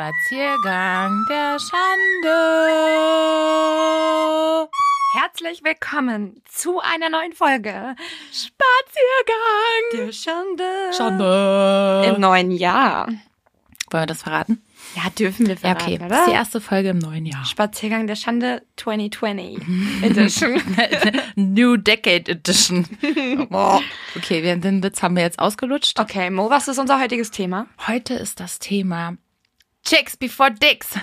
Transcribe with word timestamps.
Spaziergang 0.00 1.26
der 1.28 1.58
Schande. 1.58 2.30
Herzlich 5.12 5.62
willkommen 5.62 6.40
zu 6.50 6.80
einer 6.80 7.10
neuen 7.10 7.34
Folge 7.34 7.94
Spaziergang 8.32 9.92
der 9.92 10.10
Schande. 10.12 10.64
Schande. 10.96 12.14
Im 12.14 12.18
neuen 12.18 12.50
Jahr. 12.50 13.08
Wollen 13.90 14.02
wir 14.02 14.06
das 14.06 14.22
verraten? 14.22 14.62
Ja, 14.96 15.10
dürfen 15.10 15.46
wir 15.48 15.56
Ja, 15.56 15.60
verraten, 15.60 15.82
okay. 15.82 15.98
Das 15.98 16.06
oder? 16.06 16.20
ist 16.20 16.28
die 16.28 16.34
erste 16.34 16.60
Folge 16.62 16.88
im 16.88 16.98
neuen 16.98 17.26
Jahr. 17.26 17.44
Spaziergang 17.44 18.06
der 18.06 18.16
Schande 18.16 18.62
2020 18.78 19.58
Edition. 20.02 20.62
New 21.34 21.76
Decade 21.76 22.30
Edition. 22.30 22.86
Oh. 23.50 23.80
Okay, 24.16 24.40
den 24.58 24.82
Witz 24.82 25.02
haben 25.02 25.16
wir 25.16 25.24
jetzt 25.24 25.38
ausgelutscht. 25.38 26.00
Okay, 26.00 26.30
Mo, 26.30 26.48
was 26.48 26.68
ist 26.68 26.78
unser 26.78 26.98
heutiges 26.98 27.30
Thema? 27.30 27.66
Heute 27.86 28.14
ist 28.14 28.40
das 28.40 28.60
Thema 28.60 29.18
Chicks 29.90 30.16
before 30.16 30.52
Dicks. 30.52 30.96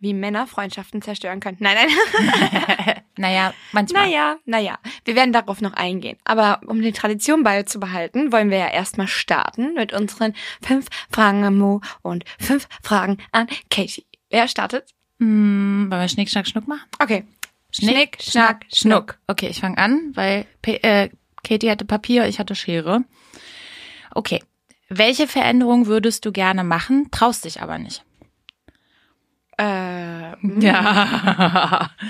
Wie 0.00 0.14
Männer 0.14 0.48
Freundschaften 0.48 1.00
zerstören 1.00 1.38
können. 1.38 1.58
Nein, 1.60 1.76
nein. 1.76 3.00
Naja, 3.16 3.54
manchmal. 3.70 4.08
Naja, 4.08 4.36
naja. 4.44 4.78
Wir 5.04 5.14
werden 5.14 5.32
darauf 5.32 5.60
noch 5.60 5.74
eingehen. 5.74 6.18
Aber 6.24 6.60
um 6.66 6.82
die 6.82 6.90
Tradition 6.90 7.44
beizubehalten, 7.44 8.32
wollen 8.32 8.50
wir 8.50 8.58
ja 8.58 8.66
erstmal 8.66 9.06
starten 9.06 9.74
mit 9.74 9.92
unseren 9.92 10.34
fünf 10.60 10.88
Fragen 11.08 11.44
an 11.44 11.56
Mo 11.56 11.80
und 12.02 12.24
fünf 12.40 12.66
Fragen 12.82 13.18
an 13.30 13.46
Katie. 13.70 14.04
Wer 14.30 14.48
startet? 14.48 14.90
Hm, 15.20 15.86
wollen 15.88 16.00
wir 16.00 16.08
Schnick, 16.08 16.28
Schnack, 16.28 16.48
Schnuck 16.48 16.66
machen? 16.66 16.82
Okay. 16.98 17.22
Schnick, 17.70 18.18
Schnack, 18.20 18.66
Schnuck. 18.72 19.20
Okay, 19.28 19.46
ich 19.46 19.60
fange 19.60 19.78
an, 19.78 20.10
weil 20.14 20.46
P 20.60 20.78
äh, 20.78 21.10
Katie 21.44 21.70
hatte 21.70 21.84
Papier, 21.84 22.26
ich 22.26 22.40
hatte 22.40 22.56
Schere. 22.56 23.04
Okay. 24.10 24.42
Welche 24.96 25.26
Veränderung 25.26 25.86
würdest 25.86 26.24
du 26.24 26.32
gerne 26.32 26.62
machen, 26.64 27.08
traust 27.10 27.44
dich 27.44 27.60
aber 27.62 27.78
nicht? 27.78 28.04
Äh, 29.58 30.34
Ja. 30.60 31.90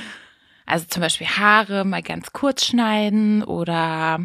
Also 0.66 0.86
zum 0.88 1.02
Beispiel 1.02 1.26
Haare 1.26 1.84
mal 1.84 2.02
ganz 2.02 2.32
kurz 2.32 2.64
schneiden 2.64 3.42
oder 3.44 4.18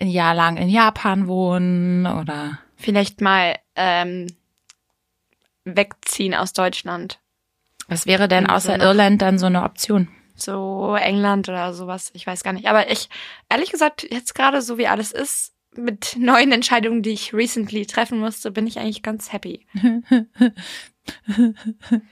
ein 0.00 0.08
Jahr 0.08 0.34
lang 0.34 0.56
in 0.56 0.70
Japan 0.70 1.26
wohnen 1.28 2.06
oder 2.06 2.58
vielleicht 2.76 3.20
mal 3.20 3.56
ähm, 3.74 4.26
wegziehen 5.64 6.34
aus 6.34 6.54
Deutschland. 6.54 7.18
was 7.88 8.06
wäre 8.06 8.26
denn 8.26 8.46
außer 8.48 8.78
noch- 8.78 8.86
Irland 8.86 9.20
dann 9.20 9.38
so 9.38 9.44
eine 9.46 9.64
Option? 9.64 10.08
So 10.34 10.96
England 10.98 11.50
oder 11.50 11.74
sowas. 11.74 12.10
Ich 12.14 12.26
weiß 12.26 12.42
gar 12.42 12.54
nicht. 12.54 12.68
Aber 12.68 12.90
ich, 12.90 13.10
ehrlich 13.50 13.70
gesagt, 13.70 14.06
jetzt 14.10 14.34
gerade 14.34 14.62
so 14.62 14.78
wie 14.78 14.86
alles 14.88 15.12
ist, 15.12 15.52
mit 15.76 16.16
neuen 16.18 16.52
Entscheidungen, 16.52 17.02
die 17.02 17.10
ich 17.10 17.32
recently 17.32 17.86
treffen 17.86 18.18
musste, 18.18 18.50
bin 18.50 18.66
ich 18.66 18.78
eigentlich 18.78 19.02
ganz 19.02 19.32
happy. 19.32 19.66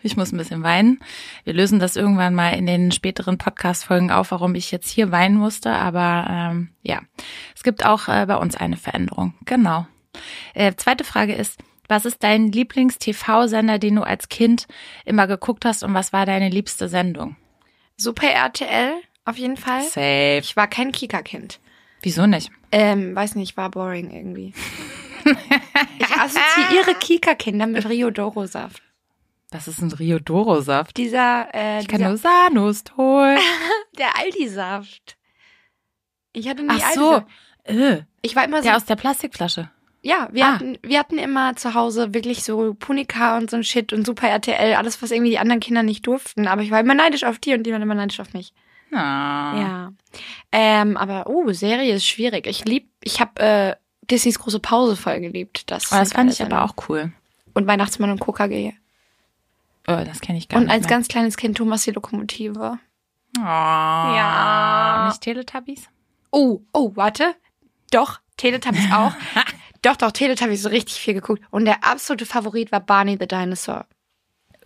Ich 0.03 0.17
muss 0.17 0.33
ein 0.33 0.39
bisschen 0.39 0.63
weinen. 0.63 1.01
Wir 1.45 1.53
lösen 1.53 1.79
das 1.79 1.97
irgendwann 1.97 2.35
mal 2.35 2.51
in 2.51 2.67
den 2.67 2.93
späteren 2.93 3.39
Podcast-Folgen 3.39 4.11
auf, 4.11 4.31
warum 4.31 4.55
ich 4.55 4.71
jetzt 4.71 4.89
hier 4.89 5.11
weinen 5.11 5.37
musste. 5.37 5.73
Aber 5.73 6.27
ähm, 6.31 6.69
ja, 6.83 7.01
es 7.55 7.63
gibt 7.63 7.85
auch 7.85 8.09
äh, 8.09 8.27
bei 8.27 8.37
uns 8.37 8.57
eine 8.57 8.77
Veränderung. 8.77 9.35
Genau. 9.45 9.87
Äh, 10.55 10.75
zweite 10.77 11.05
Frage 11.05 11.35
ist, 11.35 11.59
was 11.89 12.05
ist 12.05 12.23
dein 12.23 12.53
Lieblings-TV-Sender, 12.53 13.79
den 13.79 13.97
du 13.97 14.03
als 14.03 14.29
Kind 14.29 14.67
immer 15.05 15.27
geguckt 15.27 15.65
hast 15.65 15.83
und 15.83 15.93
was 15.93 16.13
war 16.13 16.25
deine 16.25 16.49
liebste 16.49 16.89
Sendung? 16.89 17.37
Super 17.97 18.29
RTL, 18.29 18.93
auf 19.25 19.37
jeden 19.37 19.57
Fall. 19.57 19.83
Safe. 19.83 20.39
Ich 20.41 20.57
war 20.57 20.67
kein 20.67 20.93
Kika-Kind. 20.93 21.61
Wieso 22.05 22.27
nicht? 22.27 22.51
Ähm, 22.71 23.17
weiß 23.17 23.35
nicht, 23.35 23.57
war 23.57 23.71
boring 23.71 24.11
irgendwie. 24.11 24.53
ich 25.99 26.11
assoziiere 26.11 26.95
Kika-Kinder 27.01 27.67
mit 27.67 27.89
Riodoro-Saft. 27.89 28.83
Das 29.51 29.69
ist 29.69 29.81
ein 29.81 29.91
Riodoro-Saft. 29.91 30.97
Dieser, 30.99 31.49
äh, 31.55 31.81
Ich 31.81 31.89
kann 31.89 31.99
dieser 31.99 32.11
nur 32.11 32.19
Sanust 32.19 32.97
holen. 32.99 33.39
der 33.99 34.19
Aldi-Saft. 34.19 35.17
Ich 36.35 36.47
hatte 36.49 36.63
nie 36.63 36.69
Ach 36.83 36.93
so. 36.93 37.23
Äh, 37.63 38.03
Ich 38.21 38.37
war 38.37 38.45
immer 38.45 38.59
so 38.59 38.65
der 38.65 38.77
aus 38.77 38.85
der 38.85 38.97
Plastikflasche. 38.97 39.71
Ja, 40.03 40.29
wir, 40.33 40.45
Ah. 40.45 40.55
hatten, 40.57 40.77
wir 40.83 40.99
hatten 40.99 41.17
immer 41.17 41.57
zu 41.57 41.73
Hause 41.73 42.13
wirklich 42.13 42.45
so 42.45 42.75
Punika 42.75 43.39
und 43.39 43.49
so 43.49 43.57
ein 43.57 43.65
Shit 43.65 43.95
und 43.95 44.05
Super 44.05 44.29
RTL, 44.29 44.75
alles, 44.75 45.01
was 45.01 45.11
irgendwie 45.11 45.31
die 45.31 45.39
anderen 45.39 45.61
Kinder 45.61 45.83
nicht 45.83 46.07
durften. 46.07 46.47
Aber 46.49 46.61
ich 46.61 46.71
war 46.71 46.81
immer 46.81 46.95
neidisch 46.95 47.25
auf 47.25 47.39
die 47.39 47.55
und 47.55 47.63
die 47.63 47.73
waren 47.73 47.81
immer 47.81 47.95
neidisch 47.95 48.21
auf 48.21 48.35
mich. 48.35 48.53
Ah. 48.95 49.59
Ja. 49.61 49.93
Ähm, 50.53 50.97
aber, 50.97 51.27
oh, 51.29 51.51
Serie 51.53 51.95
ist 51.95 52.07
schwierig. 52.07 52.47
Ich 52.47 52.65
lieb, 52.65 52.89
ich 53.03 53.21
habe 53.21 53.41
äh, 53.41 53.77
Disneys 54.11 54.39
große 54.39 54.61
Pause 54.61 54.97
voll 54.97 55.21
geliebt. 55.21 55.71
Das, 55.71 55.91
Aber 55.93 56.01
das 56.01 56.13
fand 56.13 56.31
ich 56.33 56.41
alles 56.41 56.53
aber 56.53 56.63
eine- 56.63 56.71
auch 56.71 56.89
cool. 56.89 57.13
Und 57.55 57.67
Weihnachtsmann 57.67 58.11
und 58.11 58.21
KKG. 58.21 58.73
Oh, 59.87 60.03
das 60.05 60.21
kenne 60.21 60.39
ich 60.39 60.49
gar 60.49 60.59
Und 60.59 60.65
nicht. 60.65 60.73
als 60.73 60.83
mehr. 60.85 60.91
ganz 60.91 61.09
kleines 61.09 61.37
Kind 61.37 61.57
Thomas 61.59 61.83
die 61.85 61.91
Lokomotive. 61.91 62.79
Oh, 63.39 63.41
Ja. 63.43 65.07
Nicht 65.09 65.21
Teletubbies? 65.23 65.89
Oh, 66.31 66.61
oh, 66.73 66.93
warte. 66.95 67.35
Doch, 67.91 68.21
Teletubbies 68.37 68.91
auch. 68.93 69.13
doch, 69.83 69.97
doch, 69.97 70.11
Teletubbies 70.13 70.63
so 70.63 70.69
richtig 70.69 70.97
viel 70.99 71.15
geguckt. 71.15 71.43
Und 71.51 71.65
der 71.65 71.85
absolute 71.85 72.27
Favorit 72.27 72.73
war 72.73 72.81
Barney 72.81 73.17
the 73.21 73.27
Dinosaur. 73.27 73.87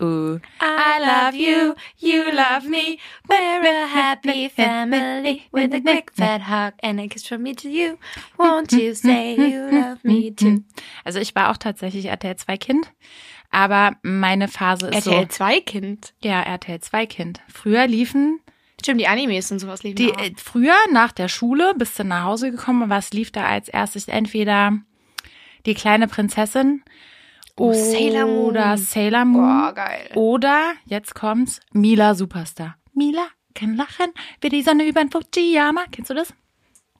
Uh. 0.01 0.39
I 0.61 0.99
love 0.99 1.35
you, 1.35 1.75
you 1.97 2.31
love 2.31 2.65
me. 2.65 2.99
We're 3.27 3.83
a 3.83 3.87
happy 3.87 4.47
family 4.49 5.43
with 5.51 5.73
a 5.73 5.81
quick 5.81 6.11
fat 6.15 6.41
hug 6.41 6.73
and 6.81 6.99
a 7.01 7.07
kiss 7.07 7.27
from 7.27 7.43
me 7.43 7.53
to 7.55 7.69
you. 7.69 7.97
Won't 8.37 8.71
you 8.71 8.93
say 8.95 9.35
you 9.35 9.69
love 9.71 9.99
me 10.03 10.31
too? 10.31 10.63
Also 11.03 11.19
ich 11.19 11.35
war 11.35 11.51
auch 11.51 11.57
tatsächlich 11.57 12.05
RTL 12.05 12.37
2 12.37 12.57
Kind, 12.57 12.91
aber 13.51 13.97
meine 14.01 14.47
Phase 14.47 14.87
ist 14.87 15.05
RTL 15.07 15.23
so. 15.23 15.37
2 15.37 15.59
Kind. 15.61 16.13
Ja, 16.23 16.41
RTL 16.43 16.79
2 16.79 17.05
Kind. 17.05 17.41
Früher 17.53 17.85
liefen 17.87 18.39
Stimmt, 18.81 19.01
die 19.01 19.07
Animes 19.07 19.51
und 19.51 19.59
sowas 19.59 19.83
liefen 19.83 19.97
die 19.97 20.13
auch. 20.13 20.19
äh, 20.21 20.31
früher 20.37 20.75
nach 20.93 21.11
der 21.11 21.27
Schule 21.27 21.73
bist 21.75 21.99
du 21.99 22.05
nach 22.05 22.23
Hause 22.23 22.51
gekommen 22.51 22.83
und 22.83 22.89
was 22.89 23.11
lief 23.11 23.31
da 23.31 23.45
als 23.45 23.67
erstes 23.67 24.07
entweder 24.07 24.77
die 25.65 25.73
kleine 25.73 26.07
Prinzessin 26.07 26.83
Oh, 27.59 27.73
Sailor 27.73 28.25
Moon. 28.25 28.45
oder 28.47 28.77
Sailor 28.77 29.25
Moon 29.25 29.43
Boah, 29.43 29.73
geil. 29.73 30.11
oder 30.15 30.73
jetzt 30.85 31.13
kommt's 31.15 31.59
Mila 31.73 32.15
Superstar. 32.15 32.75
Mila 32.93 33.25
kann 33.53 33.75
lachen 33.75 34.07
wie 34.41 34.49
die 34.49 34.61
Sonne 34.61 34.85
über 34.87 35.01
den 35.01 35.11
Fujiyama. 35.11 35.85
Kennst 35.91 36.09
du 36.09 36.13
das? 36.13 36.33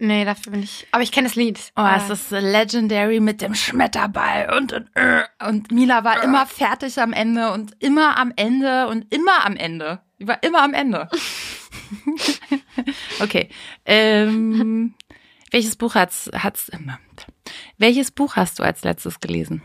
Nee, 0.02 0.24
dafür 0.24 0.54
bin 0.54 0.64
ich. 0.64 0.88
Aber 0.92 1.04
ich 1.04 1.12
kenne 1.12 1.28
das 1.28 1.36
Lied. 1.36 1.74
Oh, 1.76 1.86
es 1.96 2.10
ist 2.10 2.32
legendary 2.32 3.20
mit 3.20 3.42
dem 3.42 3.54
Schmetterball 3.54 4.54
und 4.58 4.72
und, 4.72 4.90
äh, 4.96 5.24
und 5.46 5.72
Mila 5.72 6.04
war 6.06 6.24
immer 6.24 6.46
fertig 6.46 7.00
am 7.02 7.12
Ende 7.12 7.52
und 7.52 7.74
immer 7.80 8.18
am 8.18 8.32
Ende 8.36 8.88
und 8.88 9.14
immer 9.14 9.46
am 9.46 9.56
Ende. 9.58 10.00
Die 10.20 10.28
war 10.28 10.42
immer 10.42 10.64
am 10.64 10.74
Ende. 10.74 11.10
okay. 13.22 13.50
Ähm, 13.86 14.94
welches 15.52 15.76
Buch 15.76 15.96
hat's 15.96 16.30
hat's 16.34 16.70
immer? 16.70 17.00
Welches 17.78 18.12
Buch 18.12 18.36
hast 18.36 18.60
du 18.60 18.64
als 18.64 18.84
letztes 18.84 19.20
gelesen? 19.20 19.62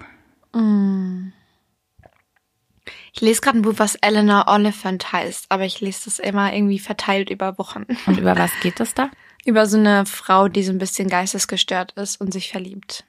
Ich 3.12 3.20
lese 3.20 3.41
gerade 3.41 3.59
ein 3.59 3.62
Buch, 3.62 3.75
was 3.76 3.94
Eleanor 3.97 4.47
Oliphant 4.48 5.12
heißt, 5.12 5.47
aber 5.48 5.65
ich 5.65 5.81
lese 5.81 6.06
das 6.06 6.19
immer 6.19 6.53
irgendwie 6.53 6.78
verteilt 6.78 7.31
über 7.31 7.59
Wochen. 7.59 7.84
Und 8.06 8.19
über 8.19 8.37
was 8.37 8.50
geht 8.62 8.81
es 8.81 8.94
da? 8.94 9.10
über 9.44 9.66
so 9.66 9.78
eine 9.78 10.06
Frau, 10.06 10.48
die 10.48 10.62
so 10.62 10.72
ein 10.72 10.78
bisschen 10.78 11.09
geistesgestört 11.09 11.93
ist 11.93 12.20
und 12.20 12.32
sich 12.32 12.50
verliebt. 12.50 13.04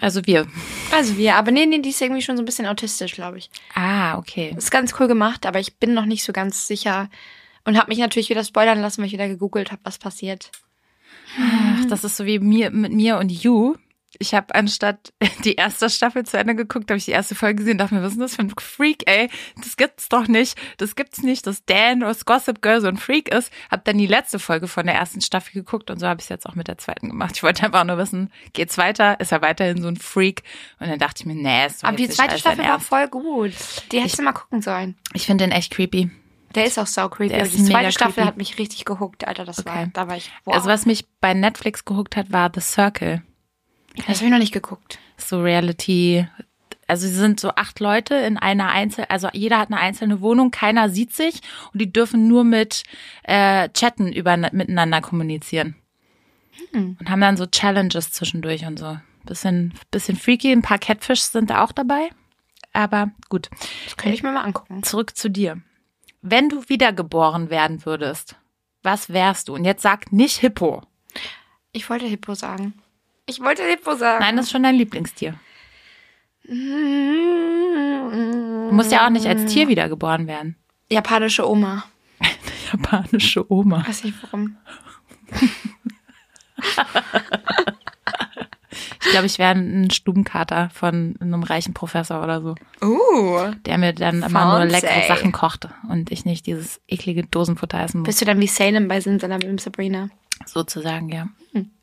Also 0.00 0.26
wir. 0.26 0.46
Also 0.92 1.16
wir, 1.16 1.36
aber 1.36 1.52
nee, 1.52 1.64
nee, 1.64 1.78
die 1.78 1.90
ist 1.90 2.00
irgendwie 2.00 2.22
schon 2.22 2.36
so 2.36 2.42
ein 2.42 2.46
bisschen 2.46 2.66
autistisch, 2.66 3.14
glaube 3.14 3.38
ich. 3.38 3.50
Ah, 3.74 4.18
okay. 4.18 4.54
Ist 4.56 4.70
ganz 4.70 4.94
cool 4.98 5.06
gemacht, 5.06 5.46
aber 5.46 5.60
ich 5.60 5.76
bin 5.76 5.94
noch 5.94 6.06
nicht 6.06 6.24
so 6.24 6.32
ganz 6.32 6.66
sicher 6.66 7.08
und 7.64 7.78
habe 7.78 7.88
mich 7.88 7.98
natürlich 7.98 8.30
wieder 8.30 8.44
spoilern 8.44 8.80
lassen, 8.80 8.98
weil 8.98 9.06
ich 9.06 9.12
wieder 9.12 9.28
gegoogelt 9.28 9.70
habe, 9.70 9.80
was 9.84 9.98
passiert. 9.98 10.50
Ach, 11.38 11.84
das 11.88 12.02
ist 12.02 12.16
so 12.16 12.26
wie 12.26 12.40
mir 12.40 12.70
mit 12.70 12.92
mir 12.92 13.18
und 13.18 13.30
You. 13.30 13.76
Ich 14.18 14.34
habe 14.34 14.54
anstatt 14.54 15.12
die 15.44 15.54
erste 15.54 15.88
Staffel 15.88 16.24
zu 16.26 16.36
Ende 16.38 16.54
geguckt, 16.54 16.90
habe 16.90 16.98
ich 16.98 17.04
die 17.04 17.12
erste 17.12 17.34
Folge 17.34 17.56
gesehen 17.56 17.72
und 17.72 17.78
dachte 17.78 17.94
mir, 17.94 18.02
was 18.02 18.12
ist 18.12 18.20
das 18.20 18.34
für 18.36 18.42
ein 18.42 18.52
Freak, 18.58 19.08
ey? 19.08 19.30
Das 19.56 19.76
gibt's 19.76 20.08
doch 20.08 20.26
nicht. 20.26 20.58
Das 20.78 20.96
gibt's 20.96 21.22
nicht, 21.22 21.46
dass 21.46 21.64
Dan 21.64 22.02
aus 22.02 22.24
Gossip 22.24 22.60
Girl 22.62 22.80
so 22.80 22.88
ein 22.88 22.96
Freak 22.96 23.32
ist. 23.32 23.52
Hab 23.70 23.84
dann 23.84 23.98
die 23.98 24.06
letzte 24.06 24.38
Folge 24.38 24.66
von 24.68 24.86
der 24.86 24.96
ersten 24.96 25.20
Staffel 25.20 25.52
geguckt 25.52 25.90
und 25.90 25.98
so 26.00 26.06
habe 26.08 26.20
ich 26.20 26.24
es 26.24 26.28
jetzt 26.28 26.46
auch 26.46 26.54
mit 26.54 26.66
der 26.68 26.78
zweiten 26.78 27.08
gemacht. 27.08 27.32
Ich 27.36 27.42
wollte 27.42 27.62
einfach 27.64 27.84
nur 27.84 27.98
wissen, 27.98 28.32
geht's 28.52 28.76
weiter? 28.78 29.20
Ist 29.20 29.32
er 29.32 29.42
weiterhin 29.42 29.80
so 29.80 29.88
ein 29.88 29.96
Freak? 29.96 30.42
Und 30.80 30.88
dann 30.90 30.98
dachte 30.98 31.22
ich 31.22 31.26
mir, 31.26 31.34
nee, 31.34 31.66
ist 31.66 31.82
doch 31.82 31.88
Aber 31.88 31.96
die 31.96 32.08
zweite 32.08 32.36
Staffel 32.38 32.64
war 32.64 32.80
voll 32.80 33.06
gut. 33.08 33.52
Die 33.92 34.00
hättest 34.00 34.18
du 34.18 34.22
mal 34.22 34.32
gucken 34.32 34.60
sollen. 34.62 34.96
Ich 35.14 35.26
finde 35.26 35.44
den 35.44 35.52
echt 35.52 35.72
creepy. 35.72 36.10
Der 36.56 36.64
ist 36.64 36.78
auch 36.80 36.86
so 36.88 37.08
creepy. 37.08 37.28
Der 37.34 37.42
ist 37.44 37.56
die 37.56 37.64
zweite 37.64 37.92
Staffel 37.92 38.14
creepy. 38.14 38.26
hat 38.26 38.36
mich 38.36 38.58
richtig 38.58 38.84
gehuckt, 38.84 39.28
Alter. 39.28 39.44
Das 39.44 39.64
war, 39.64 39.82
Okay. 39.82 39.90
da 39.92 40.08
war 40.08 40.16
ich. 40.16 40.32
Wow. 40.44 40.54
Also 40.56 40.68
was 40.68 40.84
mich 40.84 41.06
bei 41.20 41.32
Netflix 41.32 41.84
gehuckt 41.84 42.16
hat, 42.16 42.32
war 42.32 42.50
The 42.52 42.60
Circle. 42.60 43.22
Das 44.06 44.18
habe 44.18 44.26
ich 44.26 44.32
noch 44.32 44.38
nicht 44.38 44.52
geguckt. 44.52 44.98
so 45.16 45.40
Reality. 45.42 46.26
Also 46.86 47.06
sie 47.06 47.14
sind 47.14 47.38
so 47.38 47.50
acht 47.54 47.78
Leute 47.78 48.16
in 48.16 48.36
einer 48.36 48.70
Einzel, 48.70 49.04
also 49.08 49.28
jeder 49.32 49.58
hat 49.58 49.68
eine 49.68 49.78
einzelne 49.78 50.20
Wohnung, 50.20 50.50
keiner 50.50 50.88
sieht 50.88 51.12
sich 51.14 51.40
und 51.72 51.80
die 51.80 51.92
dürfen 51.92 52.26
nur 52.26 52.42
mit 52.42 52.82
äh, 53.22 53.68
Chatten 53.68 54.12
über 54.12 54.36
miteinander 54.36 55.00
kommunizieren 55.00 55.76
und 56.72 57.08
haben 57.08 57.20
dann 57.20 57.36
so 57.36 57.46
Challenges 57.46 58.10
zwischendurch 58.12 58.66
und 58.66 58.78
so. 58.78 58.98
Bisschen, 59.24 59.74
bisschen 59.90 60.16
freaky, 60.16 60.50
ein 60.50 60.62
paar 60.62 60.78
Catfish 60.78 61.20
sind 61.20 61.50
da 61.50 61.62
auch 61.62 61.72
dabei. 61.72 62.10
aber 62.72 63.10
gut. 63.28 63.50
Das 63.84 63.96
könnte 63.96 64.14
ich 64.14 64.22
mir 64.22 64.32
mal 64.32 64.42
angucken. 64.44 64.82
Zurück 64.82 65.16
zu 65.16 65.30
dir. 65.30 65.60
Wenn 66.22 66.48
du 66.48 66.68
wiedergeboren 66.68 67.50
werden 67.50 67.84
würdest, 67.84 68.36
was 68.82 69.10
wärst 69.10 69.48
du? 69.48 69.54
Und 69.54 69.64
jetzt 69.64 69.82
sag 69.82 70.12
nicht 70.12 70.38
Hippo. 70.38 70.82
Ich 71.72 71.88
wollte 71.88 72.06
Hippo 72.06 72.34
sagen. 72.34 72.74
Ich 73.30 73.38
wollte 73.40 73.62
Hippo 73.62 73.94
sagen. 73.94 74.24
Nein, 74.24 74.36
das 74.36 74.46
ist 74.46 74.50
schon 74.52 74.64
dein 74.64 74.74
Lieblingstier. 74.74 75.34
Du 76.44 76.54
musst 78.72 78.90
ja 78.90 79.06
auch 79.06 79.10
nicht 79.10 79.26
als 79.26 79.46
Tier 79.52 79.68
wiedergeboren 79.68 80.26
werden. 80.26 80.56
Japanische 80.90 81.48
Oma. 81.48 81.84
Japanische 82.72 83.48
Oma. 83.52 83.86
Weiß 83.86 84.02
nicht 84.02 84.16
warum. 84.22 84.56
Ich 89.02 89.10
glaube, 89.10 89.26
ich 89.26 89.38
wäre 89.38 89.52
ein 89.52 89.90
Stubenkater 89.90 90.70
von 90.72 91.14
einem 91.20 91.42
reichen 91.44 91.72
Professor 91.72 92.22
oder 92.22 92.42
so, 92.42 92.54
Uh. 92.82 93.52
der 93.66 93.78
mir 93.78 93.92
dann 93.92 94.22
immer 94.22 94.58
nur 94.58 94.64
leckere 94.66 95.06
Sachen 95.08 95.30
kocht 95.32 95.68
und 95.88 96.10
ich 96.10 96.24
nicht 96.24 96.46
dieses 96.46 96.80
eklige 96.88 97.22
Dosenfutter 97.24 97.80
essen 97.80 98.00
muss. 98.00 98.06
Bist 98.08 98.20
du 98.20 98.24
dann 98.24 98.40
wie 98.40 98.46
Salem 98.48 98.88
bei 98.88 99.00
Simsalabim 99.00 99.58
Sabrina? 99.58 100.10
Sozusagen, 100.46 101.08
ja. 101.10 101.28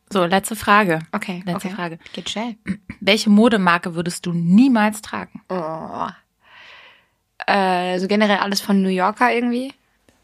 So, 0.09 0.25
letzte 0.25 0.56
Frage. 0.56 1.00
Okay. 1.12 1.44
Letzte 1.45 1.68
okay. 1.68 1.75
Frage. 1.75 2.00
Geht 2.13 2.30
schnell. 2.30 2.56
Welche 3.01 3.30
Modemarke 3.30 3.95
würdest 3.95 4.25
du 4.25 4.31
niemals 4.31 5.01
tragen? 5.01 5.42
Oh. 5.50 6.07
Äh, 7.45 8.00
so 8.00 8.07
generell 8.07 8.38
alles 8.38 8.62
von 8.62 8.81
New 8.81 8.89
Yorker 8.89 9.33
irgendwie. 9.33 9.74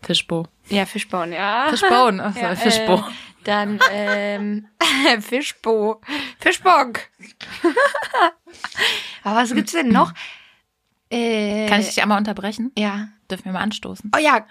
Fishbo. 0.01 0.47
Ja, 0.69 0.85
Fishbone, 0.85 1.35
ja. 1.35 1.68
Fishbone, 1.69 2.24
ach 2.24 2.33
so, 2.33 2.39
Ja, 2.39 2.56
Fishbo. 2.56 2.95
Äh, 2.95 3.01
dann 3.44 3.80
ähm, 3.91 4.68
Fischbo. 5.19 6.01
Fischbock. 6.39 7.00
Aber 9.24 9.36
was 9.36 9.53
gibt's 9.53 9.74
denn 9.74 9.89
noch? 9.89 10.13
Äh, 11.09 11.68
Kann 11.68 11.81
ich 11.81 11.88
dich 11.88 12.01
einmal 12.01 12.18
unterbrechen? 12.18 12.71
Ja. 12.77 13.09
Dürfen 13.29 13.45
wir 13.45 13.51
mal 13.53 13.59
anstoßen? 13.62 14.12
Oh 14.15 14.19
ja, 14.19 14.45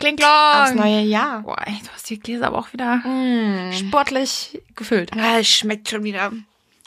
Klinglong. 0.00 0.28
Klinglong! 0.28 0.62
Aufs 0.62 0.74
neue 0.74 1.00
Jahr. 1.02 1.42
Boah, 1.42 1.56
ey, 1.66 1.78
du 1.82 1.88
hast 1.92 2.10
die 2.10 2.18
Gläser 2.18 2.46
aber 2.48 2.58
auch 2.58 2.72
wieder 2.72 2.96
Mm. 2.96 3.72
sportlich 3.72 4.60
gefüllt. 4.74 5.12
Ah, 5.16 5.38
es 5.38 5.48
schmeckt 5.48 5.88
schon 5.88 6.02
wieder. 6.02 6.32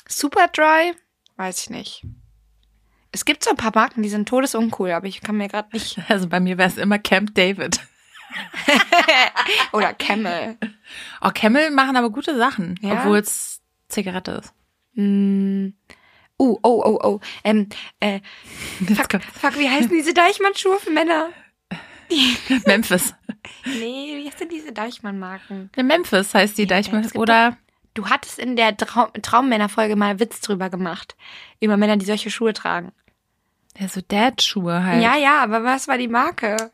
Super 0.08 0.48
dry? 0.50 0.94
Weiß 1.38 1.62
ich 1.64 1.70
nicht. 1.70 2.04
Es 3.12 3.26
gibt 3.26 3.44
so 3.44 3.52
ein 3.52 3.58
paar 3.58 3.72
Marken, 3.74 4.02
die 4.02 4.10
sind 4.10 4.28
todesuncool, 4.28 4.92
aber 4.92 5.08
ich 5.08 5.22
kann 5.22 5.38
mir 5.38 5.48
gerade 5.48 5.70
nicht. 5.72 5.98
Also 6.10 6.28
bei 6.28 6.40
mir 6.40 6.58
wäre 6.58 6.68
es 6.70 6.78
immer 6.78 7.00
Camp 7.00 7.34
David. 7.36 7.80
Oder 9.74 9.94
Camel. 9.94 10.58
Oh, 11.22 11.30
Camel 11.34 11.70
machen 11.72 11.96
aber 11.96 12.10
gute 12.10 12.36
Sachen, 12.38 12.80
Ja? 12.82 12.94
obwohl 12.94 13.20
es 13.20 13.62
Zigarette 13.90 14.32
ist. 14.44 14.54
Mm. 14.96 15.70
Uh, 16.40 16.58
oh, 16.64 16.82
oh, 16.84 17.00
oh. 17.04 17.20
Ähm, 17.44 17.70
äh, 18.00 18.20
fuck, 18.96 19.22
fuck, 19.22 19.60
wie 19.60 19.70
heißen 19.70 19.90
diese 19.90 20.14
Deichmann-Schuhe 20.16 20.80
für 20.80 20.90
Männer? 20.90 21.30
Memphis. 22.66 23.14
Nee, 23.66 24.18
wie 24.18 24.30
heißen 24.32 24.50
diese 24.50 24.72
Deichmann-Marken? 24.72 25.70
Ja, 25.76 25.84
Memphis 25.84 26.34
heißt 26.34 26.58
die 26.58 26.64
Ja, 26.64 26.68
Deichmann. 26.70 27.08
Oder 27.16 27.58
Du 27.96 28.10
hattest 28.10 28.40
in 28.40 28.56
der 28.56 28.76
Traum 28.76 29.10
Traummänner-Folge 29.22 29.96
mal 29.96 30.20
Witz 30.20 30.42
drüber 30.42 30.70
gemacht. 30.72 31.16
Über 31.60 31.78
Männer, 31.78 31.98
die 31.98 32.06
solche 32.08 32.32
Schuhe 32.32 32.54
tragen. 32.54 32.92
ja, 33.78 33.88
so 33.88 34.02
Dad-Schuhe 34.08 34.84
halt. 34.84 35.04
Ja, 35.04 35.16
ja, 35.16 35.44
aber 35.44 35.64
was 35.64 35.88
war 35.88 35.98
die 36.00 36.08
Marke? 36.08 36.72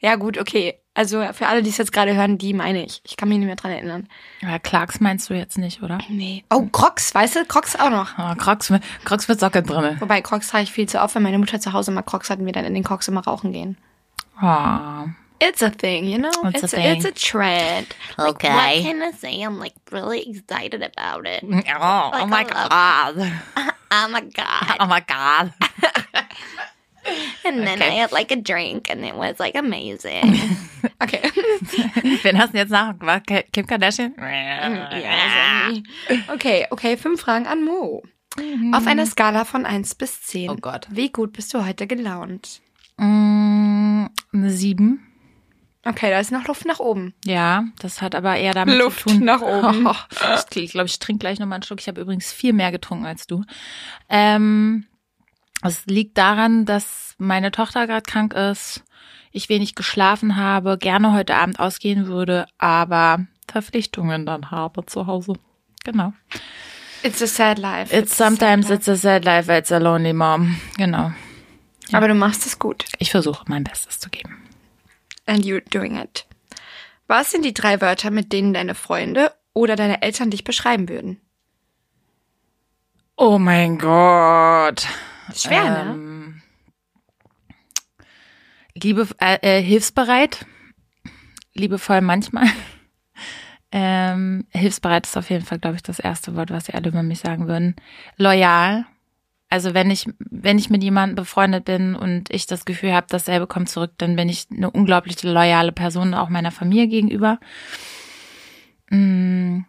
Ja, 0.00 0.16
gut, 0.16 0.38
okay. 0.38 0.78
Also 0.94 1.22
für 1.32 1.46
alle, 1.46 1.62
die 1.62 1.70
es 1.70 1.76
jetzt 1.78 1.92
gerade 1.92 2.14
hören, 2.14 2.36
die 2.38 2.52
meine 2.54 2.84
ich. 2.84 3.00
Ich 3.04 3.16
kann 3.16 3.28
mich 3.28 3.38
nicht 3.38 3.46
mehr 3.46 3.56
dran 3.56 3.70
erinnern. 3.72 4.08
Aber 4.42 4.58
Clarks 4.58 5.00
meinst 5.00 5.28
du 5.30 5.34
jetzt 5.34 5.56
nicht, 5.58 5.82
oder? 5.82 5.98
Nee. 6.08 6.44
Oh, 6.50 6.66
Crocs, 6.72 7.14
weißt 7.14 7.36
du? 7.36 7.44
Crocs 7.46 7.76
auch 7.76 7.88
noch. 7.90 8.18
Oh, 8.18 8.34
Crocs, 8.36 8.68
mit- 8.70 8.82
Crocs 9.04 9.28
mit 9.28 9.40
Sockelbrille. 9.40 9.96
Wobei, 10.00 10.20
Crocs 10.22 10.48
trage 10.48 10.64
ich 10.64 10.72
viel 10.72 10.88
zu 10.88 11.00
oft. 11.02 11.14
Wenn 11.14 11.22
meine 11.22 11.38
Mutter 11.38 11.60
zu 11.60 11.72
Hause 11.74 11.92
mal 11.92 12.02
Crocs 12.02 12.28
hat 12.30 12.40
und 12.40 12.46
wir 12.46 12.52
dann 12.52 12.64
in 12.66 12.74
den 12.74 12.82
Crocs 12.84 13.08
immer 13.08 13.22
rauchen 13.24 13.52
gehen. 13.52 13.76
Oh. 14.42 15.08
It's 15.40 15.62
a 15.62 15.70
thing, 15.70 16.04
you 16.04 16.18
know? 16.18 16.30
It's 16.44 16.62
a 16.62 16.64
it's, 16.66 16.72
thing. 16.74 16.86
it's 16.96 17.04
a 17.04 17.10
trend. 17.12 17.88
Okay. 18.18 18.48
Like, 18.48 18.76
what 18.76 18.82
can 18.82 19.02
I 19.02 19.10
say? 19.12 19.42
I'm 19.42 19.58
like 19.58 19.74
really 19.90 20.28
excited 20.28 20.82
about 20.82 21.26
it. 21.26 21.42
Oh, 21.44 22.10
oh 22.14 22.26
my 22.26 22.44
I 22.48 23.14
love- 23.14 23.16
God. 23.16 23.72
Oh 23.94 24.08
my 24.08 24.22
God. 24.22 24.76
Oh 24.80 24.86
my 24.86 25.00
God. 25.00 25.52
And 27.44 27.66
then 27.66 27.82
Okay. 27.82 27.88
I 27.88 27.94
had 28.00 28.12
like 28.12 28.30
a 28.30 28.36
drink 28.36 28.88
and 28.88 29.04
it 29.04 29.14
was 29.14 29.38
like 29.40 29.54
amazing. 29.56 30.22
okay. 31.02 31.20
Wen 32.22 32.36
hast 32.38 32.52
du 32.54 32.58
jetzt 32.58 32.70
nach? 32.70 32.94
Kim 33.52 33.66
Kardashian? 33.66 34.14
Ja, 34.18 35.70
so. 36.08 36.32
okay, 36.32 36.66
okay, 36.70 36.96
fünf 36.96 37.20
Fragen 37.20 37.46
an 37.46 37.64
Mo. 37.64 38.02
Auf 38.72 38.86
einer 38.86 39.04
Skala 39.04 39.44
von 39.44 39.66
1 39.66 39.96
bis 39.96 40.22
10. 40.22 40.48
Oh 40.50 40.54
Gott. 40.56 40.86
Wie 40.90 41.10
gut 41.10 41.32
bist 41.34 41.52
du 41.52 41.66
heute 41.66 41.86
gelaunt? 41.86 42.61
Mm, 42.96 44.06
eine 44.32 44.50
sieben. 44.50 45.06
Okay, 45.84 46.10
da 46.10 46.20
ist 46.20 46.30
noch 46.30 46.46
Luft 46.46 46.64
nach 46.64 46.78
oben. 46.78 47.12
Ja, 47.24 47.64
das 47.80 48.02
hat 48.02 48.14
aber 48.14 48.36
eher 48.36 48.54
damit 48.54 48.78
Luft 48.78 49.00
zu 49.00 49.08
tun. 49.08 49.24
nach 49.24 49.40
oben. 49.40 49.88
ich 50.54 50.70
glaube, 50.70 50.86
ich 50.86 50.98
trinke 51.00 51.20
gleich 51.20 51.40
nochmal 51.40 51.56
einen 51.56 51.64
Schluck. 51.64 51.80
Ich 51.80 51.88
habe 51.88 52.00
übrigens 52.00 52.32
viel 52.32 52.52
mehr 52.52 52.70
getrunken 52.70 53.04
als 53.04 53.26
du. 53.26 53.44
Ähm, 54.08 54.86
es 55.62 55.86
liegt 55.86 56.18
daran, 56.18 56.66
dass 56.66 57.14
meine 57.18 57.50
Tochter 57.50 57.86
gerade 57.86 58.02
krank 58.02 58.32
ist, 58.32 58.84
ich 59.32 59.48
wenig 59.48 59.74
geschlafen 59.74 60.36
habe, 60.36 60.78
gerne 60.78 61.12
heute 61.12 61.34
Abend 61.34 61.58
ausgehen 61.58 62.06
würde, 62.06 62.46
aber 62.58 63.26
Verpflichtungen 63.50 64.24
dann 64.24 64.50
habe 64.50 64.86
zu 64.86 65.06
Hause. 65.06 65.34
Genau. 65.84 66.12
It's 67.02 67.20
a 67.20 67.26
sad 67.26 67.58
life. 67.58 67.96
It's 67.96 68.16
sad 68.16 68.28
sometimes 68.28 68.68
life. 68.68 68.74
it's 68.74 68.88
a 68.88 68.96
sad 68.96 69.24
life, 69.24 69.52
it's 69.52 69.72
a 69.72 69.78
lonely 69.78 70.12
mom. 70.12 70.60
Genau. 70.76 71.12
Aber 71.92 72.08
du 72.08 72.14
machst 72.14 72.46
es 72.46 72.58
gut. 72.58 72.84
Ich 72.98 73.10
versuche 73.10 73.44
mein 73.48 73.64
Bestes 73.64 73.98
zu 73.98 74.10
geben. 74.10 74.42
And 75.26 75.44
you're 75.44 75.62
doing 75.70 75.96
it. 75.96 76.26
Was 77.06 77.30
sind 77.30 77.44
die 77.44 77.54
drei 77.54 77.80
Wörter, 77.80 78.10
mit 78.10 78.32
denen 78.32 78.54
deine 78.54 78.74
Freunde 78.74 79.32
oder 79.52 79.76
deine 79.76 80.02
Eltern 80.02 80.30
dich 80.30 80.44
beschreiben 80.44 80.88
würden? 80.88 81.20
Oh 83.16 83.38
mein 83.38 83.78
Gott. 83.78 84.86
Schwer, 85.34 85.84
ne? 85.84 85.90
Ähm, 85.92 86.42
Liebe, 88.74 89.06
äh, 89.20 89.58
äh, 89.58 89.62
hilfsbereit, 89.62 90.46
liebevoll 91.54 92.00
manchmal. 92.00 92.46
Ähm, 93.74 94.46
hilfsbereit 94.50 95.06
ist 95.06 95.16
auf 95.16 95.30
jeden 95.30 95.46
Fall, 95.46 95.58
glaube 95.58 95.76
ich, 95.76 95.82
das 95.82 95.98
erste 95.98 96.36
Wort, 96.36 96.50
was 96.50 96.66
sie 96.66 96.74
alle 96.74 96.88
über 96.88 97.02
mich 97.02 97.20
sagen 97.20 97.48
würden. 97.48 97.74
Loyal. 98.18 98.84
Also 99.52 99.74
wenn 99.74 99.90
ich, 99.90 100.08
wenn 100.18 100.56
ich 100.56 100.70
mit 100.70 100.82
jemandem 100.82 101.14
befreundet 101.14 101.66
bin 101.66 101.94
und 101.94 102.32
ich 102.32 102.46
das 102.46 102.64
Gefühl 102.64 102.94
habe, 102.94 103.06
dasselbe 103.10 103.46
kommt 103.46 103.68
zurück, 103.68 103.92
dann 103.98 104.16
bin 104.16 104.30
ich 104.30 104.46
eine 104.50 104.70
unglaublich 104.70 105.22
loyale 105.22 105.72
Person, 105.72 106.14
auch 106.14 106.30
meiner 106.30 106.50
Familie 106.50 106.88
gegenüber. 106.88 107.38
Mm. 108.88 109.64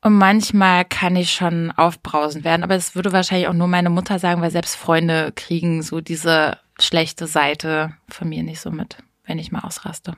Und 0.00 0.12
manchmal 0.14 0.86
kann 0.86 1.14
ich 1.14 1.32
schon 1.32 1.72
aufbrausend 1.72 2.42
werden, 2.42 2.62
aber 2.62 2.74
das 2.74 2.94
würde 2.94 3.12
wahrscheinlich 3.12 3.48
auch 3.48 3.52
nur 3.52 3.68
meine 3.68 3.90
Mutter 3.90 4.18
sagen, 4.18 4.40
weil 4.40 4.50
selbst 4.50 4.76
Freunde 4.76 5.30
kriegen 5.36 5.82
so 5.82 6.00
diese 6.00 6.56
schlechte 6.80 7.26
Seite 7.26 7.92
von 8.08 8.30
mir 8.30 8.42
nicht 8.42 8.60
so 8.60 8.70
mit, 8.70 8.96
wenn 9.26 9.38
ich 9.38 9.52
mal 9.52 9.60
ausraste. 9.60 10.16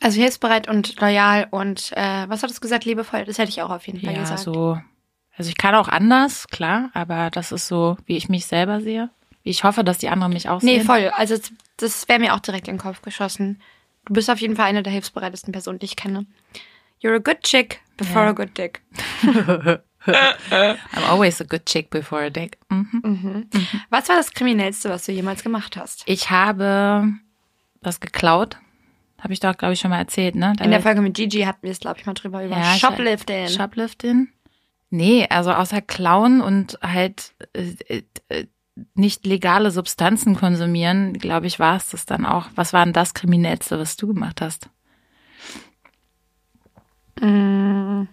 Also 0.00 0.20
hilfsbereit 0.20 0.68
und 0.68 1.00
loyal 1.00 1.48
und 1.50 1.90
äh, 1.96 2.28
was 2.28 2.44
hattest 2.44 2.58
du 2.58 2.62
gesagt, 2.62 2.84
liebevoll? 2.84 3.24
Das 3.24 3.38
hätte 3.38 3.50
ich 3.50 3.60
auch 3.60 3.70
auf 3.70 3.86
jeden 3.88 4.00
Fall 4.00 4.14
Ja, 4.14 4.20
gesagt. 4.20 4.40
so. 4.40 4.78
Also 5.38 5.48
ich 5.50 5.56
kann 5.56 5.74
auch 5.76 5.88
anders, 5.88 6.48
klar, 6.48 6.90
aber 6.94 7.30
das 7.30 7.52
ist 7.52 7.68
so, 7.68 7.96
wie 8.06 8.16
ich 8.16 8.28
mich 8.28 8.44
selber 8.46 8.80
sehe. 8.80 9.08
Ich 9.44 9.62
hoffe, 9.64 9.84
dass 9.84 9.98
die 9.98 10.08
anderen 10.08 10.32
mich 10.32 10.48
auch 10.48 10.60
Nee, 10.62 10.78
sehen. 10.78 10.86
voll. 10.86 11.10
Also 11.14 11.36
das- 11.78 12.08
wäre 12.08 12.18
mir 12.18 12.34
auch 12.34 12.40
direkt 12.40 12.68
in 12.68 12.74
den 12.74 12.80
Kopf 12.80 13.00
geschossen. 13.02 13.60
Du 14.04 14.12
bist 14.14 14.28
auf 14.30 14.40
jeden 14.40 14.56
Fall 14.56 14.66
eine 14.66 14.82
der 14.82 14.92
hilfsbereitesten 14.92 15.52
Personen, 15.52 15.78
die 15.78 15.86
ich 15.86 15.96
kenne. 15.96 16.26
You're 17.02 17.14
a 17.14 17.18
good 17.18 17.40
chick 17.42 17.80
before 17.96 18.24
Ja. 18.24 18.30
a 18.30 18.32
good 18.32 18.58
dick. 18.58 18.82
I'm 20.06 21.04
always 21.08 21.40
a 21.40 21.44
good 21.44 21.66
chick 21.66 21.90
before 21.90 22.24
a 22.24 22.30
dick. 22.30 22.58
Mhm. 22.70 23.46
Was 23.90 24.08
war 24.08 24.16
das 24.16 24.32
Kriminellste, 24.32 24.88
was 24.88 25.04
du 25.06 25.12
jemals 25.12 25.42
gemacht 25.44 25.76
hast? 25.76 26.02
Ich 26.06 26.30
habe 26.30 27.12
was 27.80 28.00
geklaut. 28.00 28.56
Habe 29.20 29.32
ich 29.32 29.40
doch, 29.40 29.56
glaube 29.56 29.74
ich, 29.74 29.80
schon 29.80 29.90
mal 29.90 29.98
erzählt, 29.98 30.36
ne? 30.36 30.52
Da 30.56 30.64
In 30.64 30.70
der 30.70 30.80
Folge 30.80 31.00
mit 31.00 31.14
Gigi 31.14 31.40
hatten 31.42 31.62
wir 31.62 31.72
es, 31.72 31.80
glaube 31.80 31.98
ich, 31.98 32.06
mal 32.06 32.14
drüber 32.14 32.44
über 32.44 32.56
Ja, 32.56 32.74
Shoplifting. 32.74 33.48
Shoplifting? 33.48 34.28
Nee, 34.90 35.26
also 35.28 35.52
außer 35.52 35.82
klauen 35.82 36.40
und 36.40 36.78
halt 36.82 37.34
äh, 37.52 38.02
äh, 38.28 38.46
nicht 38.94 39.26
legale 39.26 39.70
Substanzen 39.70 40.36
konsumieren, 40.36 41.14
glaube 41.14 41.46
ich, 41.46 41.58
war 41.58 41.76
es 41.76 41.90
das 41.90 42.06
dann 42.06 42.24
auch. 42.24 42.46
Was 42.54 42.72
war 42.72 42.84
denn 42.84 42.92
das 42.94 43.12
Kriminellste, 43.12 43.78
was 43.78 43.96
du 43.96 44.06
gemacht 44.08 44.40
hast? 44.40 44.70
Mm, 47.20 48.04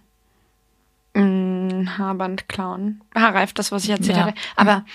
Haarband 1.98 2.50
klauen. 2.50 3.02
Haarreif, 3.14 3.54
das, 3.54 3.72
was 3.72 3.84
ich 3.84 3.90
erzählt 3.92 4.18
Ja. 4.18 4.26
hatte. 4.26 4.38
Aber 4.56 4.86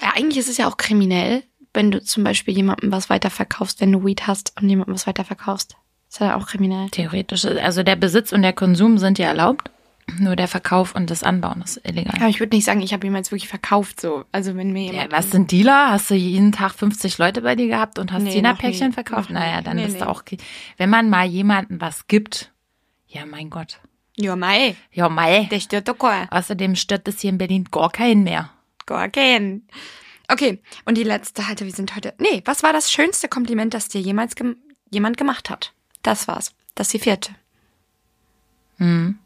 ja, 0.00 0.12
eigentlich 0.16 0.38
ist 0.38 0.48
es 0.48 0.56
ja 0.56 0.66
auch 0.68 0.76
kriminell, 0.76 1.42
wenn 1.72 1.90
du 1.90 2.02
zum 2.02 2.24
Beispiel 2.24 2.54
jemandem 2.56 2.90
was 2.90 3.10
weiterverkaufst, 3.10 3.80
wenn 3.80 3.92
du 3.92 4.04
Weed 4.04 4.26
hast 4.26 4.60
und 4.60 4.68
jemandem 4.68 4.94
was 4.94 5.06
weiterverkaufst. 5.06 5.76
Ist 6.08 6.20
ja 6.20 6.36
auch 6.36 6.46
kriminell. 6.48 6.90
Theoretisch, 6.90 7.44
also 7.44 7.82
der 7.84 7.94
Besitz 7.96 8.32
und 8.32 8.42
der 8.42 8.52
Konsum 8.52 8.98
sind 8.98 9.18
ja 9.18 9.28
erlaubt. 9.28 9.70
Nur 10.18 10.36
der 10.36 10.48
Verkauf 10.48 10.94
und 10.94 11.10
das 11.10 11.22
Anbauen 11.22 11.62
ist 11.62 11.80
illegal. 11.84 12.14
Aber 12.16 12.28
ich 12.28 12.40
würde 12.40 12.56
nicht 12.56 12.64
sagen, 12.64 12.80
ich 12.82 12.92
habe 12.92 13.06
jemals 13.06 13.30
wirklich 13.30 13.48
verkauft 13.48 14.00
so. 14.00 14.24
Also 14.32 14.56
wenn 14.56 14.72
mir 14.72 14.92
Ja, 14.92 15.06
was 15.10 15.30
sind 15.30 15.50
Dealer? 15.52 15.90
Hast 15.90 16.10
du 16.10 16.14
jeden 16.14 16.52
Tag 16.52 16.72
50 16.74 17.18
Leute 17.18 17.42
bei 17.42 17.54
dir 17.56 17.68
gehabt 17.68 17.98
und 17.98 18.12
hast 18.12 18.22
Nee, 18.22 18.32
Zehnerpäckchen 18.32 18.80
noch 18.80 18.88
nie. 18.88 18.92
verkauft? 18.94 19.30
Noch. 19.30 19.40
Naja, 19.40 19.60
dann 19.62 19.76
Nee, 19.76 19.84
bist 19.84 19.94
nee. 19.98 20.02
du 20.02 20.08
auch. 20.08 20.22
Wenn 20.76 20.90
man 20.90 21.10
mal 21.10 21.26
jemandem 21.26 21.80
was 21.80 22.06
gibt, 22.08 22.52
ja, 23.06 23.26
mein 23.26 23.50
Gott. 23.50 23.80
Ja, 24.16 24.36
mei, 24.36 24.76
Ja, 24.92 25.08
mei. 25.08 25.48
der 25.50 25.60
stört 25.60 25.88
doch 25.88 25.98
gar. 25.98 26.26
Außerdem 26.30 26.76
stört 26.76 27.08
es 27.08 27.20
hier 27.20 27.30
in 27.30 27.38
Berlin 27.38 27.64
gar 27.70 27.90
keinen 27.90 28.22
mehr. 28.24 28.50
Gar 28.86 29.08
keinen. 29.08 29.66
Okay, 30.28 30.60
und 30.84 30.96
die 30.98 31.02
letzte, 31.04 31.42
Alter, 31.44 31.64
wir 31.64 31.72
sind 31.72 31.96
heute. 31.96 32.14
Nee, 32.18 32.42
was 32.44 32.62
war 32.62 32.72
das 32.72 32.92
schönste 32.92 33.28
Kompliment, 33.28 33.72
das 33.74 33.88
dir 33.88 34.00
jemals 34.00 34.34
gem 34.36 34.56
jemand 34.90 35.16
gemacht 35.16 35.50
hat? 35.50 35.72
Das 36.02 36.28
war's. 36.28 36.52
Das 36.74 36.88
ist 36.88 36.92
die 36.94 36.98
vierte. 37.00 37.32
Hm. 38.78 39.18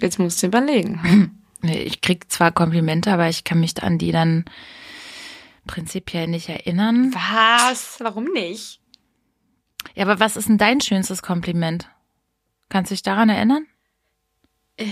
Jetzt 0.00 0.18
musst 0.18 0.42
du 0.42 0.46
überlegen. 0.46 1.34
Ich 1.60 2.02
krieg 2.02 2.30
zwar 2.30 2.52
Komplimente, 2.52 3.12
aber 3.12 3.28
ich 3.28 3.42
kann 3.42 3.58
mich 3.58 3.82
an 3.82 3.98
die 3.98 4.12
dann 4.12 4.44
prinzipiell 5.66 6.28
nicht 6.28 6.48
erinnern. 6.48 7.12
Was? 7.12 7.96
Warum 7.98 8.26
nicht? 8.32 8.80
Ja, 9.96 10.04
aber 10.04 10.20
was 10.20 10.36
ist 10.36 10.48
denn 10.48 10.56
dein 10.58 10.80
schönstes 10.80 11.20
Kompliment? 11.20 11.88
Kannst 12.68 12.92
du 12.92 12.94
dich 12.94 13.02
daran 13.02 13.28
erinnern? 13.28 13.66
Äh. 14.76 14.86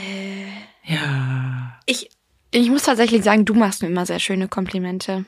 Ja. 0.82 1.78
Ich, 1.86 2.10
ich 2.50 2.68
muss 2.68 2.82
tatsächlich 2.82 3.22
sagen, 3.22 3.44
du 3.44 3.54
machst 3.54 3.82
mir 3.82 3.88
immer 3.88 4.04
sehr 4.04 4.18
schöne 4.18 4.48
Komplimente. 4.48 5.24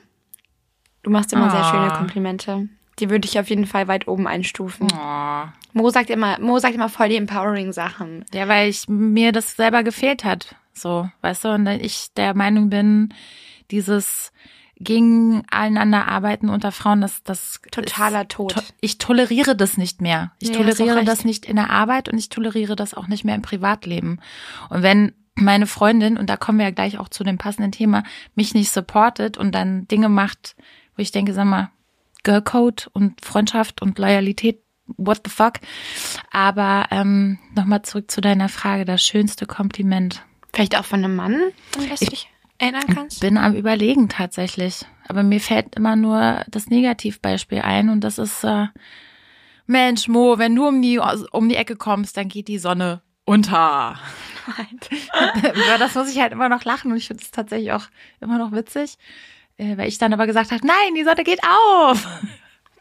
Du 1.03 1.09
machst 1.09 1.31
immer 1.31 1.49
sehr 1.49 1.63
Ah. 1.63 1.71
schöne 1.71 1.97
Komplimente. 1.97 2.67
Die 2.99 3.09
würde 3.09 3.27
ich 3.27 3.39
auf 3.39 3.49
jeden 3.49 3.65
Fall 3.65 3.87
weit 3.87 4.07
oben 4.07 4.27
einstufen. 4.27 4.87
Oh. 4.93 5.43
Mo 5.73 5.89
sagt 5.89 6.09
immer, 6.09 6.39
Mo 6.39 6.59
sagt 6.59 6.75
immer 6.75 6.89
voll 6.89 7.09
die 7.09 7.15
empowering 7.15 7.71
Sachen. 7.71 8.25
Ja, 8.33 8.47
weil 8.47 8.69
ich 8.69 8.87
mir 8.87 9.31
das 9.31 9.55
selber 9.55 9.83
gefehlt 9.83 10.23
hat. 10.23 10.55
So, 10.73 11.09
weißt 11.21 11.45
du, 11.45 11.49
und 11.49 11.67
ich 11.67 12.13
der 12.13 12.33
Meinung 12.33 12.69
bin, 12.69 13.13
dieses 13.71 14.31
gegeneinander 14.79 16.07
arbeiten 16.07 16.49
unter 16.49 16.71
Frauen, 16.71 17.01
das, 17.01 17.21
das 17.23 17.59
Totaler 17.71 18.21
ist, 18.21 18.31
Tod. 18.31 18.55
To 18.55 18.61
ich 18.79 18.97
toleriere 18.97 19.55
das 19.55 19.77
nicht 19.77 20.01
mehr. 20.01 20.31
Ich 20.39 20.51
auch 20.51 20.57
toleriere 20.57 21.03
das 21.03 21.25
nicht 21.25 21.45
in 21.45 21.57
der 21.57 21.69
Arbeit 21.69 22.09
und 22.09 22.17
ich 22.17 22.29
toleriere 22.29 22.75
das 22.75 22.93
auch 22.93 23.07
nicht 23.07 23.25
mehr 23.25 23.35
im 23.35 23.41
Privatleben. 23.41 24.21
Und 24.69 24.81
wenn 24.81 25.13
meine 25.35 25.67
Freundin, 25.67 26.17
und 26.17 26.29
da 26.29 26.37
kommen 26.37 26.59
wir 26.59 26.65
ja 26.65 26.71
gleich 26.71 26.97
auch 26.97 27.09
zu 27.09 27.23
dem 27.23 27.37
passenden 27.37 27.71
Thema, 27.71 28.03
mich 28.35 28.53
nicht 28.53 28.71
supportet 28.71 29.37
und 29.37 29.53
dann 29.53 29.87
Dinge 29.87 30.09
macht, 30.09 30.55
wo 30.95 31.01
ich 31.01 31.11
denke, 31.11 31.33
sag 31.33 31.45
mal, 31.45 31.71
Girl 32.29 32.43
Code 32.43 32.83
und 32.93 33.25
Freundschaft 33.25 33.81
und 33.81 33.97
Loyalität, 33.97 34.61
what 34.97 35.21
the 35.25 35.31
fuck. 35.31 35.53
Aber 36.29 36.85
ähm, 36.91 37.39
nochmal 37.55 37.81
zurück 37.81 38.11
zu 38.11 38.21
deiner 38.21 38.49
Frage, 38.49 38.85
das 38.85 39.03
schönste 39.03 39.47
Kompliment. 39.47 40.23
Vielleicht 40.53 40.77
auch 40.77 40.85
von 40.85 41.03
einem 41.03 41.15
Mann, 41.15 41.33
an 41.75 41.89
das 41.89 42.01
du 42.01 42.05
dich 42.05 42.29
erinnern 42.59 42.83
kannst? 42.93 43.19
Bin 43.21 43.35
am 43.37 43.55
Überlegen 43.55 44.09
tatsächlich. 44.09 44.85
Aber 45.07 45.23
mir 45.23 45.39
fällt 45.39 45.73
immer 45.75 45.95
nur 45.95 46.43
das 46.47 46.67
Negativbeispiel 46.67 47.61
ein 47.61 47.89
und 47.89 48.01
das 48.01 48.19
ist, 48.19 48.43
äh, 48.43 48.67
Mensch, 49.65 50.07
Mo, 50.07 50.37
wenn 50.37 50.55
du 50.55 50.67
um 50.67 50.83
die, 50.83 50.99
um 51.31 51.49
die 51.49 51.55
Ecke 51.55 51.77
kommst, 51.77 52.15
dann 52.15 52.27
geht 52.27 52.47
die 52.47 52.59
Sonne 52.59 53.01
unter. 53.25 53.97
Über 55.35 55.77
das 55.79 55.95
muss 55.95 56.11
ich 56.11 56.19
halt 56.19 56.31
immer 56.31 56.49
noch 56.49 56.63
lachen 56.63 56.91
und 56.91 56.97
ich 56.97 57.07
finde 57.07 57.23
es 57.23 57.31
tatsächlich 57.31 57.71
auch 57.71 57.85
immer 58.19 58.37
noch 58.37 58.51
witzig, 58.51 58.99
äh, 59.59 59.77
weil 59.77 59.87
ich 59.87 59.97
dann 59.97 60.13
aber 60.13 60.25
gesagt 60.25 60.51
habe, 60.51 60.65
nein, 60.65 60.95
die 60.95 61.03
Sonne 61.03 61.23
geht 61.23 61.41
auf. 61.43 62.07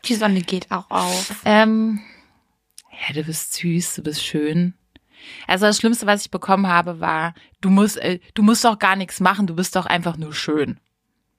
Die 0.05 0.15
Sonne 0.15 0.43
geht 0.43 0.71
auch 0.71 0.89
auf. 0.91 1.43
Ähm, 1.45 2.01
ja, 2.93 3.15
du 3.15 3.25
bist 3.25 3.55
süß, 3.55 3.97
du 3.97 4.03
bist 4.05 4.25
schön. 4.25 4.75
Also 5.49 5.67
das 5.67 5.79
Schlimmste, 5.79 6.07
was 6.07 6.23
ich 6.23 6.31
bekommen 6.31 6.69
habe, 6.69 7.01
war, 7.01 7.35
du 7.61 7.69
musst, 7.69 7.97
äh, 7.99 8.21
du 8.35 8.45
musst 8.45 8.65
doch 8.65 8.79
gar 8.79 8.95
nichts 8.95 9.19
machen, 9.19 9.49
du 9.49 9.57
bist 9.57 9.75
doch 9.75 9.87
einfach 9.87 10.17
nur 10.17 10.33
schön. 10.33 10.79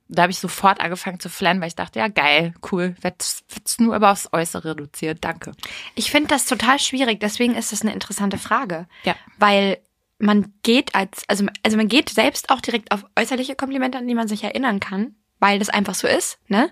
Da 0.10 0.24
habe 0.24 0.32
ich 0.32 0.40
sofort 0.40 0.82
angefangen 0.82 1.22
zu 1.22 1.30
flennen, 1.30 1.62
weil 1.62 1.70
ich 1.70 1.76
dachte, 1.76 2.00
ja 2.00 2.10
geil, 2.10 2.54
cool, 2.72 2.96
wird's, 3.00 3.44
wird's 3.48 3.80
nur 3.80 3.96
aber 3.96 4.12
aufs 4.12 4.28
Äußere 4.34 4.72
reduziert, 4.72 5.20
danke. 5.22 5.54
Ich 5.96 6.12
finde 6.12 6.28
das 6.28 6.46
total 6.46 6.80
schwierig, 6.80 7.22
deswegen 7.22 7.56
ist 7.56 7.72
das 7.72 7.82
eine 7.82 7.94
interessante 7.94 8.38
Frage. 8.38 8.88
Ja. 9.04 9.16
Weil 9.38 9.78
man 10.18 10.54
geht 10.64 10.96
als, 10.96 11.24
also, 11.28 11.46
also 11.64 11.78
man 11.78 11.88
geht 11.88 12.10
selbst 12.10 12.50
auch 12.50 12.60
direkt 12.60 12.92
auf 12.92 13.06
äußerliche 13.18 13.56
Komplimente, 13.56 13.98
an 13.98 14.08
die 14.08 14.16
man 14.16 14.28
sich 14.28 14.44
erinnern 14.44 14.82
kann, 14.82 15.16
weil 15.40 15.60
das 15.60 15.70
einfach 15.70 15.96
so 15.96 16.08
ist, 16.08 16.40
ne? 16.48 16.72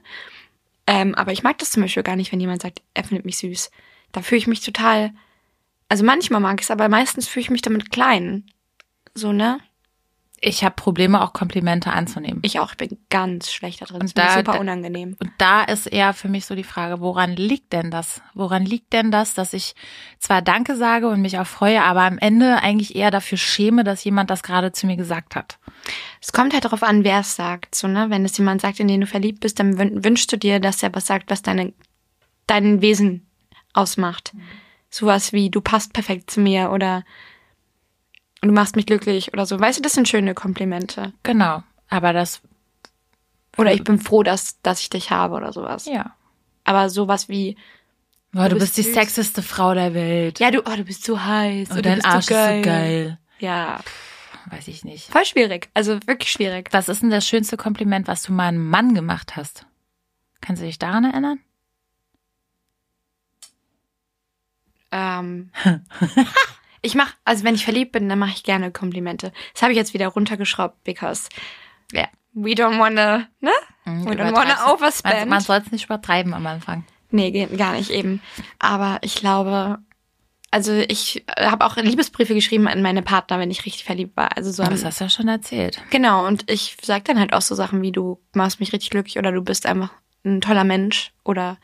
Ähm, 0.86 1.16
aber 1.16 1.34
ich 1.34 1.44
mag 1.44 1.58
das 1.58 1.72
zum 1.72 1.84
Beispiel 1.84 2.04
gar 2.04 2.16
nicht, 2.16 2.32
wenn 2.32 2.40
jemand 2.40 2.62
sagt, 2.62 2.82
er 2.94 3.04
findet 3.04 3.26
mich 3.26 3.38
süß. 3.38 3.72
Da 4.14 4.22
fühle 4.22 4.40
ich 4.40 4.48
mich 4.48 4.62
total, 4.62 5.12
also 5.90 6.04
manchmal 6.06 6.40
mag 6.40 6.60
ich 6.60 6.66
es, 6.66 6.72
aber 6.72 6.88
meistens 6.88 7.28
fühle 7.28 7.42
ich 7.42 7.50
mich 7.50 7.62
damit 7.62 7.92
klein. 7.92 8.46
So, 9.14 9.34
ne? 9.34 9.60
Ich 10.40 10.64
habe 10.64 10.76
Probleme, 10.76 11.22
auch 11.24 11.34
Komplimente 11.34 11.92
anzunehmen. 11.92 12.40
Ich 12.44 12.60
auch, 12.60 12.72
ich 12.72 12.78
bin 12.78 12.98
ganz 13.10 13.52
schlecht 13.52 13.82
da 13.82 13.86
drin. 13.86 14.02
Und 14.02 14.16
Das 14.18 14.36
ist 14.36 14.36
da- 14.36 14.52
super 14.52 14.60
unangenehm. 14.60 15.16
Und 15.20 15.32
da 15.40 15.64
ist 15.64 15.88
eher 15.88 16.14
für 16.14 16.30
mich 16.30 16.46
so 16.46 16.54
die 16.54 16.64
Frage, 16.64 17.00
woran 17.02 17.36
liegt 17.36 17.74
denn 17.74 17.90
das? 17.90 18.22
Woran 18.36 18.64
liegt 18.64 18.94
denn 18.94 19.10
das, 19.10 19.34
dass 19.34 19.54
ich 19.54 19.74
zwar 20.20 20.44
Danke 20.44 20.76
sage 20.76 21.08
und 21.08 21.22
mich 21.22 21.40
auch 21.40 21.48
freue, 21.48 21.82
aber 21.82 22.02
am 22.04 22.20
Ende 22.20 22.58
eigentlich 22.62 22.96
eher 22.96 23.10
dafür 23.10 23.40
schäme, 23.40 23.84
dass 23.84 24.04
jemand 24.04 24.30
das 24.30 24.44
gerade 24.44 24.72
zu 24.72 24.86
mir 24.86 24.96
gesagt 24.96 25.36
hat? 25.36 25.58
Es 26.22 26.32
kommt 26.32 26.54
halt 26.54 26.66
darauf 26.66 26.84
an, 26.84 27.04
wer 27.04 27.22
es 27.22 27.36
sagt. 27.36 27.74
So, 27.74 27.88
ne? 27.88 28.10
Wenn 28.10 28.24
es 28.24 28.38
jemand 28.38 28.62
sagt, 28.62 28.80
in 28.80 28.88
den 28.88 29.02
du 29.02 29.08
verliebt 29.08 29.40
bist, 29.40 29.60
dann 29.60 29.76
wün- 29.80 30.04
wünschst 30.04 30.32
du 30.32 30.38
dir, 30.38 30.60
dass 30.60 30.84
er 30.84 30.94
was 30.94 31.08
sagt, 31.08 31.32
was 31.32 31.42
deine, 31.42 31.74
dein 32.46 32.82
Wesen 32.82 33.26
ausmacht. 33.74 34.34
Sowas 34.90 35.34
wie, 35.34 35.50
du 35.50 35.62
passt 35.62 35.94
perfekt 35.94 36.30
zu 36.32 36.40
mir 36.42 36.72
oder 36.72 37.04
du 38.42 38.52
machst 38.52 38.76
mich 38.76 38.86
glücklich 38.86 39.34
oder 39.34 39.46
so. 39.46 39.60
Weißt 39.60 39.80
du, 39.80 39.82
das 39.82 39.94
sind 39.94 40.08
schöne 40.08 40.34
Komplimente. 40.34 41.14
Genau. 41.24 41.64
Aber 41.90 42.14
das, 42.14 42.42
Oder 43.58 43.74
ich 43.74 43.84
bin 43.84 44.00
froh, 44.00 44.24
dass, 44.24 44.62
dass 44.62 44.82
ich 44.82 44.90
dich 44.90 45.10
habe 45.12 45.36
oder 45.36 45.54
sowas. 45.54 45.86
ja. 45.86 46.14
Aber 46.64 46.90
sowas 46.90 47.30
wie, 47.30 47.56
Boah, 48.34 48.44
du, 48.50 48.56
Du 48.56 48.60
bist, 48.60 48.76
bist 48.76 48.88
die 48.90 48.92
sexeste 48.94 49.42
Frau 49.42 49.74
der 49.74 49.94
Welt. 49.94 50.40
ja, 50.40 50.52
du, 50.52 50.60
oh, 50.60 50.76
du 50.76 50.84
bist 50.84 51.06
so 51.06 51.24
heiß. 51.24 51.70
und 51.70 51.78
oder 51.80 51.82
dein 51.92 52.04
Arsch 52.06 52.26
so 52.26 52.34
geil. 52.34 52.60
ist 52.60 52.66
so 52.66 52.70
geil. 52.70 53.20
Ja, 53.40 53.80
Weiß 54.50 54.68
ich 54.68 54.84
nicht. 54.86 55.10
voll 55.12 55.26
schwierig. 55.26 55.70
Also 55.74 56.00
wirklich 56.08 56.32
schwierig. 56.32 56.70
Was 56.72 56.90
ist 56.90 57.02
denn 57.02 57.10
das 57.10 57.26
schönste 57.28 57.56
Kompliment, 57.58 58.08
was 58.08 58.24
du 58.24 58.34
mal 58.34 58.48
einem 58.50 58.68
Mann 58.70 58.94
gemacht 58.94 59.36
hast? 59.38 59.66
Kannst 60.42 60.62
du 60.62 60.66
dich 60.66 60.78
daran 60.80 61.04
erinnern? 61.06 61.40
Ähm, 64.92 65.52
ich 66.88 66.96
mach, 66.96 67.14
also 67.26 67.44
wenn 67.44 67.56
ich 67.56 67.64
verliebt 67.66 67.92
bin, 67.92 68.10
dann 68.10 68.20
mache 68.20 68.32
ich 68.32 68.44
gerne 68.44 68.72
Komplimente. 68.72 69.32
Das 69.54 69.62
habe 69.62 69.72
ich 69.74 69.78
jetzt 69.78 69.94
wieder 69.94 70.08
runtergeschraubt, 70.08 70.84
because 70.84 71.30
Ja. 71.92 72.08
we 72.34 72.52
don't 72.52 72.80
wanna, 72.80 73.28
ne? 73.40 73.52
We 73.86 74.12
don't 74.12 74.34
wanna 74.34 74.74
overspend. 74.74 75.16
Man, 75.20 75.30
man 75.30 75.42
soll 75.42 75.58
es 75.58 75.72
nicht 75.72 75.86
übertreiben 75.86 76.34
am 76.34 76.46
Anfang. 76.48 76.84
Nee, 77.12 77.46
gar 77.56 77.74
nicht 77.74 77.90
eben. 77.90 78.22
Aber 78.60 78.98
ich 79.02 79.16
glaube, 79.16 79.78
also 80.52 80.74
ich 80.74 81.24
habe 81.40 81.66
auch 81.66 81.78
Liebesbriefe 81.78 82.34
geschrieben 82.34 82.68
an 82.68 82.82
meine 82.82 83.02
Partner, 83.02 83.40
wenn 83.40 83.52
ich 83.52 83.66
richtig 83.66 83.86
verliebt 83.86 84.18
war. 84.18 84.36
Also 84.36 84.52
so 84.52 84.64
das 84.64 84.84
hast 84.84 85.00
du 85.00 85.06
ja 85.06 85.10
schon 85.10 85.28
erzählt. 85.30 85.82
genau. 85.90 86.26
Und 86.28 86.50
ich 86.52 86.76
sag 86.82 87.06
dann 87.06 87.20
halt 87.20 87.34
auch 87.34 87.42
so 87.42 87.56
Sachen 87.56 87.82
wie 87.82 87.92
du 87.94 88.20
machst 88.34 88.60
mich 88.60 88.74
richtig 88.74 88.90
glücklich 88.90 89.18
oder 89.18 89.32
du 89.32 89.42
bist 89.42 89.66
einfach 89.66 89.92
ein 90.26 90.42
toller 90.42 90.64
Mensch 90.66 91.14
oder 91.24 91.58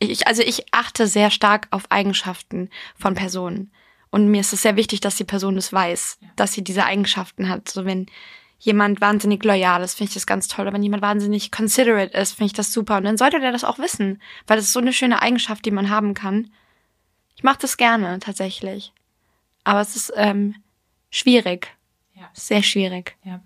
ich, 0.00 0.28
also 0.28 0.42
ich 0.42 0.72
achte 0.72 1.08
sehr 1.08 1.30
stark 1.32 1.66
auf 1.72 1.90
Eigenschaften 1.90 2.70
von 2.96 3.14
Personen. 3.16 3.72
Und 4.10 4.28
mir 4.28 4.40
ist 4.40 4.52
es 4.52 4.62
sehr 4.62 4.76
wichtig, 4.76 5.00
dass 5.00 5.16
die 5.16 5.24
Person 5.24 5.56
das 5.56 5.72
weiß, 5.72 6.18
dass 6.36 6.52
sie 6.52 6.64
diese 6.64 6.84
Eigenschaften 6.84 7.48
hat. 7.48 7.68
So 7.68 7.84
wenn 7.84 8.06
jemand 8.58 9.00
wahnsinnig 9.00 9.44
loyal 9.44 9.82
ist, 9.82 9.94
finde 9.96 10.08
ich 10.08 10.14
das 10.14 10.26
ganz 10.26 10.48
toll. 10.48 10.64
Oder 10.66 10.72
wenn 10.74 10.82
jemand 10.82 11.02
wahnsinnig 11.02 11.50
considerate 11.52 12.16
ist, 12.16 12.32
finde 12.32 12.46
ich 12.46 12.52
das 12.54 12.72
super. 12.72 12.96
Und 12.96 13.04
dann 13.04 13.16
sollte 13.18 13.38
der 13.40 13.52
das 13.52 13.64
auch 13.64 13.78
wissen, 13.78 14.20
weil 14.46 14.56
das 14.56 14.66
ist 14.66 14.72
so 14.72 14.80
eine 14.80 14.92
schöne 14.92 15.22
Eigenschaft, 15.22 15.64
die 15.64 15.70
man 15.70 15.90
haben 15.90 16.14
kann. 16.14 16.50
Ich 17.36 17.42
mache 17.44 17.58
das 17.60 17.76
gerne, 17.76 18.18
tatsächlich. 18.18 18.92
Aber 19.62 19.80
es 19.80 19.94
ist 19.94 20.12
ähm, 20.16 20.56
schwierig. 21.10 21.68
Ja. 22.14 22.28
Sehr 22.32 22.62
schwierig. 22.62 23.16
Ja. 23.22 23.40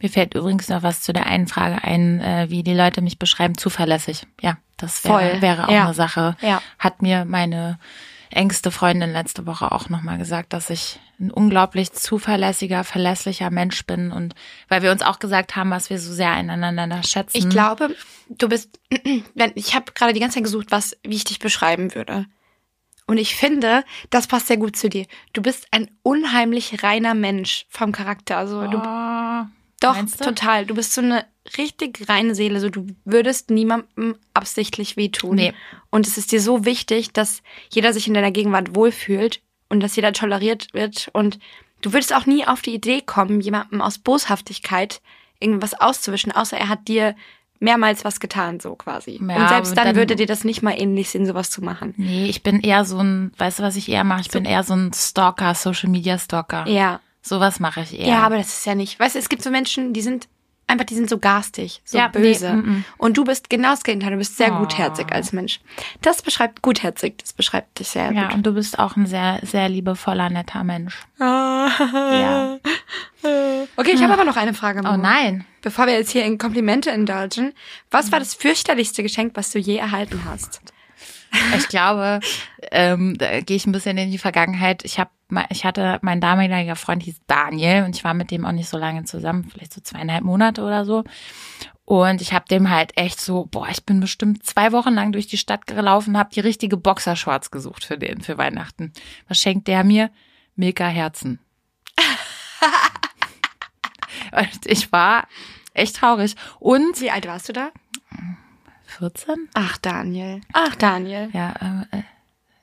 Mir 0.00 0.10
fällt 0.10 0.34
übrigens 0.34 0.68
noch 0.68 0.82
was 0.84 1.00
zu 1.00 1.12
der 1.12 1.26
einen 1.26 1.48
Frage 1.48 1.82
ein, 1.82 2.20
äh, 2.20 2.46
wie 2.50 2.62
die 2.62 2.74
Leute 2.74 3.00
mich 3.02 3.18
beschreiben, 3.18 3.56
zuverlässig. 3.56 4.26
Ja, 4.40 4.58
das 4.76 5.02
wäre, 5.04 5.14
Voll. 5.30 5.42
wäre 5.42 5.66
auch 5.66 5.72
Ja. 5.72 5.84
eine 5.86 5.94
Sache. 5.94 6.36
Ja. 6.40 6.62
Hat 6.78 7.02
mir 7.02 7.24
meine 7.24 7.80
engste 8.32 8.70
Freundin 8.70 9.12
letzte 9.12 9.46
Woche 9.46 9.72
auch 9.72 9.88
nochmal 9.88 10.18
gesagt, 10.18 10.52
dass 10.52 10.70
ich 10.70 11.00
ein 11.20 11.30
unglaublich 11.30 11.92
zuverlässiger, 11.92 12.84
verlässlicher 12.84 13.50
Mensch 13.50 13.86
bin 13.86 14.10
und 14.10 14.34
weil 14.68 14.82
wir 14.82 14.90
uns 14.90 15.02
auch 15.02 15.18
gesagt 15.18 15.56
haben, 15.56 15.70
was 15.70 15.90
wir 15.90 15.98
so 15.98 16.12
sehr 16.12 16.30
einander 16.30 17.02
schätzen. 17.02 17.36
Ich 17.36 17.48
glaube, 17.48 17.94
du 18.28 18.48
bist, 18.48 18.80
ich 19.54 19.74
habe 19.74 19.92
gerade 19.92 20.12
die 20.12 20.20
ganze 20.20 20.36
Zeit 20.36 20.44
gesucht, 20.44 20.68
was 20.70 20.96
wie 21.02 21.16
ich 21.16 21.24
dich 21.24 21.38
beschreiben 21.38 21.94
würde. 21.94 22.26
Und 23.06 23.18
ich 23.18 23.34
finde, 23.34 23.84
das 24.10 24.26
passt 24.26 24.46
sehr 24.46 24.56
gut 24.56 24.76
zu 24.76 24.88
dir. 24.88 25.06
Du 25.32 25.42
bist 25.42 25.66
ein 25.70 25.90
unheimlich 26.02 26.82
reiner 26.82 27.14
Mensch 27.14 27.66
vom 27.68 27.92
Charakter. 27.92 28.38
Also 28.38 28.66
du 28.68 28.78
oh, 28.78 29.44
doch 29.82 29.96
du? 29.96 30.24
total. 30.24 30.66
Du 30.66 30.74
bist 30.74 30.92
so 30.92 31.00
eine 31.00 31.24
richtig 31.56 32.08
reine 32.08 32.34
Seele. 32.34 32.60
So 32.60 32.70
du 32.70 32.86
würdest 33.04 33.50
niemandem 33.50 34.16
absichtlich 34.34 34.96
wehtun. 34.96 35.36
Nee. 35.36 35.54
Und 35.90 36.06
es 36.06 36.16
ist 36.18 36.32
dir 36.32 36.40
so 36.40 36.64
wichtig, 36.64 37.12
dass 37.12 37.42
jeder 37.70 37.92
sich 37.92 38.06
in 38.08 38.14
deiner 38.14 38.30
Gegenwart 38.30 38.74
wohlfühlt 38.74 39.40
und 39.68 39.80
dass 39.80 39.96
jeder 39.96 40.12
toleriert 40.12 40.68
wird 40.72 41.08
und 41.12 41.38
du 41.80 41.92
würdest 41.92 42.14
auch 42.14 42.26
nie 42.26 42.46
auf 42.46 42.62
die 42.62 42.74
Idee 42.74 43.00
kommen, 43.00 43.40
jemandem 43.40 43.80
aus 43.80 43.98
Boshaftigkeit 43.98 45.00
irgendwas 45.40 45.74
auszuwischen, 45.74 46.30
außer 46.32 46.56
er 46.56 46.68
hat 46.68 46.86
dir 46.88 47.16
mehrmals 47.58 48.04
was 48.04 48.20
getan, 48.20 48.60
so 48.60 48.74
quasi. 48.74 49.20
Ja, 49.20 49.36
und 49.42 49.48
selbst 49.48 49.76
dann, 49.76 49.86
dann- 49.86 49.96
würde 49.96 50.16
dir 50.16 50.26
das 50.26 50.44
nicht 50.44 50.62
mal 50.62 50.72
ähnlich 50.72 51.10
sehen, 51.10 51.26
sowas 51.26 51.50
zu 51.50 51.62
machen. 51.62 51.94
Nee, 51.96 52.26
ich 52.26 52.42
bin 52.42 52.60
eher 52.60 52.84
so 52.84 52.98
ein, 52.98 53.32
weißt 53.38 53.60
du, 53.60 53.62
was 53.62 53.76
ich 53.76 53.88
eher 53.88 54.04
mache? 54.04 54.20
Ich 54.22 54.30
bin 54.30 54.44
eher 54.44 54.62
so 54.64 54.74
ein 54.74 54.92
Stalker, 54.94 55.54
Social 55.54 55.88
Media 55.88 56.18
Stalker. 56.18 56.66
Ja. 56.68 57.00
Sowas 57.22 57.60
mache 57.60 57.80
ich 57.82 57.98
eher. 57.98 58.06
Ja, 58.08 58.22
aber 58.22 58.36
das 58.36 58.48
ist 58.48 58.66
ja 58.66 58.74
nicht. 58.74 58.98
Weißt 58.98 59.14
du, 59.14 59.18
es 59.20 59.28
gibt 59.28 59.42
so 59.42 59.50
Menschen, 59.50 59.92
die 59.92 60.02
sind 60.02 60.28
einfach, 60.66 60.86
die 60.86 60.94
sind 60.94 61.08
so 61.10 61.18
garstig, 61.18 61.80
so 61.84 61.98
Ja, 61.98 62.10
nee, 62.14 62.20
böse. 62.20 62.52
mm, 62.54 62.58
mm. 62.78 62.84
Und 62.98 63.16
du 63.16 63.24
bist 63.24 63.48
genau 63.50 63.70
das 63.70 63.84
Gegenteil. 63.84 64.10
Du 64.12 64.16
bist 64.16 64.36
sehr 64.38 64.52
Oh. 64.54 64.58
gutherzig 64.60 65.12
als 65.12 65.32
Mensch. 65.32 65.60
Das 66.00 66.22
beschreibt 66.22 66.62
gutherzig. 66.62 67.18
Das 67.18 67.32
beschreibt 67.32 67.78
dich 67.78 67.88
sehr 67.88 68.10
ja, 68.12 68.24
gut. 68.26 68.34
und 68.34 68.46
du 68.46 68.52
bist 68.54 68.78
auch 68.78 68.96
ein 68.96 69.06
sehr, 69.06 69.38
sehr 69.42 69.68
liebevoller, 69.68 70.30
netter 70.30 70.64
Mensch. 70.64 70.98
Ja. 71.20 72.58
Okay, 73.76 73.92
ich 73.94 74.02
habe 74.02 74.12
aber 74.14 74.24
noch 74.24 74.36
eine 74.36 74.52
Frage. 74.52 74.80
Oh 74.84 74.90
Mo. 74.90 74.96
nein. 74.96 75.44
Bevor 75.60 75.86
wir 75.86 75.94
jetzt 75.94 76.10
hier 76.10 76.24
in 76.24 76.38
Komplimente 76.38 76.90
indulgen, 76.90 77.52
was 77.90 78.10
war 78.10 78.18
das 78.18 78.34
fürchterlichste 78.34 79.04
Geschenk, 79.04 79.32
was 79.36 79.50
du 79.50 79.60
je 79.60 79.76
erhalten 79.76 80.20
hast? 80.28 80.60
Ich 81.56 81.68
glaube, 81.68 82.20
ähm, 82.70 83.16
da 83.16 83.40
gehe 83.40 83.56
ich 83.56 83.66
ein 83.66 83.72
bisschen 83.72 83.96
in 83.96 84.10
die 84.10 84.18
Vergangenheit. 84.18 84.84
Ich 84.84 84.98
habe, 84.98 85.10
ich 85.50 85.64
hatte, 85.64 85.98
mein 86.02 86.20
damaliger 86.20 86.76
Freund 86.76 87.02
hieß 87.02 87.20
Daniel 87.26 87.84
und 87.84 87.96
ich 87.96 88.04
war 88.04 88.14
mit 88.14 88.30
dem 88.30 88.44
auch 88.44 88.52
nicht 88.52 88.68
so 88.68 88.78
lange 88.78 89.04
zusammen, 89.04 89.48
vielleicht 89.50 89.72
so 89.72 89.80
zweieinhalb 89.80 90.24
Monate 90.24 90.62
oder 90.62 90.84
so. 90.84 91.04
Und 91.84 92.22
ich 92.22 92.32
habe 92.32 92.44
dem 92.48 92.70
halt 92.70 92.96
echt 92.96 93.20
so, 93.20 93.46
boah, 93.46 93.68
ich 93.68 93.84
bin 93.84 94.00
bestimmt 94.00 94.46
zwei 94.46 94.72
Wochen 94.72 94.94
lang 94.94 95.12
durch 95.12 95.26
die 95.26 95.38
Stadt 95.38 95.66
gelaufen, 95.66 96.16
habe 96.16 96.30
die 96.32 96.40
richtige 96.40 96.76
Boxershorts 96.76 97.50
gesucht 97.50 97.84
für 97.84 97.98
den, 97.98 98.20
für 98.20 98.38
Weihnachten. 98.38 98.92
Was 99.28 99.40
schenkt 99.40 99.68
der 99.68 99.84
mir? 99.84 100.10
Milka 100.54 100.86
Herzen. 100.86 101.40
und 104.32 104.66
ich 104.66 104.92
war 104.92 105.26
echt 105.74 105.96
traurig. 105.96 106.34
Und 106.60 107.00
Wie 107.00 107.10
alt 107.10 107.26
warst 107.26 107.48
du 107.48 107.52
da? 107.52 107.70
14? 108.92 109.48
Ach, 109.54 109.76
Daniel. 109.78 110.40
Ach, 110.52 110.74
Daniel. 110.76 111.28
Ja, 111.32 111.50
äh, 111.90 112.02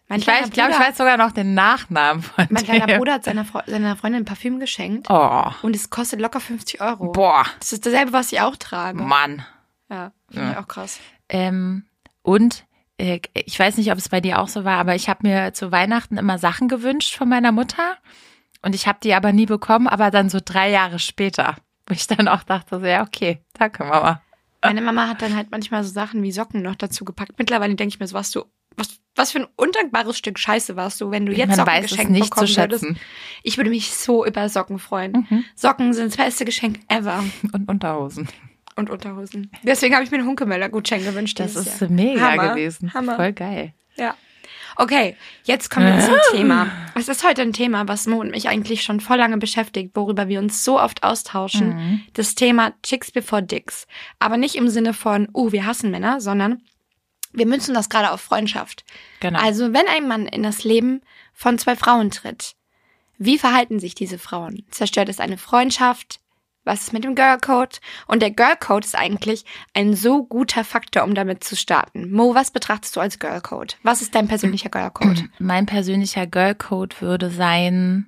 Mein 0.08 0.20
ich 0.20 0.28
weiß, 0.28 0.48
ich 0.48 0.52
glaube, 0.54 0.72
ich 0.72 0.80
weiß 0.80 0.98
sogar 0.98 1.18
noch 1.18 1.32
den 1.32 1.54
Nachnamen 1.54 2.24
von 2.24 2.48
Mein 2.50 2.64
kleiner 2.64 2.88
dem. 2.88 2.98
Bruder 2.98 3.14
hat 3.14 3.24
seiner, 3.26 3.46
Fre 3.46 3.64
seiner 3.68 3.96
Freundin 3.96 4.22
ein 4.22 4.26
Parfüm 4.26 4.60
geschenkt 4.60 5.08
Oh, 5.10 5.46
und 5.62 5.76
es 5.76 5.90
kostet 5.90 6.20
locker 6.20 6.40
50 6.40 6.82
Euro. 6.82 7.12
boah, 7.12 7.46
Das 7.60 7.74
ist 7.74 7.86
dasselbe, 7.86 8.14
was 8.14 8.32
ich 8.32 8.42
auch 8.42 8.56
trage. 8.56 9.02
Mann. 9.02 9.46
Ja, 9.90 10.12
finde 10.30 10.46
Ja. 10.48 10.52
ich 10.54 10.58
auch 10.58 10.68
krass. 10.68 11.00
Ähm, 11.30 11.86
und 12.22 12.66
äh, 12.98 13.20
ich 13.34 13.58
weiß 13.60 13.78
nicht, 13.78 13.92
ob 13.92 13.98
es 13.98 14.10
bei 14.10 14.22
dir 14.22 14.40
auch 14.40 14.48
so 14.48 14.64
war, 14.66 14.78
aber 14.78 14.96
ich 14.96 15.10
habe 15.10 15.28
mir 15.28 15.54
zu 15.54 15.72
Weihnachten 15.72 16.18
immer 16.18 16.38
Sachen 16.38 16.68
gewünscht 16.68 17.16
von 17.16 17.30
meiner 17.30 17.52
Mutter 17.52 17.98
und 18.62 18.76
ich 18.76 18.88
habe 18.88 19.00
die 19.04 19.14
aber 19.14 19.32
nie 19.32 19.46
bekommen, 19.46 19.88
aber 19.88 20.12
dann 20.12 20.30
so 20.30 20.40
drei 20.44 20.70
Jahre 20.70 21.00
später, 21.00 21.56
wo 21.88 21.94
ich 21.94 22.08
dann 22.08 22.28
auch 22.28 22.44
dachte, 22.44 22.80
so, 22.80 22.86
ja, 22.86 23.04
okay, 23.04 23.42
danke 23.54 23.84
Mama. 23.84 24.22
Meine 24.64 24.82
Mama 24.82 25.08
hat 25.08 25.22
dann 25.22 25.36
halt 25.36 25.52
manchmal 25.52 25.84
so 25.84 25.92
Sachen 25.92 26.22
wie 26.24 26.32
Socken 26.32 26.62
noch 26.62 26.76
dazu 26.76 27.06
gepackt. 27.06 27.34
Mittlerweile 27.38 27.76
denke 27.76 27.94
ich 27.94 28.00
mir 28.00 28.08
so, 28.08 28.14
was 28.16 28.32
du, 28.32 28.44
was, 28.76 29.00
was 29.16 29.32
für 29.32 29.40
ein 29.40 29.48
undankbares 29.56 30.18
Stück 30.18 30.38
Scheiße 30.40 30.76
warst 30.76 31.00
du, 31.02 31.12
wenn 31.12 31.26
du 31.26 31.32
jetzt 31.32 31.48
Man 31.50 31.58
Socken 31.58 31.74
weiß 31.74 31.86
es 31.86 31.92
geschenkt 31.92 32.12
nicht 32.12 32.24
zu 32.26 32.30
bekommen 32.32 32.58
würdest. 32.58 32.84
schätzen. 32.86 33.00
Ich 33.44 33.58
würde 33.58 33.70
mich 33.70 33.94
so 33.94 34.26
über 34.26 34.50
Socken 34.50 34.80
freuen. 34.80 35.26
Mhm. 35.30 35.46
Socken 35.56 35.94
sind 35.94 36.08
das 36.12 36.18
beste 36.18 36.46
Geschenk 36.46 36.80
ever. 36.90 37.24
Und 37.54 37.70
Unterhosen. 37.70 38.28
Und 38.76 38.90
Unterhosen. 38.90 39.52
Deswegen 39.64 39.94
habe 39.96 40.04
ich 40.06 40.12
mir 40.12 40.18
einen 40.20 40.28
Hunkemöller-Gutschein 40.28 41.04
gewünscht. 41.04 41.40
Das 41.40 41.56
ist 41.56 41.82
Jahr. 41.82 41.90
mega 41.90 42.32
Hammer. 42.32 42.50
gewesen. 42.50 42.94
Hammer. 42.94 43.16
Voll 43.16 43.34
geil. 43.34 43.74
Ja. 43.98 44.16
Okay, 44.80 45.18
jetzt 45.44 45.70
kommen 45.70 45.88
wir 45.88 46.06
zum 46.06 46.16
Thema. 46.32 46.72
Es 46.96 47.10
ist 47.10 47.28
heute 47.28 47.42
ein 47.42 47.52
Thema, 47.52 47.90
was 47.90 48.08
Mo 48.08 48.22
und 48.22 48.32
mich 48.32 48.48
eigentlich 48.48 48.82
schon 48.82 49.02
voll 49.02 49.18
lange 49.18 49.38
beschäftigt, 49.38 49.94
worüber 49.94 50.30
wir 50.30 50.40
uns 50.40 50.64
so 50.64 50.80
oft 50.80 51.04
austauschen. 51.04 51.76
Mhm. 51.76 52.02
Das 52.14 52.34
Thema 52.34 52.72
Chicks 52.82 53.12
before 53.12 53.44
Dicks. 53.44 53.88
Aber 54.20 54.38
nicht 54.38 54.56
im 54.56 54.70
Sinne 54.70 54.94
von, 54.94 55.28
uh, 55.34 55.52
wir 55.52 55.66
hassen 55.66 55.92
Männer, 55.92 56.22
sondern 56.22 56.62
wir 57.34 57.46
münzen 57.46 57.74
das 57.74 57.90
gerade 57.90 58.10
auf 58.10 58.22
Freundschaft. 58.22 58.86
Genau. 59.20 59.40
Also, 59.40 59.74
wenn 59.74 59.86
ein 59.90 60.08
Mann 60.08 60.26
in 60.28 60.44
das 60.44 60.64
Leben 60.64 61.02
von 61.34 61.58
zwei 61.58 61.76
Frauen 61.76 62.10
tritt, 62.10 62.56
wie 63.18 63.38
verhalten 63.38 63.80
sich 63.80 63.96
diese 63.96 64.18
Frauen? 64.18 64.64
Zerstört 64.72 65.10
es 65.10 65.20
eine 65.20 65.38
Freundschaft? 65.38 66.19
Was 66.70 66.84
ist 66.84 66.94
mit 66.94 67.04
dem 67.04 67.16
Girlcode? 67.16 67.82
Und 68.06 68.22
der 68.22 68.30
Girlcode 68.30 68.86
ist 68.86 68.96
eigentlich 68.96 69.44
ein 69.74 69.96
so 69.96 70.24
guter 70.24 70.64
Faktor, 70.64 71.04
um 71.04 71.16
damit 71.16 71.44
zu 71.44 71.56
starten. 71.56 72.12
Mo, 72.12 72.36
was 72.36 72.52
betrachtest 72.52 72.96
du 72.96 73.00
als 73.00 73.18
Girlcode? 73.18 73.80
Was 73.82 74.04
ist 74.04 74.14
dein 74.14 74.28
persönlicher 74.28 74.70
Girlcode? 74.70 75.24
mein 75.40 75.66
persönlicher 75.66 76.28
Girlcode 76.28 77.02
würde 77.02 77.32
sein, 77.32 78.08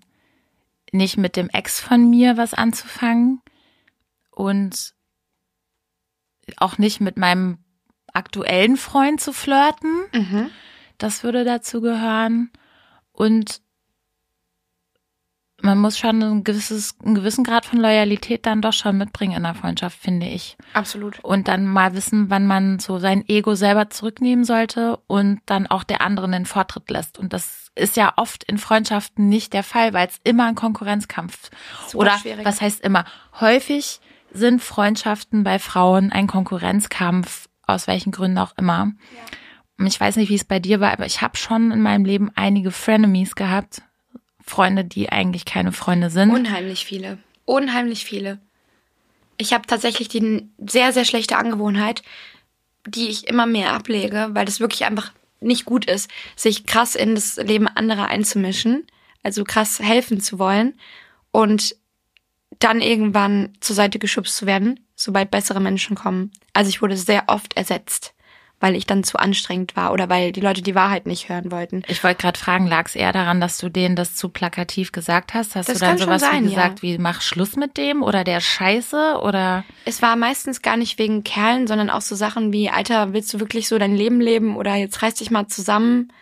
nicht 0.92 1.18
mit 1.18 1.38
dem 1.38 1.50
Ex 1.50 1.80
von 1.80 2.08
mir 2.08 2.38
was 2.38 2.54
anzufangen 2.54 3.42
und 4.30 4.94
auch 6.58 6.78
nicht 6.78 7.02
mit 7.02 7.18
meinem 7.18 7.58
aktuellen 8.14 8.78
Freund 8.78 9.20
zu 9.20 9.34
flirten. 9.34 10.04
Mhm. 10.14 10.52
Das 11.00 11.24
würde 11.24 11.46
dazu 11.46 11.82
gehören. 11.82 12.52
Und 13.12 13.64
man 15.62 15.78
muss 15.78 15.98
schon 15.98 16.22
ein 16.22 16.44
gewisses, 16.44 16.96
einen 17.04 17.16
gewissen 17.16 17.44
Grad 17.44 17.66
von 17.66 17.80
Loyalität 17.80 18.46
dann 18.46 18.62
doch 18.62 18.74
schon 18.74 18.98
mitbringen 18.98 19.38
in 19.38 19.44
der 19.44 19.56
Freundschaft, 19.56 19.98
finde 20.00 20.28
ich. 20.28 20.58
Absolut. 20.74 21.20
Und 21.24 21.48
dann 21.48 21.68
mal 21.68 21.94
wissen, 21.94 22.30
wann 22.30 22.48
man 22.48 22.80
so 22.80 23.00
sein 23.00 23.28
Ego 23.28 23.56
selber 23.56 23.90
zurücknehmen 23.90 24.44
sollte 24.44 24.98
und 25.08 25.42
dann 25.46 25.68
auch 25.68 25.84
der 25.84 26.02
anderen 26.02 26.32
den 26.32 26.46
Vortritt 26.46 26.90
lässt. 26.90 27.18
Und 27.18 27.34
das 27.34 27.72
ist 27.76 27.96
ja 27.96 28.14
oft 28.18 28.44
in 28.44 28.58
Freundschaften 28.58 29.30
nicht 29.30 29.54
der 29.54 29.64
Fall, 29.64 29.94
weil 29.94 30.08
es 30.08 30.20
immer 30.24 30.46
ein 30.46 30.56
Konkurrenzkampf 30.56 31.50
Super 31.88 31.98
oder 31.98 32.18
schwierig. 32.18 32.46
was 32.46 32.62
heißt 32.62 32.82
immer 32.82 33.06
häufig 33.40 34.02
sind 34.34 34.62
Freundschaften 34.62 35.44
bei 35.44 35.60
Frauen 35.60 36.12
ein 36.12 36.28
Konkurrenzkampf 36.28 37.50
aus 37.68 37.88
welchen 37.88 38.12
Gründen 38.12 38.38
auch 38.38 38.54
immer. 38.58 38.92
Und 39.78 39.88
ich 39.88 40.00
weiß 40.00 40.18
nicht, 40.18 40.30
wie 40.30 40.36
es 40.36 40.44
bei 40.44 40.60
dir 40.60 40.80
war, 40.80 40.92
aber 40.92 41.06
ich 41.06 41.22
habe 41.22 41.38
schon 41.38 41.72
in 41.72 41.82
meinem 41.82 42.06
Leben 42.06 42.30
einige 42.36 42.72
Frenemies 42.72 43.36
gehabt, 43.36 43.82
Freunde, 44.46 44.84
die 44.84 45.10
eigentlich 45.10 45.46
keine 45.46 45.72
Freunde 45.72 46.10
sind. 46.10 46.32
Unheimlich 46.32 46.86
viele. 46.86 47.18
Unheimlich 47.46 48.06
viele. 48.06 48.40
Ich 49.38 49.54
habe 49.54 49.66
tatsächlich 49.68 50.08
die 50.08 50.48
sehr, 50.66 50.94
sehr 50.94 51.06
schlechte 51.06 51.38
Angewohnheit, 51.38 52.04
die 52.86 53.10
ich 53.10 53.28
immer 53.28 53.46
mehr 53.46 53.74
ablege, 53.74 54.30
weil 54.34 54.46
das 54.46 54.60
wirklich 54.60 54.86
einfach 54.86 55.12
nicht 55.40 55.66
gut 55.66 55.86
ist, 55.86 56.10
sich 56.36 56.66
krass 56.66 56.96
in 56.96 57.16
das 57.16 57.38
Leben 57.38 57.68
anderer 57.68 58.08
einzumischen, 58.08 58.86
also 59.24 59.44
krass 59.44 59.80
helfen 59.80 60.22
zu 60.22 60.40
wollen 60.40 60.76
und 61.32 61.76
dann 62.60 62.82
irgendwann 62.82 63.54
zur 63.60 63.76
Seite 63.76 63.98
geschubst 63.98 64.36
zu 64.36 64.46
werden, 64.46 64.80
sobald 64.96 65.32
bessere 65.32 65.60
Menschen 65.60 65.96
kommen. 65.96 66.32
Also 66.54 66.70
ich 66.70 66.82
wurde 66.82 66.96
sehr 66.96 67.24
oft 67.28 67.58
ersetzt, 67.58 68.14
weil 68.62 68.76
ich 68.76 68.86
dann 68.86 69.04
zu 69.04 69.18
anstrengend 69.18 69.76
war 69.76 69.92
oder 69.92 70.08
weil 70.08 70.32
die 70.32 70.40
Leute 70.40 70.62
die 70.62 70.76
Wahrheit 70.76 71.08
nicht 71.08 71.28
hören 71.28 71.52
wollten. 71.52 71.82
Ich 71.88 72.04
wollte 72.04 72.22
gerade 72.22 72.40
fragen, 72.40 72.68
lag 72.68 72.86
es 72.86 72.96
eher 72.96 73.12
daran, 73.12 73.42
dass 73.42 73.58
du 73.58 73.68
denen 73.68 73.96
das 73.96 74.16
zu 74.16 74.30
plakativ 74.30 74.92
gesagt 74.92 75.34
hast? 75.34 75.56
Hast 75.56 75.68
Das 75.68 75.80
du 75.80 75.86
dann 75.86 75.98
sowas 75.98 76.22
sein, 76.22 76.46
wie 76.46 76.50
gesagt, 76.50 76.84
ja. 76.84 76.84
wie 76.84 76.98
mach 77.00 77.22
Schluss 77.22 77.56
mit 77.56 77.76
dem 77.76 78.04
oder 78.04 78.24
der 78.24 78.40
Scheiße 78.40 79.20
oder 79.22 79.66
Es 79.86 80.02
war 80.02 80.16
meistens 80.16 80.62
gar 80.62 80.78
nicht 80.78 81.00
wegen 81.00 81.24
Kerlen, 81.24 81.66
sondern 81.68 81.90
auch 81.90 82.02
so 82.02 82.16
Sachen 82.16 82.54
wie, 82.54 82.70
Alter, 82.70 83.14
willst 83.14 83.34
du 83.34 83.40
wirklich 83.40 83.68
so 83.68 83.80
dein 83.80 83.96
Leben 83.96 84.22
leben 84.22 84.56
oder 84.56 84.76
jetzt 84.76 85.02
reiß 85.02 85.16
dich 85.16 85.32
mal 85.32 85.48
zusammen 85.48 86.14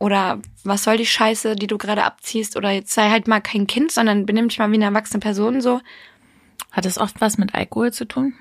oder 0.00 0.40
was 0.64 0.82
soll 0.82 0.96
die 0.96 1.06
Scheiße, 1.06 1.54
die 1.54 1.68
du 1.68 1.78
gerade 1.78 2.02
abziehst 2.02 2.56
oder 2.56 2.72
jetzt 2.72 2.92
sei 2.92 3.08
halt 3.08 3.28
mal 3.28 3.40
kein 3.40 3.68
Kind, 3.68 3.92
sondern 3.92 4.26
benimm 4.26 4.48
dich 4.48 4.58
mal 4.58 4.70
wie 4.70 4.74
eine 4.74 4.86
erwachsene 4.86 5.20
Person 5.20 5.60
so. 5.60 5.80
hat 6.72 6.86
es 6.86 6.98
oft 6.98 7.20
was 7.20 7.38
mit 7.38 7.54
Alkohol 7.54 7.92
zu 7.92 8.04
tun? 8.04 8.34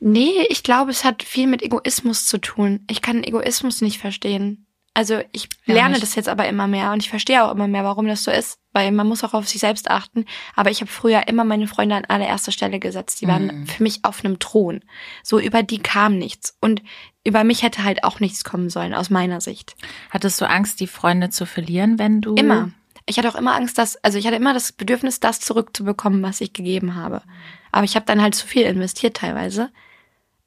Nee, 0.00 0.46
ich 0.48 0.62
glaube, 0.62 0.90
es 0.90 1.04
hat 1.04 1.22
viel 1.22 1.46
mit 1.46 1.62
Egoismus 1.62 2.26
zu 2.26 2.38
tun. 2.38 2.84
Ich 2.90 3.02
kann 3.02 3.22
Egoismus 3.22 3.80
nicht 3.82 3.98
verstehen. 3.98 4.66
Also 4.92 5.20
ich 5.32 5.48
Ja, 5.66 5.74
lerne 5.74 5.90
nicht. 5.90 6.02
das 6.02 6.16
jetzt 6.16 6.28
aber 6.28 6.48
immer 6.48 6.66
mehr 6.66 6.90
und 6.92 7.00
ich 7.02 7.10
verstehe 7.10 7.44
auch 7.44 7.52
immer 7.52 7.68
mehr, 7.68 7.84
warum 7.84 8.08
das 8.08 8.24
so 8.24 8.30
ist, 8.32 8.58
weil 8.72 8.90
man 8.90 9.06
muss 9.06 9.22
auch 9.22 9.34
auf 9.34 9.48
sich 9.48 9.60
selbst 9.60 9.88
achten. 9.88 10.24
Aber 10.56 10.70
ich 10.70 10.80
habe 10.80 10.90
früher 10.90 11.28
immer 11.28 11.44
meine 11.44 11.68
Freunde 11.68 11.94
an 11.94 12.04
allererster 12.06 12.50
Stelle 12.50 12.80
gesetzt. 12.80 13.20
Die 13.20 13.28
waren 13.28 13.46
Mhm. 13.60 13.66
für 13.66 13.82
mich 13.84 14.00
auf 14.04 14.24
einem 14.24 14.40
Thron. 14.40 14.80
So 15.22 15.38
über 15.38 15.62
die 15.62 15.78
kam 15.78 16.18
nichts 16.18 16.56
und 16.60 16.82
über 17.22 17.44
mich 17.44 17.62
hätte 17.62 17.84
halt 17.84 18.02
auch 18.02 18.18
nichts 18.18 18.42
kommen 18.42 18.68
sollen 18.68 18.92
aus 18.94 19.10
meiner 19.10 19.40
Sicht. 19.40 19.76
Hattest 20.10 20.40
du 20.40 20.48
Angst, 20.48 20.80
die 20.80 20.86
Freunde 20.88 21.30
zu 21.30 21.46
verlieren, 21.46 21.98
wenn 21.98 22.20
du 22.20 22.34
Immer. 22.34 22.70
Ich 23.06 23.16
hatte 23.18 23.28
auch 23.28 23.34
immer 23.36 23.54
Angst, 23.54 23.78
dass, 23.78 23.96
also 24.04 24.18
ich 24.18 24.26
hatte 24.26 24.36
immer 24.36 24.54
das 24.54 24.72
Bedürfnis, 24.72 25.20
das 25.20 25.40
zurückzubekommen, 25.40 26.22
was 26.22 26.40
ich 26.40 26.52
gegeben 26.52 26.94
habe. 26.96 27.22
Aber 27.72 27.84
ich 27.84 27.94
habe 27.96 28.06
dann 28.06 28.20
halt 28.22 28.34
zu 28.34 28.46
viel 28.46 28.62
investiert 28.62 29.16
teilweise. 29.16 29.70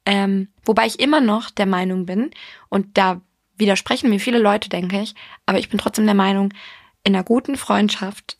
Ähm, 0.06 0.48
wobei 0.64 0.86
ich 0.86 1.00
immer 1.00 1.20
noch 1.20 1.50
der 1.50 1.66
Meinung 1.66 2.06
bin, 2.06 2.30
und 2.68 2.98
da 2.98 3.20
widersprechen 3.56 4.10
mir 4.10 4.20
viele 4.20 4.38
Leute, 4.38 4.68
denke 4.68 5.00
ich, 5.00 5.14
aber 5.46 5.58
ich 5.58 5.68
bin 5.68 5.78
trotzdem 5.78 6.06
der 6.06 6.14
Meinung, 6.14 6.52
in 7.04 7.14
einer 7.14 7.24
guten 7.24 7.56
Freundschaft 7.56 8.36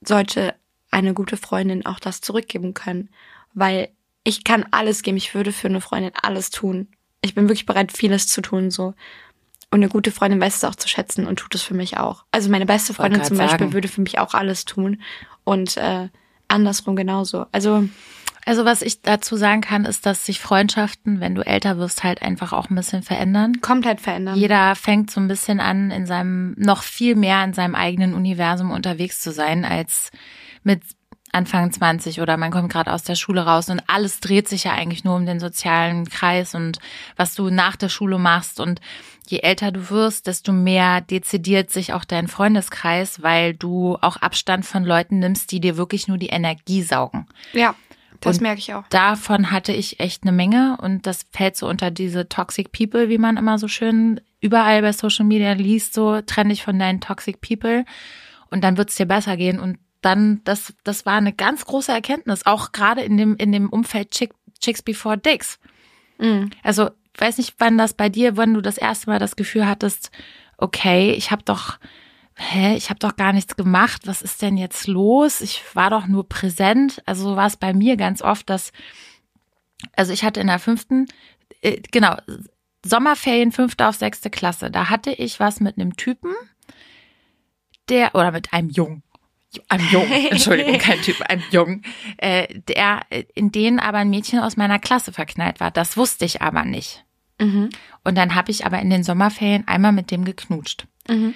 sollte 0.00 0.54
eine 0.90 1.12
gute 1.12 1.36
Freundin 1.36 1.84
auch 1.86 1.98
das 1.98 2.20
zurückgeben 2.20 2.72
können. 2.72 3.10
Weil 3.52 3.88
ich 4.22 4.44
kann 4.44 4.66
alles 4.70 5.02
geben. 5.02 5.16
Ich 5.16 5.34
würde 5.34 5.52
für 5.52 5.68
eine 5.68 5.80
Freundin 5.80 6.12
alles 6.20 6.50
tun. 6.50 6.88
Ich 7.20 7.34
bin 7.34 7.44
wirklich 7.44 7.66
bereit, 7.66 7.92
vieles 7.92 8.26
zu 8.26 8.40
tun, 8.40 8.70
so. 8.70 8.94
Und 9.70 9.80
eine 9.80 9.88
gute 9.88 10.12
Freundin 10.12 10.40
weiß 10.40 10.56
es 10.56 10.64
auch 10.64 10.76
zu 10.76 10.88
schätzen 10.88 11.26
und 11.26 11.38
tut 11.38 11.54
es 11.54 11.62
für 11.62 11.74
mich 11.74 11.98
auch. 11.98 12.24
Also 12.30 12.48
meine 12.48 12.66
beste 12.66 12.94
Freundin 12.94 13.24
zum 13.24 13.36
Beispiel 13.36 13.66
sagen. 13.66 13.72
würde 13.72 13.88
für 13.88 14.02
mich 14.02 14.18
auch 14.18 14.34
alles 14.34 14.64
tun. 14.64 15.02
Und 15.42 15.76
äh, 15.76 16.08
andersrum 16.48 16.94
genauso. 16.94 17.46
Also 17.50 17.88
Also 18.46 18.64
was 18.64 18.82
ich 18.82 19.00
dazu 19.02 19.36
sagen 19.36 19.60
kann, 19.60 19.84
ist, 19.84 20.06
dass 20.06 20.26
sich 20.26 20.40
Freundschaften, 20.40 21.20
wenn 21.20 21.34
du 21.34 21.42
älter 21.42 21.78
wirst, 21.78 22.04
halt 22.04 22.22
einfach 22.22 22.52
auch 22.52 22.68
ein 22.68 22.74
bisschen 22.74 23.02
verändern. 23.02 23.60
komplett 23.60 24.00
verändern. 24.00 24.36
Jeder 24.36 24.74
fängt 24.74 25.10
so 25.10 25.20
ein 25.20 25.28
bisschen 25.28 25.60
an, 25.60 25.90
in 25.90 26.06
seinem, 26.06 26.54
noch 26.58 26.82
viel 26.82 27.14
mehr 27.14 27.42
in 27.44 27.54
seinem 27.54 27.74
eigenen 27.74 28.14
Universum 28.14 28.70
unterwegs 28.70 29.20
zu 29.20 29.32
sein, 29.32 29.64
als 29.64 30.10
mit 30.62 30.82
Anfang 31.34 31.72
20 31.72 32.20
oder 32.20 32.36
man 32.36 32.52
kommt 32.52 32.70
gerade 32.70 32.92
aus 32.92 33.02
der 33.02 33.16
Schule 33.16 33.44
raus 33.44 33.68
und 33.68 33.82
alles 33.88 34.20
dreht 34.20 34.48
sich 34.48 34.64
ja 34.64 34.72
eigentlich 34.72 35.04
nur 35.04 35.16
um 35.16 35.26
den 35.26 35.40
sozialen 35.40 36.08
Kreis 36.08 36.54
und 36.54 36.78
was 37.16 37.34
du 37.34 37.50
nach 37.50 37.74
der 37.76 37.88
Schule 37.88 38.18
machst 38.18 38.60
und 38.60 38.80
je 39.26 39.38
älter 39.38 39.72
du 39.72 39.90
wirst, 39.90 40.28
desto 40.28 40.52
mehr 40.52 41.00
dezidiert 41.00 41.70
sich 41.70 41.92
auch 41.92 42.04
dein 42.04 42.28
Freundeskreis, 42.28 43.22
weil 43.22 43.54
du 43.54 43.98
auch 44.00 44.16
Abstand 44.18 44.64
von 44.64 44.84
Leuten 44.84 45.18
nimmst, 45.18 45.50
die 45.50 45.60
dir 45.60 45.76
wirklich 45.76 46.06
nur 46.06 46.18
die 46.18 46.28
Energie 46.28 46.82
saugen. 46.82 47.26
Ja, 47.52 47.74
das 48.24 48.38
Und 48.38 48.42
merke 48.42 48.58
ich 48.58 48.74
auch. 48.74 48.84
Davon 48.88 49.50
hatte 49.50 49.72
ich 49.72 50.00
echt 50.00 50.22
eine 50.22 50.32
Menge 50.32 50.78
und 50.80 51.06
das 51.06 51.26
fällt 51.30 51.56
so 51.56 51.68
unter 51.68 51.90
diese 51.90 52.28
Toxic 52.28 52.72
People, 52.72 53.08
wie 53.08 53.18
man 53.18 53.36
immer 53.36 53.58
so 53.58 53.68
schön 53.68 54.20
überall 54.40 54.82
bei 54.82 54.92
Social 54.92 55.24
Media 55.24 55.52
liest, 55.52 55.94
so 55.94 56.20
trenn 56.20 56.48
dich 56.48 56.62
von 56.62 56.78
deinen 56.78 57.00
Toxic 57.00 57.40
People 57.40 57.84
und 58.50 58.62
dann 58.62 58.76
wird 58.76 58.90
es 58.90 58.96
dir 58.96 59.06
besser 59.06 59.36
gehen 59.36 59.58
und 59.60 59.78
dann, 60.04 60.42
das, 60.44 60.74
das 60.84 61.06
war 61.06 61.14
eine 61.14 61.32
ganz 61.32 61.64
große 61.64 61.90
Erkenntnis, 61.90 62.44
auch 62.44 62.72
gerade 62.72 63.00
in 63.00 63.16
dem, 63.16 63.36
in 63.36 63.52
dem 63.52 63.70
Umfeld 63.70 64.10
Chick, 64.10 64.34
Chicks 64.60 64.82
Before 64.82 65.16
Dicks. 65.16 65.58
Mhm. 66.18 66.50
Also, 66.62 66.90
weiß 67.16 67.38
nicht, 67.38 67.54
wann 67.58 67.78
das 67.78 67.94
bei 67.94 68.08
dir, 68.08 68.36
wann 68.36 68.54
du 68.54 68.60
das 68.60 68.76
erste 68.76 69.08
Mal 69.08 69.18
das 69.18 69.36
Gefühl 69.36 69.66
hattest, 69.66 70.10
okay, 70.58 71.12
ich 71.12 71.30
habe 71.30 71.42
doch, 71.42 71.78
hä, 72.36 72.76
ich 72.76 72.90
habe 72.90 72.98
doch 72.98 73.16
gar 73.16 73.32
nichts 73.32 73.56
gemacht, 73.56 74.06
was 74.06 74.22
ist 74.22 74.42
denn 74.42 74.56
jetzt 74.56 74.86
los? 74.86 75.40
Ich 75.40 75.62
war 75.74 75.90
doch 75.90 76.06
nur 76.06 76.28
präsent. 76.28 77.02
Also 77.06 77.30
so 77.30 77.36
war 77.36 77.46
es 77.46 77.56
bei 77.56 77.72
mir 77.72 77.96
ganz 77.96 78.22
oft, 78.22 78.50
dass, 78.50 78.72
also 79.96 80.12
ich 80.12 80.24
hatte 80.24 80.40
in 80.40 80.48
der 80.48 80.58
fünften, 80.58 81.06
äh, 81.62 81.80
genau, 81.90 82.16
Sommerferien 82.84 83.52
fünfte 83.52 83.86
auf 83.86 83.96
sechste 83.96 84.30
Klasse, 84.30 84.70
da 84.70 84.90
hatte 84.90 85.12
ich 85.12 85.40
was 85.40 85.60
mit 85.60 85.78
einem 85.78 85.96
Typen, 85.96 86.34
der, 87.88 88.14
oder 88.14 88.32
mit 88.32 88.52
einem 88.52 88.70
Jungen, 88.70 89.02
einem 89.68 89.88
Jungen, 89.90 90.12
Entschuldigung, 90.30 90.78
kein 90.78 91.00
Typ, 91.00 91.20
einem 91.22 91.42
Jungen, 91.50 91.82
äh, 92.18 92.46
der, 92.68 93.02
äh, 93.10 93.24
in 93.34 93.52
den 93.52 93.78
aber 93.78 93.98
ein 93.98 94.10
Mädchen 94.10 94.40
aus 94.40 94.56
meiner 94.56 94.78
Klasse 94.78 95.12
verknallt 95.12 95.60
war. 95.60 95.70
Das 95.70 95.96
wusste 95.96 96.24
ich 96.24 96.42
aber 96.42 96.64
nicht. 96.64 97.04
Mhm. 97.40 97.70
Und 98.04 98.16
dann 98.16 98.34
habe 98.34 98.50
ich 98.50 98.66
aber 98.66 98.80
in 98.80 98.90
den 98.90 99.02
Sommerferien 99.02 99.66
einmal 99.66 99.92
mit 99.92 100.10
dem 100.10 100.24
geknutscht. 100.24 100.86
Mhm. 101.08 101.34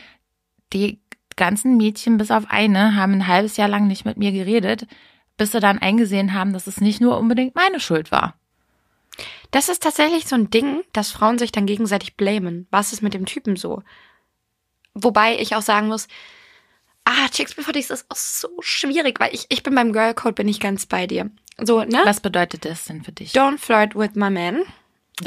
Die 0.72 1.00
ganzen 1.37 1.76
Mädchen, 1.76 2.18
bis 2.18 2.31
auf 2.31 2.44
eine, 2.48 2.96
haben 2.96 3.12
ein 3.14 3.26
halbes 3.26 3.57
Jahr 3.57 3.68
lang 3.68 3.87
nicht 3.87 4.04
mit 4.04 4.16
mir 4.16 4.33
geredet, 4.33 4.87
bis 5.37 5.52
sie 5.52 5.61
dann 5.61 5.78
eingesehen 5.78 6.35
haben, 6.35 6.52
dass 6.52 6.66
es 6.66 6.81
nicht 6.81 7.00
nur 7.00 7.18
unbedingt 7.18 7.54
meine 7.54 7.81
Schuld 7.81 8.11
war. 8.11 8.35
Das 9.50 9.68
ist 9.68 9.83
tatsächlich 9.83 10.26
so 10.26 10.35
ein 10.35 10.50
Ding, 10.50 10.83
dass 10.92 11.11
Frauen 11.11 11.38
sich 11.38 11.52
dann 11.52 11.66
gegenseitig 11.66 12.16
blamen. 12.16 12.66
Was 12.70 12.92
ist 12.92 13.02
mit 13.02 13.14
dem 13.14 13.24
Typen 13.24 13.57
so? 13.57 13.83
Wobei 14.94 15.38
ich 15.38 15.54
auch 15.54 15.62
sagen 15.62 15.88
muss, 15.88 16.09
ah, 17.04 17.28
Chicks 17.31 17.54
Before 17.54 17.72
Dicks 17.72 17.90
ist 17.90 18.07
auch 18.11 18.16
so 18.16 18.48
schwierig, 18.61 19.18
weil 19.20 19.35
ich, 19.35 19.46
ich 19.48 19.62
bin 19.62 19.74
beim 19.74 19.92
Girl 19.92 20.14
Code, 20.14 20.35
bin 20.35 20.48
ich 20.48 20.61
ganz 20.61 20.87
bei 20.87 21.07
dir. 21.07 21.31
So, 21.59 21.83
ne? 21.83 22.00
Was 22.04 22.20
bedeutet 22.20 22.64
das 22.64 22.85
denn 22.85 23.02
für 23.02 23.12
dich? 23.12 23.33
Don't 23.33 23.59
flirt 23.59 23.94
with 23.94 24.14
my 24.14 24.31
man. 24.31 24.64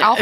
Auch 0.01 0.17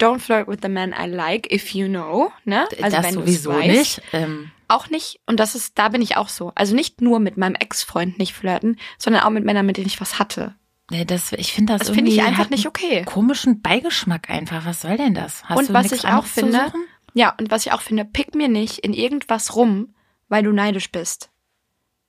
don't 0.00 0.18
flirt 0.18 0.48
with 0.48 0.58
the 0.62 0.68
man 0.68 0.92
I 0.92 1.06
like, 1.06 1.52
if 1.52 1.74
you 1.74 1.86
know, 1.86 2.32
ne? 2.44 2.66
das 2.80 2.92
du's 2.92 3.12
sowieso 3.12 3.50
weißt. 3.50 3.68
nicht. 3.68 4.02
Ähm, 4.12 4.50
Auch 4.72 4.88
nicht, 4.88 5.20
und 5.26 5.38
das 5.38 5.54
ist, 5.54 5.78
da 5.78 5.88
bin 5.88 6.00
ich 6.00 6.16
auch 6.16 6.28
so. 6.28 6.52
Also 6.54 6.74
nicht 6.74 7.00
nur 7.00 7.20
mit 7.20 7.36
meinem 7.36 7.54
Ex-Freund 7.54 8.18
nicht 8.18 8.32
flirten, 8.32 8.78
sondern 8.98 9.22
auch 9.22 9.30
mit 9.30 9.44
Männern, 9.44 9.66
mit 9.66 9.76
denen 9.76 9.86
ich 9.86 10.00
was 10.00 10.18
hatte. 10.18 10.54
nee, 10.90 11.04
das, 11.04 11.32
ich 11.32 11.52
finde 11.52 11.74
das, 11.74 11.88
Das 11.88 11.94
finde 11.94 12.10
ich 12.10 12.18
irgendwie 12.18 12.30
einfach 12.30 12.50
nicht 12.50 12.66
okay. 12.66 13.04
Komischen 13.04 13.60
Beigeschmack 13.60 14.30
einfach. 14.30 14.64
Was 14.64 14.80
soll 14.80 14.96
denn 14.96 15.14
das? 15.14 15.44
Hast 15.44 15.58
und 15.58 15.68
du 15.68 15.74
was 15.74 15.92
ich 15.92 16.06
auch 16.06 16.24
finde, 16.24 16.72
ja, 17.14 17.34
und 17.38 17.50
was 17.50 17.66
ich 17.66 17.72
auch 17.72 17.82
finde, 17.82 18.04
pick 18.04 18.34
mir 18.34 18.48
nicht 18.48 18.78
in 18.78 18.94
irgendwas 18.94 19.54
rum, 19.56 19.94
weil 20.28 20.42
du 20.42 20.52
neidisch 20.52 20.90
bist. 20.90 21.30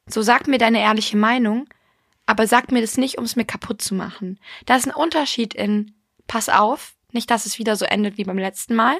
So 0.08 0.21
sag 0.21 0.47
mir 0.47 0.58
deine 0.58 0.80
ehrliche 0.80 1.17
Meinung, 1.17 1.67
aber 2.26 2.47
sag 2.47 2.71
mir 2.71 2.82
das 2.82 2.97
nicht, 2.97 3.17
um 3.17 3.26
es 3.26 3.36
mir 3.36 3.45
kaputt 3.45 3.82
zu 3.82 3.95
machen. 3.95 4.39
Da 4.65 4.76
ist 4.76 4.88
ein 4.88 4.93
Unterschied 4.93 5.54
in, 5.54 5.93
pass 6.28 6.47
auf, 6.49 6.95
nicht, 7.12 7.30
dass 7.30 7.45
es 7.45 7.60
wieder 7.60 7.76
so 7.76 7.86
endet 7.86 8.17
wie 8.17 8.23
beim 8.23 8.38
letzten 8.38 8.76
Mal. 8.76 8.97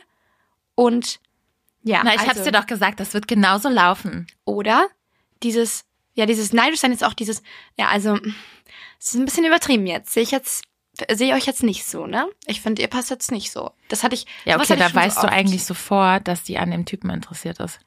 Und 0.76 1.20
ja, 1.84 2.02
Na, 2.04 2.14
ich 2.14 2.20
also, 2.22 2.32
hab's 2.32 2.44
dir 2.44 2.52
doch 2.52 2.66
gesagt, 2.66 3.00
das 3.00 3.14
wird 3.14 3.28
genauso 3.28 3.70
laufen. 3.70 4.28
Oder 4.46 4.88
dieses, 5.44 5.86
ja, 6.14 6.26
dieses 6.26 6.54
neidisch 6.54 6.80
sein 6.80 6.92
ist 6.92 7.04
auch 7.04 7.14
dieses, 7.14 7.44
ja, 7.78 7.88
also, 7.90 8.18
es 9.00 9.14
ist 9.14 9.16
ein 9.16 9.26
bisschen 9.26 9.46
übertrieben 9.46 9.86
jetzt. 9.86 10.14
Sehe 10.14 10.24
ich 10.24 10.32
jetzt, 10.32 10.64
sehe 11.12 11.30
ich 11.30 11.34
euch 11.34 11.46
jetzt 11.46 11.64
nicht 11.64 11.86
so, 11.86 12.08
ne? 12.08 12.28
Ich 12.46 12.62
finde, 12.62 12.82
ihr 12.82 12.88
passt 12.88 13.10
jetzt 13.10 13.32
nicht 13.32 13.52
so. 13.52 13.72
Das 13.90 14.04
hatte 14.04 14.16
ich. 14.16 14.26
Ja, 14.46 14.60
okay, 14.60 14.78
da 14.78 14.94
weißt 14.94 15.22
so 15.22 15.28
du 15.28 15.32
eigentlich 15.32 15.66
sofort, 15.66 16.28
dass 16.28 16.44
die 16.44 16.58
an 16.58 16.72
dem 16.72 16.86
Typen 16.86 17.10
interessiert 17.10 17.60
ist. 17.60 17.80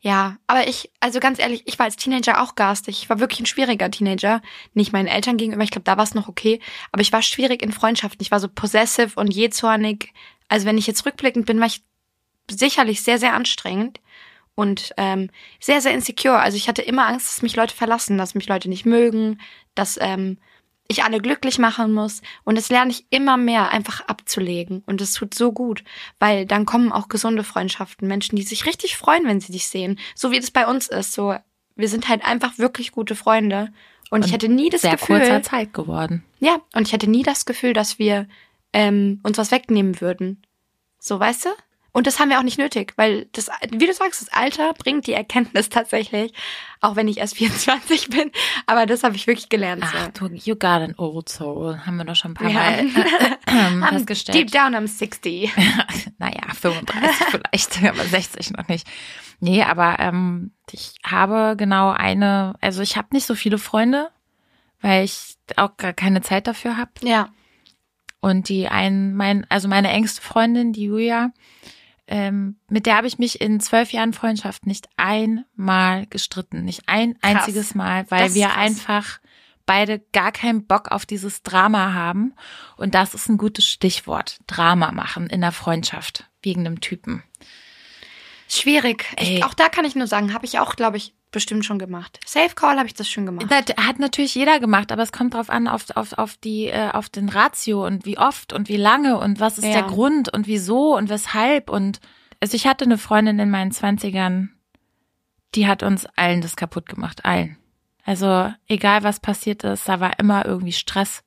Ja, 0.00 0.38
aber 0.48 0.66
ich, 0.66 0.90
also 0.98 1.20
ganz 1.20 1.38
ehrlich, 1.38 1.62
ich 1.66 1.78
war 1.78 1.86
als 1.86 1.94
Teenager 1.94 2.42
auch 2.42 2.56
garstig. 2.56 3.02
Ich 3.02 3.08
war 3.08 3.20
wirklich 3.20 3.38
ein 3.38 3.46
schwieriger 3.46 3.88
Teenager. 3.88 4.42
Nicht 4.74 4.92
meinen 4.92 5.06
Eltern 5.06 5.36
gegenüber, 5.36 5.62
ich 5.62 5.70
glaube, 5.70 5.84
da 5.84 5.96
war 5.96 6.02
es 6.02 6.14
noch 6.14 6.28
okay. 6.28 6.60
Aber 6.90 7.02
ich 7.02 7.12
war 7.12 7.22
schwierig 7.22 7.62
in 7.62 7.72
Freundschaften. 7.72 8.20
Ich 8.20 8.32
war 8.32 8.40
so 8.40 8.48
possessive 8.48 9.12
und 9.14 9.32
jähzornig. 9.32 10.12
Also 10.48 10.66
wenn 10.66 10.76
ich 10.76 10.88
jetzt 10.88 11.06
rückblickend 11.06 11.46
bin, 11.46 11.60
war 11.60 11.68
ich 11.68 11.84
sicherlich 12.50 13.02
sehr, 13.02 13.18
sehr 13.18 13.34
anstrengend 13.34 14.00
und 14.54 14.92
ähm, 14.96 15.30
sehr, 15.60 15.80
sehr 15.80 15.92
insecure. 15.92 16.38
Also 16.38 16.56
ich 16.56 16.68
hatte 16.68 16.82
immer 16.82 17.06
Angst, 17.06 17.28
dass 17.28 17.42
mich 17.42 17.56
Leute 17.56 17.74
verlassen, 17.74 18.18
dass 18.18 18.34
mich 18.34 18.48
Leute 18.48 18.68
nicht 18.68 18.84
mögen, 18.84 19.40
dass 19.74 19.98
ähm, 20.00 20.38
ich 20.88 21.04
alle 21.04 21.20
glücklich 21.20 21.58
machen 21.58 21.92
muss. 21.92 22.22
Und 22.44 22.56
das 22.56 22.68
lerne 22.68 22.90
ich 22.90 23.06
immer 23.10 23.36
mehr 23.36 23.70
einfach 23.70 24.06
abzulegen. 24.06 24.82
Und 24.86 25.00
es 25.00 25.14
tut 25.14 25.34
so 25.34 25.52
gut, 25.52 25.84
weil 26.18 26.46
dann 26.46 26.66
kommen 26.66 26.92
auch 26.92 27.08
gesunde 27.08 27.44
Freundschaften, 27.44 28.08
Menschen, 28.08 28.36
die 28.36 28.42
sich 28.42 28.66
richtig 28.66 28.96
freuen, 28.96 29.24
wenn 29.26 29.40
sie 29.40 29.52
dich 29.52 29.68
sehen. 29.68 29.98
So 30.14 30.30
wie 30.30 30.40
das 30.40 30.50
bei 30.50 30.66
uns 30.66 30.88
ist. 30.88 31.12
So, 31.12 31.34
wir 31.76 31.88
sind 31.88 32.08
halt 32.08 32.24
einfach 32.24 32.58
wirklich 32.58 32.92
gute 32.92 33.14
Freunde. 33.14 33.72
Und, 34.10 34.26
ich 34.26 34.32
hätte 34.32 34.50
nie 34.50 34.68
das 34.68 34.82
Sehr 34.82 34.92
Gefühl, 34.92 35.20
kurzer 35.20 35.42
Zeit 35.42 35.72
geworden. 35.72 36.22
ja, 36.38 36.58
und 36.74 36.86
ich 36.86 36.92
hätte 36.92 37.08
nie 37.08 37.22
das 37.22 37.46
Gefühl, 37.46 37.72
dass 37.72 37.98
wir 37.98 38.28
ähm, 38.74 39.20
uns 39.22 39.38
was 39.38 39.50
wegnehmen 39.50 40.02
würden. 40.02 40.42
So, 40.98 41.18
weißt 41.18 41.46
du? 41.46 41.48
Und 41.94 42.06
das 42.06 42.18
haben 42.18 42.30
wir 42.30 42.38
auch 42.38 42.42
nicht 42.42 42.58
nötig, 42.58 42.94
weil 42.96 43.26
das, 43.32 43.50
wie 43.70 43.86
du 43.86 43.92
sagst, 43.92 44.22
das 44.22 44.32
Alter 44.32 44.72
bringt 44.72 45.06
die 45.06 45.12
Erkenntnis 45.12 45.68
tatsächlich, 45.68 46.32
auch 46.80 46.96
wenn 46.96 47.06
ich 47.06 47.18
erst 47.18 47.36
24 47.36 48.08
bin. 48.08 48.32
Aber 48.66 48.86
das 48.86 49.04
habe 49.04 49.14
ich 49.14 49.26
wirklich 49.26 49.50
gelernt. 49.50 49.84
Ach, 49.86 50.10
so. 50.16 50.28
du, 50.28 50.34
you 50.34 50.54
got 50.54 50.80
an 50.80 50.94
old 50.96 51.28
soul. 51.28 51.78
Haben 51.84 51.98
wir 51.98 52.04
doch 52.04 52.16
schon 52.16 52.32
ein 52.32 52.34
paar 52.34 52.48
Ja. 52.48 52.54
Mal 52.54 52.78
äh, 52.78 52.88
I'm 53.46 53.88
festgestellt. 53.90 54.38
Deep 54.38 54.50
down 54.50 54.74
I'm 54.74 54.86
60. 54.86 55.52
naja, 56.18 56.40
35 56.54 57.26
vielleicht, 57.30 57.84
aber 57.84 58.04
60 58.04 58.52
noch 58.52 58.68
nicht. 58.68 58.86
Nee, 59.40 59.62
aber 59.62 59.98
ähm, 59.98 60.52
ich 60.70 60.94
habe 61.04 61.56
genau 61.58 61.90
eine, 61.90 62.54
also 62.60 62.80
ich 62.80 62.96
habe 62.96 63.08
nicht 63.12 63.26
so 63.26 63.34
viele 63.34 63.58
Freunde, 63.58 64.10
weil 64.80 65.04
ich 65.04 65.36
auch 65.56 65.76
gar 65.76 65.92
keine 65.92 66.22
Zeit 66.22 66.46
dafür 66.46 66.78
habe. 66.78 66.92
Ja. 67.02 67.28
Und 68.20 68.48
die 68.48 68.68
ein, 68.68 69.14
mein, 69.14 69.44
also 69.50 69.68
meine 69.68 69.90
engste 69.90 70.22
Freundin, 70.22 70.72
die 70.72 70.84
Julia, 70.84 71.32
ähm, 72.12 72.56
mit 72.68 72.84
der 72.84 72.96
habe 72.96 73.06
ich 73.06 73.18
mich 73.18 73.40
in 73.40 73.58
zwölf 73.58 73.90
Jahren 73.90 74.12
Freundschaft 74.12 74.66
nicht 74.66 74.86
einmal 74.98 76.06
gestritten. 76.08 76.62
Nicht 76.62 76.82
ein 76.86 77.14
Krass. 77.14 77.22
einziges 77.22 77.74
Mal, 77.74 78.04
weil 78.10 78.34
wir 78.34 78.48
krass. 78.48 78.58
einfach 78.58 79.18
beide 79.64 79.98
gar 80.12 80.30
keinen 80.30 80.66
Bock 80.66 80.92
auf 80.92 81.06
dieses 81.06 81.42
Drama 81.42 81.94
haben. 81.94 82.34
Und 82.76 82.94
das 82.94 83.14
ist 83.14 83.30
ein 83.30 83.38
gutes 83.38 83.66
Stichwort. 83.66 84.40
Drama 84.46 84.92
machen 84.92 85.28
in 85.28 85.40
der 85.40 85.52
Freundschaft. 85.52 86.28
Wegen 86.42 86.66
einem 86.66 86.82
Typen. 86.82 87.22
Schwierig. 88.46 89.06
Ich, 89.18 89.42
auch 89.42 89.54
da 89.54 89.70
kann 89.70 89.86
ich 89.86 89.94
nur 89.94 90.06
sagen, 90.06 90.34
habe 90.34 90.44
ich 90.44 90.58
auch, 90.58 90.76
glaube 90.76 90.98
ich, 90.98 91.14
bestimmt 91.32 91.64
schon 91.64 91.78
gemacht. 91.78 92.20
Safe 92.24 92.54
Call 92.54 92.76
habe 92.76 92.86
ich 92.86 92.94
das 92.94 93.08
schon 93.08 93.26
gemacht. 93.26 93.46
Das 93.50 93.76
hat 93.76 93.98
natürlich 93.98 94.34
jeder 94.34 94.60
gemacht, 94.60 94.92
aber 94.92 95.02
es 95.02 95.12
kommt 95.12 95.34
drauf 95.34 95.50
an, 95.50 95.66
auf, 95.66 95.86
auf, 95.96 96.12
auf, 96.18 96.36
die, 96.36 96.66
äh, 96.68 96.90
auf 96.92 97.08
den 97.08 97.28
Ratio 97.28 97.84
und 97.86 98.06
wie 98.06 98.18
oft 98.18 98.52
und 98.52 98.68
wie 98.68 98.76
lange 98.76 99.18
und 99.18 99.40
was 99.40 99.58
ist 99.58 99.64
Ja. 99.64 99.72
der 99.72 99.82
Grund 99.82 100.32
und 100.32 100.46
wieso 100.46 100.96
und 100.96 101.08
weshalb. 101.08 101.70
Und 101.70 102.00
also 102.40 102.54
ich 102.54 102.66
hatte 102.66 102.84
eine 102.84 102.98
Freundin 102.98 103.38
in 103.38 103.50
meinen 103.50 103.72
Zwanzigern, 103.72 104.50
die 105.54 105.66
hat 105.66 105.82
uns 105.82 106.06
allen 106.16 106.40
das 106.40 106.56
kaputt 106.56 106.86
gemacht, 106.86 107.24
allen. 107.24 107.56
Also 108.04 108.52
egal 108.68 109.02
was 109.02 109.20
passiert 109.20 109.64
ist, 109.64 109.88
da 109.88 110.00
war 110.00 110.18
immer 110.18 110.44
irgendwie 110.46 110.72
Stress. 110.72 111.22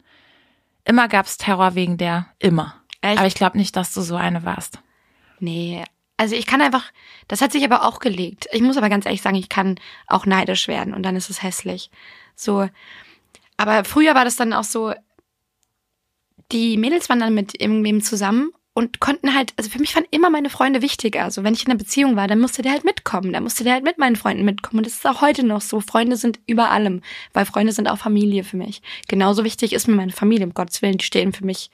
Immer 0.83 1.07
gab's 1.07 1.37
Terror 1.37 1.75
wegen 1.75 1.97
der, 1.97 2.27
immer. 2.39 2.75
Echt? 3.01 3.17
Aber 3.17 3.27
ich 3.27 3.35
glaube 3.35 3.57
nicht, 3.57 3.75
dass 3.75 3.93
du 3.93 4.01
so 4.01 4.15
eine 4.15 4.45
warst. 4.45 4.79
Nee, 5.39 5.83
also 6.17 6.35
ich 6.35 6.45
kann 6.45 6.61
einfach, 6.61 6.91
das 7.27 7.41
hat 7.41 7.51
sich 7.51 7.63
aber 7.63 7.83
auch 7.83 7.99
gelegt. 7.99 8.47
Ich 8.51 8.61
muss 8.61 8.77
aber 8.77 8.89
ganz 8.89 9.05
ehrlich 9.05 9.21
sagen, 9.21 9.35
ich 9.35 9.49
kann 9.49 9.79
auch 10.07 10.25
neidisch 10.25 10.67
werden 10.67 10.93
und 10.93 11.03
dann 11.03 11.15
ist 11.15 11.29
es 11.29 11.43
hässlich. 11.43 11.89
So, 12.35 12.69
aber 13.57 13.83
früher 13.83 14.15
war 14.15 14.25
das 14.25 14.35
dann 14.35 14.53
auch 14.53 14.63
so, 14.63 14.93
die 16.51 16.77
Mädels 16.77 17.09
waren 17.09 17.19
dann 17.19 17.33
mit 17.33 17.59
irgendwem 17.59 18.01
zusammen 18.01 18.51
und 18.73 18.99
konnten 18.99 19.33
halt, 19.33 19.53
also 19.55 19.69
für 19.69 19.79
mich 19.79 19.95
waren 19.95 20.05
immer 20.11 20.29
meine 20.29 20.49
Freunde 20.49 20.81
wichtiger. 20.81 21.23
Also 21.23 21.43
wenn 21.43 21.53
ich 21.53 21.63
in 21.63 21.71
einer 21.71 21.77
Beziehung 21.77 22.17
war, 22.17 22.27
dann 22.27 22.39
musste 22.39 22.61
der 22.61 22.73
halt 22.73 22.83
mitkommen, 22.83 23.31
dann 23.31 23.43
musste 23.43 23.63
der 23.63 23.73
halt 23.73 23.85
mit 23.85 23.97
meinen 23.97 24.17
Freunden 24.17 24.43
mitkommen. 24.43 24.79
Und 24.79 24.85
das 24.85 24.95
ist 24.95 25.07
auch 25.07 25.21
heute 25.21 25.45
noch 25.45 25.61
so. 25.61 25.79
Freunde 25.79 26.17
sind 26.17 26.39
über 26.45 26.71
allem, 26.71 27.01
weil 27.31 27.45
Freunde 27.45 27.71
sind 27.71 27.87
auch 27.89 27.97
Familie 27.97 28.43
für 28.43 28.57
mich. 28.57 28.81
Genauso 29.07 29.45
wichtig 29.45 29.71
ist 29.71 29.87
mir 29.87 29.95
meine 29.95 30.11
Familie, 30.11 30.45
um 30.45 30.53
Gottes 30.53 30.81
Willen, 30.81 30.97
die 30.97 31.05
stehen 31.05 31.31
für 31.31 31.45
mich 31.45 31.71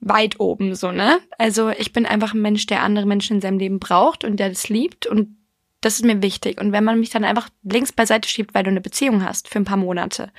weit 0.00 0.40
oben, 0.40 0.74
so, 0.74 0.92
ne? 0.92 1.18
Also 1.38 1.70
ich 1.70 1.92
bin 1.92 2.06
einfach 2.06 2.34
ein 2.34 2.42
Mensch, 2.42 2.66
der 2.66 2.82
andere 2.82 3.06
Menschen 3.06 3.36
in 3.36 3.40
seinem 3.40 3.58
Leben 3.58 3.80
braucht 3.80 4.24
und 4.24 4.36
der 4.38 4.48
das 4.48 4.68
liebt 4.68 5.06
und 5.06 5.36
das 5.80 5.94
ist 5.94 6.04
mir 6.04 6.22
wichtig. 6.22 6.60
Und 6.60 6.72
wenn 6.72 6.84
man 6.84 6.98
mich 6.98 7.10
dann 7.10 7.24
einfach 7.24 7.48
links 7.62 7.92
beiseite 7.92 8.28
schiebt, 8.28 8.54
weil 8.54 8.64
du 8.64 8.70
eine 8.70 8.80
Beziehung 8.80 9.24
hast 9.24 9.48
für 9.48 9.58
ein 9.58 9.64
paar 9.64 9.76
Monate. 9.76 10.32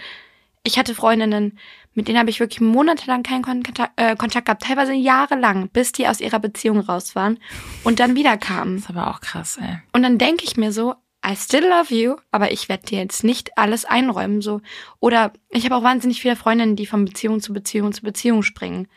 Ich 0.64 0.78
hatte 0.78 0.94
Freundinnen, 0.94 1.58
mit 1.94 2.08
denen 2.08 2.20
habe 2.20 2.30
ich 2.30 2.40
wirklich 2.40 2.60
monatelang 2.60 3.24
keinen 3.24 3.44
Kontakt, 3.44 3.94
äh, 3.96 4.16
Kontakt 4.16 4.46
gehabt, 4.46 4.64
teilweise 4.64 4.94
jahrelang, 4.94 5.70
bis 5.70 5.94
die 5.94 6.08
aus 6.08 6.20
ihrer 6.20 6.40
Beziehung 6.40 6.80
raus 6.80 7.16
waren 7.16 7.40
und 7.84 8.00
dann 8.00 8.16
wieder 8.16 8.38
kamen. 8.38 8.76
Das 8.76 8.84
ist 8.84 8.90
aber 8.90 9.10
auch 9.10 9.22
krass, 9.22 9.58
ey. 9.62 9.78
Und 9.94 10.04
dann 10.04 10.18
denke 10.18 10.44
ich 10.44 10.58
mir 10.58 10.72
so, 10.72 10.96
I 11.26 11.36
still 11.36 11.68
love 11.68 11.94
you, 11.94 12.18
aber 12.32 12.52
ich 12.52 12.70
werde 12.70 12.86
dir 12.86 13.00
jetzt 13.00 13.24
nicht 13.24 13.58
alles 13.58 13.86
einräumen 13.86 14.42
so. 14.42 14.62
Oder 15.00 15.34
ich 15.50 15.66
habe 15.66 15.76
auch 15.76 15.84
wahnsinnig 15.84 16.22
viele 16.22 16.36
Freundinnen, 16.36 16.76
die 16.76 16.86
von 16.86 17.06
Beziehung 17.06 17.42
zu 17.42 17.54
Beziehung 17.54 17.92
zu 17.94 18.04
Beziehung 18.04 18.44
springen. 18.44 18.88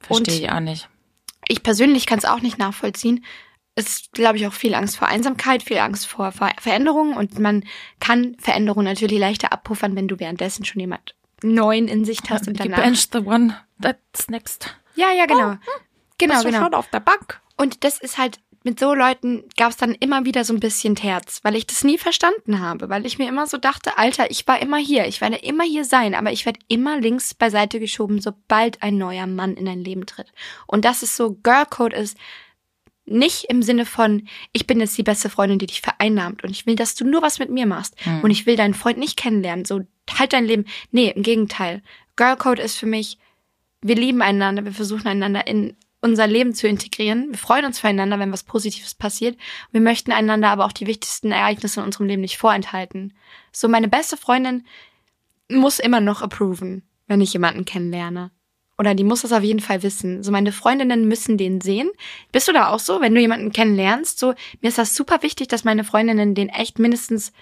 Verstehe 0.00 0.38
ich 0.38 0.50
auch 0.50 0.60
nicht. 0.60 0.88
Ich 1.46 1.62
persönlich 1.62 2.06
kann 2.06 2.18
es 2.18 2.24
auch 2.24 2.40
nicht 2.40 2.58
nachvollziehen. 2.58 3.24
Es 3.74 3.88
ist, 3.88 4.12
glaube 4.12 4.38
ich, 4.38 4.46
auch 4.46 4.52
viel 4.52 4.74
Angst 4.74 4.96
vor 4.96 5.08
Einsamkeit, 5.08 5.62
viel 5.62 5.78
Angst 5.78 6.06
vor 6.06 6.32
Ver 6.32 6.52
Veränderungen 6.60 7.16
und 7.16 7.38
man 7.38 7.64
kann 8.00 8.36
Veränderungen 8.40 8.86
natürlich 8.86 9.18
leichter 9.18 9.52
abpuffern, 9.52 9.94
wenn 9.94 10.08
du 10.08 10.18
währenddessen 10.18 10.64
schon 10.64 10.80
jemand 10.80 11.14
neuen 11.42 11.86
in 11.86 12.04
Sicht 12.04 12.30
hast 12.30 12.48
und 12.48 12.58
danach. 12.58 12.82
bench 12.82 13.08
the 13.12 13.18
one 13.18 13.56
that's 13.80 14.28
next. 14.28 14.76
Ja, 14.96 15.12
ja, 15.12 15.26
genau. 15.26 15.56
Genau, 16.18 16.34
Bist 16.34 16.44
du 16.44 16.50
genau. 16.50 16.64
schon 16.64 16.74
auf 16.74 16.88
der 16.90 17.00
Bank. 17.00 17.40
Und 17.56 17.84
das 17.84 17.98
ist 17.98 18.18
halt, 18.18 18.40
mit 18.68 18.78
so 18.78 18.92
Leuten 18.92 19.44
gab 19.56 19.70
es 19.70 19.78
dann 19.78 19.94
immer 19.94 20.26
wieder 20.26 20.44
so 20.44 20.52
ein 20.52 20.60
bisschen 20.60 20.94
Terz, 20.94 21.40
weil 21.42 21.56
ich 21.56 21.66
das 21.66 21.84
nie 21.84 21.96
verstanden 21.96 22.60
habe, 22.60 22.90
weil 22.90 23.06
ich 23.06 23.16
mir 23.16 23.26
immer 23.26 23.46
so 23.46 23.56
dachte, 23.56 23.96
Alter, 23.96 24.30
ich 24.30 24.46
war 24.46 24.60
immer 24.60 24.76
hier, 24.76 25.06
ich 25.06 25.22
werde 25.22 25.36
immer 25.36 25.64
hier 25.64 25.86
sein, 25.86 26.14
aber 26.14 26.32
ich 26.32 26.44
werde 26.44 26.60
immer 26.68 27.00
links 27.00 27.32
beiseite 27.32 27.80
geschoben, 27.80 28.20
sobald 28.20 28.82
ein 28.82 28.98
neuer 28.98 29.26
Mann 29.26 29.54
in 29.54 29.64
dein 29.64 29.82
Leben 29.82 30.04
tritt. 30.04 30.34
Und 30.66 30.84
das 30.84 31.02
ist 31.02 31.16
so, 31.16 31.32
Girlcode 31.42 31.94
ist 31.94 32.18
nicht 33.06 33.44
im 33.44 33.62
Sinne 33.62 33.86
von, 33.86 34.28
ich 34.52 34.66
bin 34.66 34.80
jetzt 34.80 34.98
die 34.98 35.02
beste 35.02 35.30
Freundin, 35.30 35.58
die 35.58 35.66
dich 35.66 35.80
vereinnahmt 35.80 36.44
und 36.44 36.50
ich 36.50 36.66
will, 36.66 36.76
dass 36.76 36.94
du 36.94 37.06
nur 37.06 37.22
was 37.22 37.38
mit 37.38 37.48
mir 37.48 37.64
machst 37.64 37.94
Hm. 38.04 38.20
und 38.20 38.30
ich 38.30 38.44
will 38.44 38.56
deinen 38.56 38.74
Freund 38.74 38.98
nicht 38.98 39.16
kennenlernen, 39.16 39.64
so 39.64 39.80
halt 40.18 40.34
dein 40.34 40.44
Leben. 40.44 40.66
Nee, 40.90 41.10
im 41.16 41.22
Gegenteil. 41.22 41.82
Girlcode 42.16 42.58
ist 42.58 42.76
für 42.76 42.84
mich, 42.84 43.16
wir 43.80 43.96
lieben 43.96 44.20
einander, 44.20 44.66
wir 44.66 44.72
versuchen 44.72 45.06
einander 45.06 45.46
in 45.46 45.74
unser 46.00 46.26
Leben 46.26 46.54
zu 46.54 46.68
integrieren. 46.68 47.28
Wir 47.30 47.38
freuen 47.38 47.64
uns 47.64 47.80
füreinander, 47.80 48.18
wenn 48.18 48.32
was 48.32 48.44
Positives 48.44 48.94
passiert. 48.94 49.36
Wir 49.72 49.80
möchten 49.80 50.12
einander 50.12 50.48
aber 50.48 50.64
auch 50.64 50.72
die 50.72 50.86
wichtigsten 50.86 51.32
Ereignisse 51.32 51.80
in 51.80 51.86
unserem 51.86 52.06
Leben 52.06 52.22
nicht 52.22 52.38
vorenthalten. 52.38 53.14
So, 53.52 53.68
meine 53.68 53.88
beste 53.88 54.16
Freundin 54.16 54.64
muss 55.50 55.78
immer 55.78 56.00
noch 56.00 56.22
approven, 56.22 56.82
wenn 57.06 57.20
ich 57.20 57.32
jemanden 57.32 57.64
kennenlerne. 57.64 58.30
Oder 58.78 58.94
die 58.94 59.02
muss 59.02 59.22
das 59.22 59.32
auf 59.32 59.42
jeden 59.42 59.58
Fall 59.58 59.82
wissen. 59.82 60.22
So, 60.22 60.30
meine 60.30 60.52
Freundinnen 60.52 61.08
müssen 61.08 61.36
den 61.36 61.60
sehen. 61.60 61.90
Bist 62.30 62.46
du 62.46 62.52
da 62.52 62.68
auch 62.68 62.78
so, 62.78 63.00
wenn 63.00 63.12
du 63.14 63.20
jemanden 63.20 63.50
kennenlernst? 63.50 64.20
So, 64.20 64.34
mir 64.60 64.68
ist 64.68 64.78
das 64.78 64.94
super 64.94 65.22
wichtig, 65.22 65.48
dass 65.48 65.64
meine 65.64 65.82
Freundinnen 65.82 66.36
den 66.36 66.48
echt 66.48 66.78
mindestens 66.78 67.32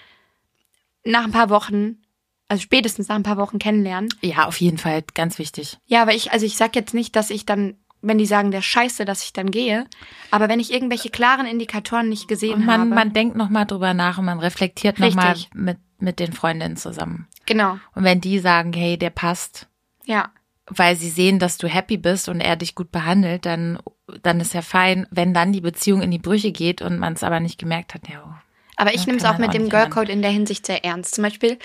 nach 1.03 1.25
ein 1.25 1.31
paar 1.31 1.51
Wochen, 1.51 2.01
also 2.47 2.63
spätestens 2.63 3.07
nach 3.07 3.15
ein 3.15 3.23
paar 3.23 3.37
Wochen 3.37 3.59
kennenlernen. 3.59 4.09
Ja, 4.21 4.47
auf 4.47 4.59
jeden 4.59 4.79
Fall, 4.79 5.03
ganz 5.13 5.37
wichtig. 5.37 5.77
Ja, 5.85 6.01
aber 6.01 6.15
ich, 6.15 6.31
also 6.31 6.45
ich 6.45 6.57
sag 6.57 6.75
jetzt 6.75 6.95
nicht, 6.95 7.15
dass 7.15 7.29
ich 7.29 7.45
dann, 7.45 7.77
wenn 8.07 8.17
die 8.17 8.25
sagen, 8.25 8.51
der 8.51 8.61
Scheiße, 8.61 9.05
dass 9.05 9.23
ich 9.23 9.33
dann 9.33 9.51
gehe. 9.51 9.85
Aber 10.31 10.49
wenn 10.49 10.59
ich 10.59 10.71
irgendwelche 10.73 11.09
klaren 11.09 11.45
Indikatoren 11.45 12.09
nicht 12.09 12.27
gesehen 12.27 12.55
Und 12.55 12.65
man, 12.65 12.81
habe. 12.81 12.89
man 12.89 13.13
denkt 13.13 13.35
nochmal 13.35 13.65
drüber 13.65 13.93
nach 13.93 14.17
und 14.17 14.25
man 14.25 14.39
reflektiert 14.39 14.99
nochmal 14.99 15.35
mit, 15.53 15.77
mit 15.99 16.19
den 16.19 16.33
Freundinnen 16.33 16.77
zusammen. 16.77 17.27
genau. 17.45 17.77
Und 17.95 18.03
wenn 18.03 18.21
die 18.21 18.39
sagen, 18.39 18.73
hey, 18.73 18.97
der 18.97 19.09
passt, 19.09 19.67
Ja. 20.05 20.29
weil 20.67 20.95
sie 20.95 21.09
sehen, 21.09 21.39
dass 21.39 21.57
du 21.57 21.67
happy 21.67 21.97
bist 21.97 22.29
und 22.29 22.39
er 22.41 22.55
dich 22.55 22.75
gut 22.75 22.91
behandelt, 22.91 23.45
dann, 23.45 23.79
dann 24.23 24.39
ist 24.39 24.53
ja 24.53 24.61
fein. 24.61 25.07
Wenn 25.11 25.33
dann 25.33 25.53
die 25.53 25.61
Beziehung 25.61 26.01
in 26.01 26.11
die 26.11 26.17
Brüche 26.19 26.51
geht 26.51 26.81
und 26.81 26.99
man 26.99 27.13
es 27.13 27.23
aber 27.23 27.39
nicht 27.39 27.57
gemerkt 27.59 27.93
hat, 27.93 28.07
ja. 28.09 28.23
oh. 28.25 28.33
Aber 28.79 28.93
ich 28.93 29.07
nehme 29.07 29.17
es 29.17 29.25
auch 29.25 29.33
man 29.33 29.41
mit 29.41 29.49
auch 29.49 29.53
dem 29.53 29.69
Girlcode 29.69 30.09
in 30.09 30.21
der 30.21 30.29
Hinsicht 30.31 30.65
sehr 30.67 30.85
ernst. 30.85 31.15
Zum 31.15 31.23
Beispiel, 31.23 31.57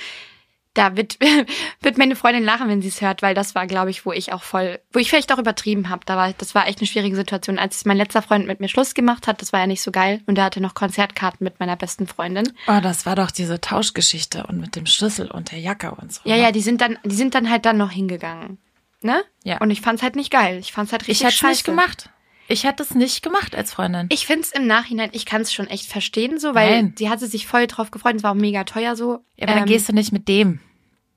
da 0.74 0.96
wird, 0.96 1.18
wird 1.80 1.98
meine 1.98 2.16
Freundin 2.16 2.44
lachen, 2.44 2.68
wenn 2.68 2.82
sie 2.82 2.88
es 2.88 3.00
hört, 3.00 3.22
weil 3.22 3.34
das 3.34 3.54
war, 3.54 3.66
glaube 3.66 3.90
ich, 3.90 4.06
wo 4.06 4.12
ich 4.12 4.32
auch 4.32 4.42
voll, 4.42 4.80
wo 4.92 4.98
ich 4.98 5.10
vielleicht 5.10 5.32
auch 5.32 5.38
übertrieben 5.38 5.88
habe. 5.88 6.02
Da 6.06 6.16
war, 6.16 6.32
das 6.32 6.54
war 6.54 6.66
echt 6.66 6.78
eine 6.78 6.86
schwierige 6.86 7.16
Situation. 7.16 7.58
Als 7.58 7.84
mein 7.84 7.96
letzter 7.96 8.22
Freund 8.22 8.46
mit 8.46 8.60
mir 8.60 8.68
Schluss 8.68 8.94
gemacht 8.94 9.26
hat, 9.26 9.42
das 9.42 9.52
war 9.52 9.60
ja 9.60 9.66
nicht 9.66 9.82
so 9.82 9.90
geil. 9.90 10.22
Und 10.26 10.38
er 10.38 10.44
hatte 10.44 10.60
noch 10.60 10.74
Konzertkarten 10.74 11.44
mit 11.44 11.60
meiner 11.60 11.76
besten 11.76 12.06
Freundin. 12.06 12.52
Oh, 12.66 12.80
das 12.82 13.06
war 13.06 13.16
doch 13.16 13.30
diese 13.30 13.60
Tauschgeschichte 13.60 14.46
und 14.46 14.58
mit 14.58 14.76
dem 14.76 14.86
Schlüssel 14.86 15.30
und 15.30 15.52
der 15.52 15.58
Jacke 15.58 15.92
und 15.92 16.12
so. 16.12 16.20
Ja, 16.24 16.36
ja, 16.36 16.52
die 16.52 16.62
sind 16.62 16.80
dann, 16.80 16.98
die 17.04 17.16
sind 17.16 17.34
dann 17.34 17.50
halt 17.50 17.64
dann 17.66 17.76
noch 17.76 17.90
hingegangen. 17.90 18.58
Ne? 19.02 19.24
Ja. 19.42 19.58
Und 19.58 19.70
ich 19.70 19.80
fand's 19.80 20.02
halt 20.02 20.16
nicht 20.16 20.30
geil. 20.30 20.58
Ich 20.58 20.72
fand's 20.72 20.92
halt 20.92 21.02
richtig 21.02 21.26
Ich 21.26 21.34
hätte 21.34 21.46
nicht 21.46 21.64
gemacht. 21.64 22.08
Ich 22.52 22.64
hätte 22.64 22.82
es 22.82 22.94
nicht 22.94 23.22
gemacht 23.22 23.54
als 23.56 23.72
Freundin. 23.72 24.08
Ich 24.10 24.26
find's 24.26 24.52
im 24.52 24.66
Nachhinein, 24.66 25.08
ich 25.12 25.24
kann's 25.26 25.52
schon 25.52 25.66
echt 25.68 25.86
verstehen, 25.90 26.38
so, 26.38 26.54
weil 26.54 26.70
Nein. 26.82 26.94
sie 26.98 27.08
hatte 27.08 27.26
sich 27.26 27.46
voll 27.46 27.66
drauf 27.66 27.90
gefreut. 27.90 28.16
Es 28.16 28.22
war 28.22 28.32
auch 28.32 28.36
mega 28.36 28.64
teuer 28.64 28.94
so. 28.94 29.24
ja, 29.36 29.44
aber 29.46 29.54
dann 29.54 29.58
Ähm, 29.60 29.66
gehst 29.66 29.88
du 29.88 29.92
nicht 29.94 30.12
mit 30.12 30.28
dem. 30.28 30.60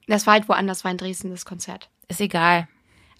Das 0.08 0.26
war 0.28 0.34
halt 0.36 0.48
woanders, 0.48 0.84
war 0.84 0.92
in 0.92 0.98
Dresden 0.98 1.32
das 1.32 1.46
Konzert. 1.46 1.90
Ist 2.08 2.22
egal. 2.22 2.68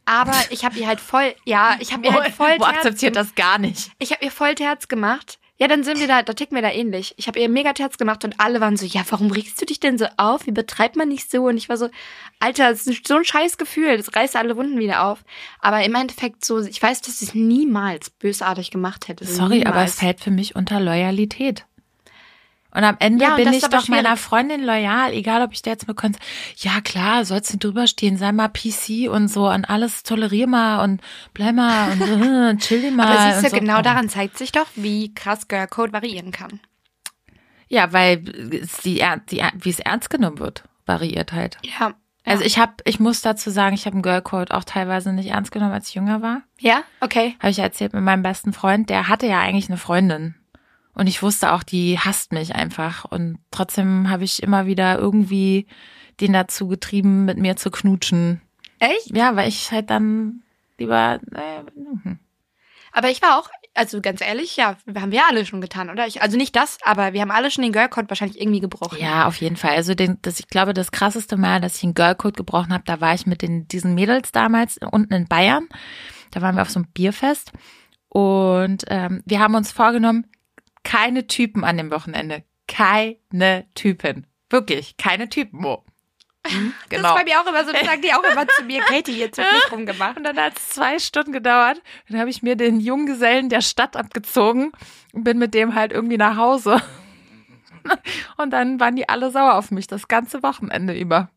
Aber 0.06 0.34
ich 0.52 0.64
habe 0.64 0.78
ihr 0.78 0.88
halt 0.88 1.00
voll, 1.02 1.34
ja, 1.46 1.76
ich 1.80 1.92
habe 1.92 2.06
ihr 2.06 2.14
halt 2.14 2.34
voll 2.36 2.56
Wo 2.60 2.64
akzeptiert 2.64 3.16
das 3.16 3.36
gar 3.36 3.58
nicht. 3.58 3.92
Ich 4.00 4.12
habe 4.12 4.24
ihr 4.24 4.32
voll 4.32 4.56
Terz 4.56 4.88
gemacht. 4.88 5.40
Ja, 5.58 5.70
dann 5.70 5.84
sind 5.86 6.00
wir 6.00 6.08
da, 6.08 6.22
da 6.22 6.34
ticken 6.34 6.56
wir 6.56 6.62
da 6.62 6.70
ähnlich. 6.70 7.14
Ich 7.18 7.28
habe 7.28 7.40
ihr 7.40 7.48
mega 7.48 7.72
Terz 7.72 7.98
gemacht 7.98 8.26
und 8.26 8.40
alle 8.42 8.60
waren 8.60 8.76
so, 8.76 8.86
ja, 8.86 9.04
warum 9.10 9.32
regst 9.32 9.62
du 9.62 9.66
dich 9.66 9.80
denn 9.80 9.98
so 9.98 10.06
auf? 10.18 10.48
Wie 10.48 10.52
betreibt 10.52 10.98
man 10.98 11.08
nicht 11.08 11.32
so? 11.32 11.46
Und 11.46 11.56
ich 11.56 11.70
war 11.70 11.78
so, 11.78 11.90
Alter, 12.40 12.72
das 12.72 12.86
ist 12.88 13.08
so 13.08 13.16
ein 13.16 13.24
scheiß 13.24 13.58
Gefühl, 13.58 13.96
das 13.96 14.14
reißt 14.14 14.36
alle 14.36 14.58
Wunden 14.58 14.80
wieder 14.80 15.06
auf. 15.06 15.24
Aber 15.60 15.84
im 15.86 15.96
Endeffekt 15.96 16.44
so, 16.44 16.60
ich 16.60 16.82
weiß, 16.82 17.02
dass 17.04 17.22
ich 17.22 17.30
es 17.30 17.36
niemals 17.36 18.10
bösartig 18.10 18.70
gemacht 18.70 19.08
hätte. 19.08 19.26
Sorry, 19.26 19.62
aber 19.62 19.76
niemals. 19.76 19.94
es 19.94 20.00
fällt 20.00 20.20
für 20.20 20.32
mich 20.32 20.56
unter 20.58 20.82
Loyalität. 20.82 21.66
Und 22.76 22.84
am 22.84 22.98
Ende 23.00 23.24
Ja, 23.24 23.36
und 23.36 23.44
bin 23.44 23.54
ich 23.54 23.64
doch 23.64 23.88
meiner 23.88 24.10
schwierig. 24.10 24.20
Freundin 24.20 24.64
loyal, 24.64 25.14
egal 25.14 25.42
ob 25.42 25.54
ich 25.54 25.62
der 25.62 25.74
jetzt 25.74 25.88
mit 25.88 25.96
Konz 25.96 26.18
Ja, 26.58 26.82
klar, 26.82 27.24
sollst 27.24 27.54
du 27.54 27.58
drüber 27.58 27.88
stehen, 27.88 28.18
sei 28.18 28.34
mal 28.34 28.50
PC 28.50 29.10
und 29.10 29.30
so 29.30 29.50
und 29.50 29.64
alles 29.70 30.04
tolerier 30.04 30.46
mal 30.46 30.84
und 30.84 31.02
bleib 31.34 31.56
mal 31.56 31.94
und 31.94 32.02
äh, 32.02 32.58
chill 32.58 32.92
mal. 32.92 33.08
Aber 33.08 33.22
siehst 33.22 33.38
und 33.38 33.44
du, 33.46 33.50
so. 33.52 33.60
genau 33.62 33.82
daran 33.82 34.10
zeigt 34.10 34.38
sich 34.38 34.52
doch, 34.52 34.68
wie 34.76 35.14
krass 35.14 35.48
Girlcode 35.48 35.94
variieren 35.94 36.32
kann. 36.32 36.60
Ja, 37.70 37.94
weil 37.94 38.24
es 38.52 38.78
die, 38.78 39.02
wie 39.56 39.70
es 39.70 39.80
ernst 39.80 40.10
genommen 40.10 40.40
wird, 40.40 40.66
variiert 40.86 41.32
halt. 41.32 41.58
Ja. 41.64 41.94
Also 42.26 42.44
ich 42.44 42.58
habe, 42.60 42.74
ich 42.84 43.00
muss 43.00 43.22
dazu 43.22 43.52
sagen, 43.52 43.76
ich 43.76 43.86
habe 43.86 43.94
einen 43.94 44.04
Girlcode 44.04 44.52
auch 44.52 44.64
teilweise 44.64 45.14
nicht 45.14 45.30
ernst 45.30 45.52
genommen, 45.52 45.74
als 45.74 45.90
ich 45.90 45.96
jünger 45.96 46.22
war. 46.22 46.42
Ja, 46.60 46.82
okay. 47.00 47.36
Habe 47.40 47.52
ich 47.52 47.60
erzählt 47.60 47.94
mit 47.94 48.04
meinem 48.04 48.24
besten 48.24 48.52
Freund, 48.52 48.90
der 48.90 49.08
hatte 49.08 49.28
ja 49.28 49.40
eigentlich 49.40 49.70
eine 49.70 49.78
Freundin. 49.78 50.36
Und 50.96 51.08
ich 51.08 51.22
wusste 51.22 51.52
auch, 51.52 51.64
die 51.64 52.00
hasst 52.00 52.32
mich 52.32 52.56
einfach. 52.56 53.06
Und 53.06 53.38
trotzdem 53.52 54.10
habe 54.10 54.24
ich 54.24 54.42
immer 54.42 54.66
wieder 54.66 54.98
irgendwie 54.98 55.68
den 56.22 56.34
dazu 56.34 56.68
getrieben, 56.68 57.26
mit 57.26 57.38
mir 57.38 57.58
zu 57.58 57.70
knutschen. 57.70 58.42
Echt? 58.80 59.16
Ja, 59.16 59.36
weil 59.36 59.50
ich 59.50 59.72
halt 59.72 59.90
dann 59.90 60.42
lieber. 60.78 61.20
Äh, 61.34 61.64
hm. 62.04 62.20
Aber 62.94 63.10
ich 63.10 63.22
war 63.22 63.38
auch, 63.38 63.50
also 63.74 64.00
ganz 64.00 64.22
ehrlich, 64.22 64.56
ja, 64.56 64.78
haben 64.96 65.12
wir 65.12 65.28
alle 65.28 65.46
schon 65.46 65.60
getan, 65.60 65.90
oder? 65.90 66.08
Ich, 66.08 66.22
also 66.22 66.38
nicht 66.38 66.56
das, 66.56 66.78
aber 66.84 67.12
wir 67.12 67.20
haben 67.20 67.32
alle 67.32 67.52
schon 67.52 67.64
den 67.64 67.74
Girlcode 67.74 68.10
wahrscheinlich 68.10 68.40
irgendwie 68.40 68.62
gebrochen. 68.62 68.98
Ja, 69.00 69.28
auf 69.28 69.36
jeden 69.38 69.58
Fall. 69.58 69.72
Also 69.72 69.96
den, 69.96 70.18
das, 70.22 70.40
ich 70.40 70.48
glaube, 70.48 70.74
das 70.74 70.92
krasseste 70.92 71.36
Mal, 71.36 71.60
dass 71.60 71.76
ich 71.76 71.84
einen 71.84 71.94
Girlcode 71.94 72.38
gebrochen 72.38 72.74
habe, 72.74 72.86
da 72.86 73.02
war 73.02 73.14
ich 73.14 73.26
mit 73.26 73.42
den, 73.42 73.68
diesen 73.68 73.96
Mädels 73.96 74.32
damals 74.32 74.80
unten 74.92 75.14
in 75.14 75.28
Bayern. 75.28 75.68
Da 76.32 76.42
waren 76.42 76.56
wir 76.56 76.62
auf 76.62 76.70
so 76.70 76.80
einem 76.80 76.88
Bierfest. 76.94 77.52
Und 78.08 78.86
ähm, 78.88 79.22
wir 79.26 79.42
haben 79.42 79.56
uns 79.56 79.74
vorgenommen, 79.74 80.26
keine 80.96 81.28
Typen 81.28 81.64
an 81.64 81.78
dem 81.78 81.92
Wochenende. 81.92 82.44
Keine 82.68 83.66
Typen. 83.76 84.28
Wirklich, 84.50 84.98
keine 84.98 85.30
Typen. 85.30 85.64
Wo? 85.64 85.84
Hm, 86.48 86.74
Das 86.90 87.00
ist 87.00 87.16
bei 87.16 87.24
mir 87.24 87.42
auch 87.42 87.48
immer 87.48 87.66
so, 87.66 87.72
das 87.72 87.82
sagen 87.86 88.02
die 88.04 88.14
auch 88.14 88.24
immer 88.24 88.48
zu 88.48 88.64
mir, 88.64 88.82
Katie, 88.82 89.18
jetzt 89.18 89.38
wird 89.38 89.52
nicht 89.52 89.72
rumgemacht. 89.72 90.18
Und 90.18 90.24
dann 90.24 90.38
hat 90.38 90.58
es 90.58 90.70
zwei 90.70 91.00
Stunden 91.00 91.32
gedauert. 91.32 91.82
Dann 92.08 92.20
habe 92.20 92.30
ich 92.30 92.44
mir 92.44 92.56
den 92.56 92.80
Junggesellen 92.80 93.50
der 93.50 93.62
Stadt 93.62 93.96
abgezogen 93.98 94.72
und 95.12 95.24
bin 95.24 95.38
mit 95.40 95.54
dem 95.54 95.74
halt 95.76 95.92
irgendwie 95.92 96.18
nach 96.18 96.38
Hause. 96.38 96.82
Und 98.38 98.50
dann 98.50 98.80
waren 98.80 98.96
die 98.96 99.08
alle 99.08 99.30
sauer 99.30 99.54
auf 99.54 99.70
mich, 99.70 99.86
das 99.86 100.08
ganze 100.08 100.42
Wochenende 100.42 100.94
über. 100.98 101.30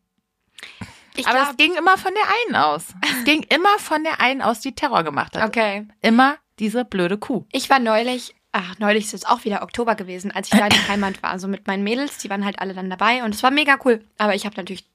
Ich 1.15 1.27
Aber 1.27 1.37
glaub, 1.37 1.51
es 1.51 1.57
ging 1.57 1.75
immer 1.75 1.95
von 1.95 2.11
der 2.15 2.23
einen 2.23 2.55
aus. 2.55 2.85
Es 3.03 3.23
ging 3.23 3.43
immer 3.43 3.77
von 3.77 4.03
der 4.03 4.19
einen 4.19 4.41
aus, 4.41 4.59
die 4.59 4.73
Terror 4.73 5.03
gemacht 5.03 5.37
hat. 5.37 5.47
okay. 5.47 5.87
Immer 6.01 6.37
diese 6.57 6.85
blöde 6.85 7.19
Kuh. 7.19 7.45
Ich 7.51 7.69
war 7.69 7.77
neulich 7.77 8.33
ach, 8.51 8.79
neulich 8.79 9.05
ist 9.05 9.13
es 9.13 9.25
auch 9.25 9.45
wieder 9.45 9.61
Oktober 9.61 9.95
gewesen, 9.95 10.31
als 10.31 10.51
ich 10.51 10.57
da 10.57 10.65
in 10.65 10.71
der 10.71 10.87
Heimat 10.87 11.21
war. 11.21 11.37
So 11.39 11.47
mit 11.47 11.67
meinen 11.67 11.83
Mädels, 11.83 12.17
die 12.17 12.29
waren 12.29 12.45
halt 12.45 12.59
alle 12.59 12.73
dann 12.73 12.89
dabei 12.89 13.23
und 13.23 13.35
es 13.35 13.43
war 13.43 13.51
mega 13.51 13.77
cool. 13.85 14.03
Aber 14.17 14.35
ich 14.35 14.45
habe 14.45 14.55
natürlich 14.55 14.85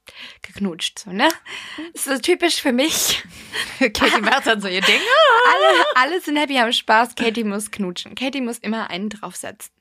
geknutscht, 0.43 0.99
so, 0.99 1.13
ne? 1.13 1.29
Das 1.93 2.07
ist 2.07 2.17
so 2.17 2.19
typisch 2.19 2.61
für 2.61 2.73
mich. 2.73 3.23
Katie 3.79 4.21
macht 4.21 4.47
dann 4.47 4.61
so 4.61 4.69
ihr 4.69 4.81
Ding. 4.81 5.01
Alle, 5.47 6.07
alle 6.07 6.21
sind 6.21 6.37
happy, 6.37 6.55
haben 6.55 6.73
Spaß. 6.73 7.15
Katie 7.15 7.45
muss 7.45 7.71
knutschen. 7.71 8.15
Katie 8.15 8.41
muss 8.41 8.59
immer 8.59 8.91
einen 8.91 9.11
draufsetzen. 9.11 9.73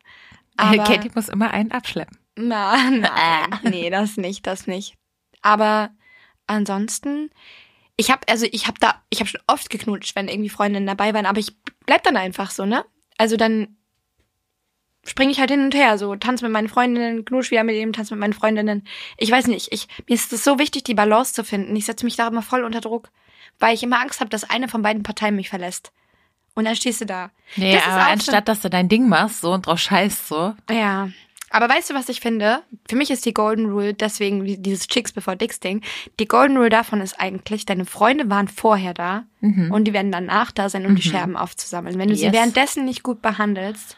Aber, 0.58 0.84
Katie 0.84 1.12
muss 1.16 1.30
immer 1.30 1.52
einen 1.52 1.72
abschleppen. 1.72 2.18
Na, 2.36 2.90
nein, 2.90 3.60
nee, 3.64 3.90
das 3.90 4.18
nicht, 4.18 4.46
das 4.46 4.68
nicht. 4.68 4.96
Aber 5.42 5.92
ansonsten, 6.48 7.32
ich 7.96 8.12
habe 8.12 8.28
also 8.28 8.46
ich 8.52 8.68
habe 8.68 8.78
da, 8.80 9.02
ich 9.10 9.20
habe 9.20 9.30
schon 9.30 9.42
oft 9.48 9.70
geknutscht, 9.70 10.16
wenn 10.16 10.28
irgendwie 10.28 10.50
Freundinnen 10.50 10.88
dabei 10.88 11.14
waren, 11.14 11.26
aber 11.26 11.40
ich 11.40 11.56
bleib 11.86 12.04
dann 12.04 12.18
einfach 12.18 12.52
so, 12.52 12.66
ne? 12.66 12.86
Also 13.17 13.38
dann 13.38 13.78
springe 15.06 15.32
ich 15.32 15.39
halt 15.39 15.52
hin 15.52 15.63
und 15.65 15.76
her, 15.76 15.97
so 15.97 16.15
tanz 16.15 16.41
mit 16.41 16.52
meinen 16.52 16.69
Freundinnen, 16.69 17.26
knusch 17.26 17.52
wieder 17.52 17.63
mit 17.63 17.76
ihm, 17.76 17.93
tanz 17.93 18.12
mit 18.12 18.19
meinen 18.19 18.34
Freundinnen. 18.34 18.88
Ich 19.17 19.30
weiß 19.32 19.47
nicht, 19.47 19.71
ich 19.71 19.88
mir 20.08 20.15
ist 20.15 20.32
es 20.32 20.43
so 20.43 20.60
wichtig, 20.60 20.84
die 20.84 20.93
Balance 20.93 21.34
zu 21.34 21.43
finden. 21.43 21.76
Ich 21.76 21.86
setze 21.86 22.06
mich 22.06 22.15
da 22.15 22.28
immer 22.28 22.41
voll 22.41 22.63
unter 22.63 22.82
Druck, 22.82 23.10
weil 23.60 23.73
ich 23.73 23.84
immer 23.84 23.99
Angst 23.99 24.19
habe, 24.19 24.30
dass 24.30 24.49
eine 24.49 24.67
von 24.67 24.82
beiden 24.82 25.04
Parteien 25.04 25.36
mich 25.36 25.49
verlässt. 25.49 25.91
Und 26.56 26.65
dann 26.65 26.76
stehst 26.76 27.02
du 27.02 27.06
da. 27.06 27.32
Nee, 27.56 27.73
Das 27.73 27.88
aber 27.88 28.08
anstatt, 28.08 28.47
dass 28.47 28.62
du 28.62 28.69
dein 28.69 28.88
Ding 28.88 29.10
machst 29.10 29.41
so 29.41 29.54
und 29.54 29.65
drauf 29.65 29.80
scheißt 29.80 30.28
so. 30.28 30.54
Ja. 30.69 31.10
Aber 31.54 31.70
weißt 31.70 31.92
du, 31.92 31.94
was 31.94 32.10
ich 32.10 32.20
finde? 32.20 32.63
Für 32.89 32.96
mich 32.96 33.12
ist 33.12 33.26
die 33.28 33.34
Golden 33.34 33.68
Rule, 33.72 33.94
deswegen 33.94 34.44
dieses 34.63 34.88
Chicks 34.88 35.12
before 35.12 35.38
Dicks 35.38 35.60
Ding, 35.60 35.82
die 36.20 36.26
Golden 36.28 36.58
Rule 36.58 36.70
davon 36.70 37.00
ist 37.00 37.20
eigentlich, 37.20 37.66
deine 37.68 37.86
Freunde 37.86 38.28
waren 38.30 38.48
vorher 38.48 38.96
da 38.96 39.26
und 39.72 39.84
die 39.86 39.94
werden 39.94 40.12
danach 40.12 40.52
da 40.52 40.68
sein, 40.68 40.86
um 40.88 40.96
die 40.96 41.02
Scherben 41.04 41.38
aufzusammeln. 41.38 42.00
Wenn 42.00 42.10
du 42.10 42.16
sie 42.16 42.24
Yes. 42.26 42.34
währenddessen 42.34 42.86
nicht 42.86 43.04
gut 43.04 43.22
behandelst, 43.22 43.96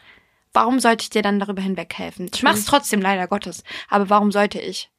warum 0.52 0.80
sollte 0.80 1.04
ich 1.04 1.10
dir 1.10 1.22
dann 1.22 1.40
darüber 1.40 1.62
hinweghelfen? 1.62 2.28
Ich 2.34 2.42
mach's 2.42 2.66
trotzdem, 2.66 3.00
leider 3.00 3.26
Gottes. 3.26 3.64
Aber 3.88 4.10
warum 4.10 4.32
sollte 4.32 4.60
ich? 4.60 4.90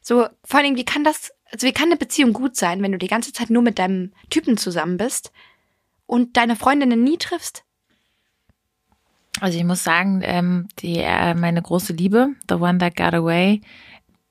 So, 0.00 0.26
vor 0.44 0.56
allen 0.58 0.64
Dingen, 0.64 0.76
wie 0.78 0.84
kann 0.84 1.04
das, 1.04 1.30
also 1.52 1.64
wie 1.66 1.72
kann 1.72 1.86
eine 1.90 1.96
Beziehung 1.96 2.32
gut 2.32 2.56
sein, 2.56 2.82
wenn 2.82 2.90
du 2.90 2.98
die 2.98 3.06
ganze 3.06 3.32
Zeit 3.32 3.50
nur 3.50 3.62
mit 3.62 3.78
deinem 3.78 4.12
Typen 4.30 4.56
zusammen 4.56 4.96
bist 4.96 5.30
und 6.06 6.36
deine 6.36 6.56
Freundinnen 6.56 7.04
nie 7.04 7.18
triffst? 7.18 7.62
Also 9.40 9.58
ich 9.58 9.64
muss 9.64 9.82
sagen, 9.82 10.20
ähm, 10.24 10.68
die 10.78 10.98
äh, 10.98 11.34
meine 11.34 11.62
große 11.62 11.92
Liebe, 11.92 12.28
The 12.48 12.56
One 12.56 12.78
That 12.78 12.96
Got 12.96 13.14
Away, 13.14 13.60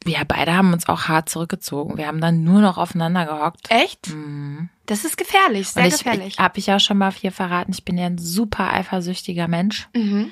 wir 0.03 0.23
beide 0.25 0.53
haben 0.53 0.73
uns 0.73 0.87
auch 0.87 1.07
hart 1.07 1.29
zurückgezogen. 1.29 1.97
Wir 1.97 2.07
haben 2.07 2.21
dann 2.21 2.43
nur 2.43 2.61
noch 2.61 2.77
aufeinander 2.77 3.25
gehockt. 3.25 3.69
Echt? 3.69 4.09
Mhm. 4.09 4.69
Das 4.85 5.05
ist 5.05 5.17
gefährlich, 5.17 5.69
sehr 5.69 5.85
ich, 5.85 5.97
gefährlich. 5.97 6.33
ich 6.33 6.39
habe 6.39 6.59
ich 6.59 6.65
ja 6.65 6.79
schon 6.79 6.97
mal 6.97 7.11
hier 7.13 7.31
verraten, 7.31 7.71
ich 7.71 7.85
bin 7.85 7.97
ja 7.97 8.07
ein 8.07 8.17
super 8.17 8.73
eifersüchtiger 8.73 9.47
Mensch, 9.47 9.87
mhm. 9.95 10.31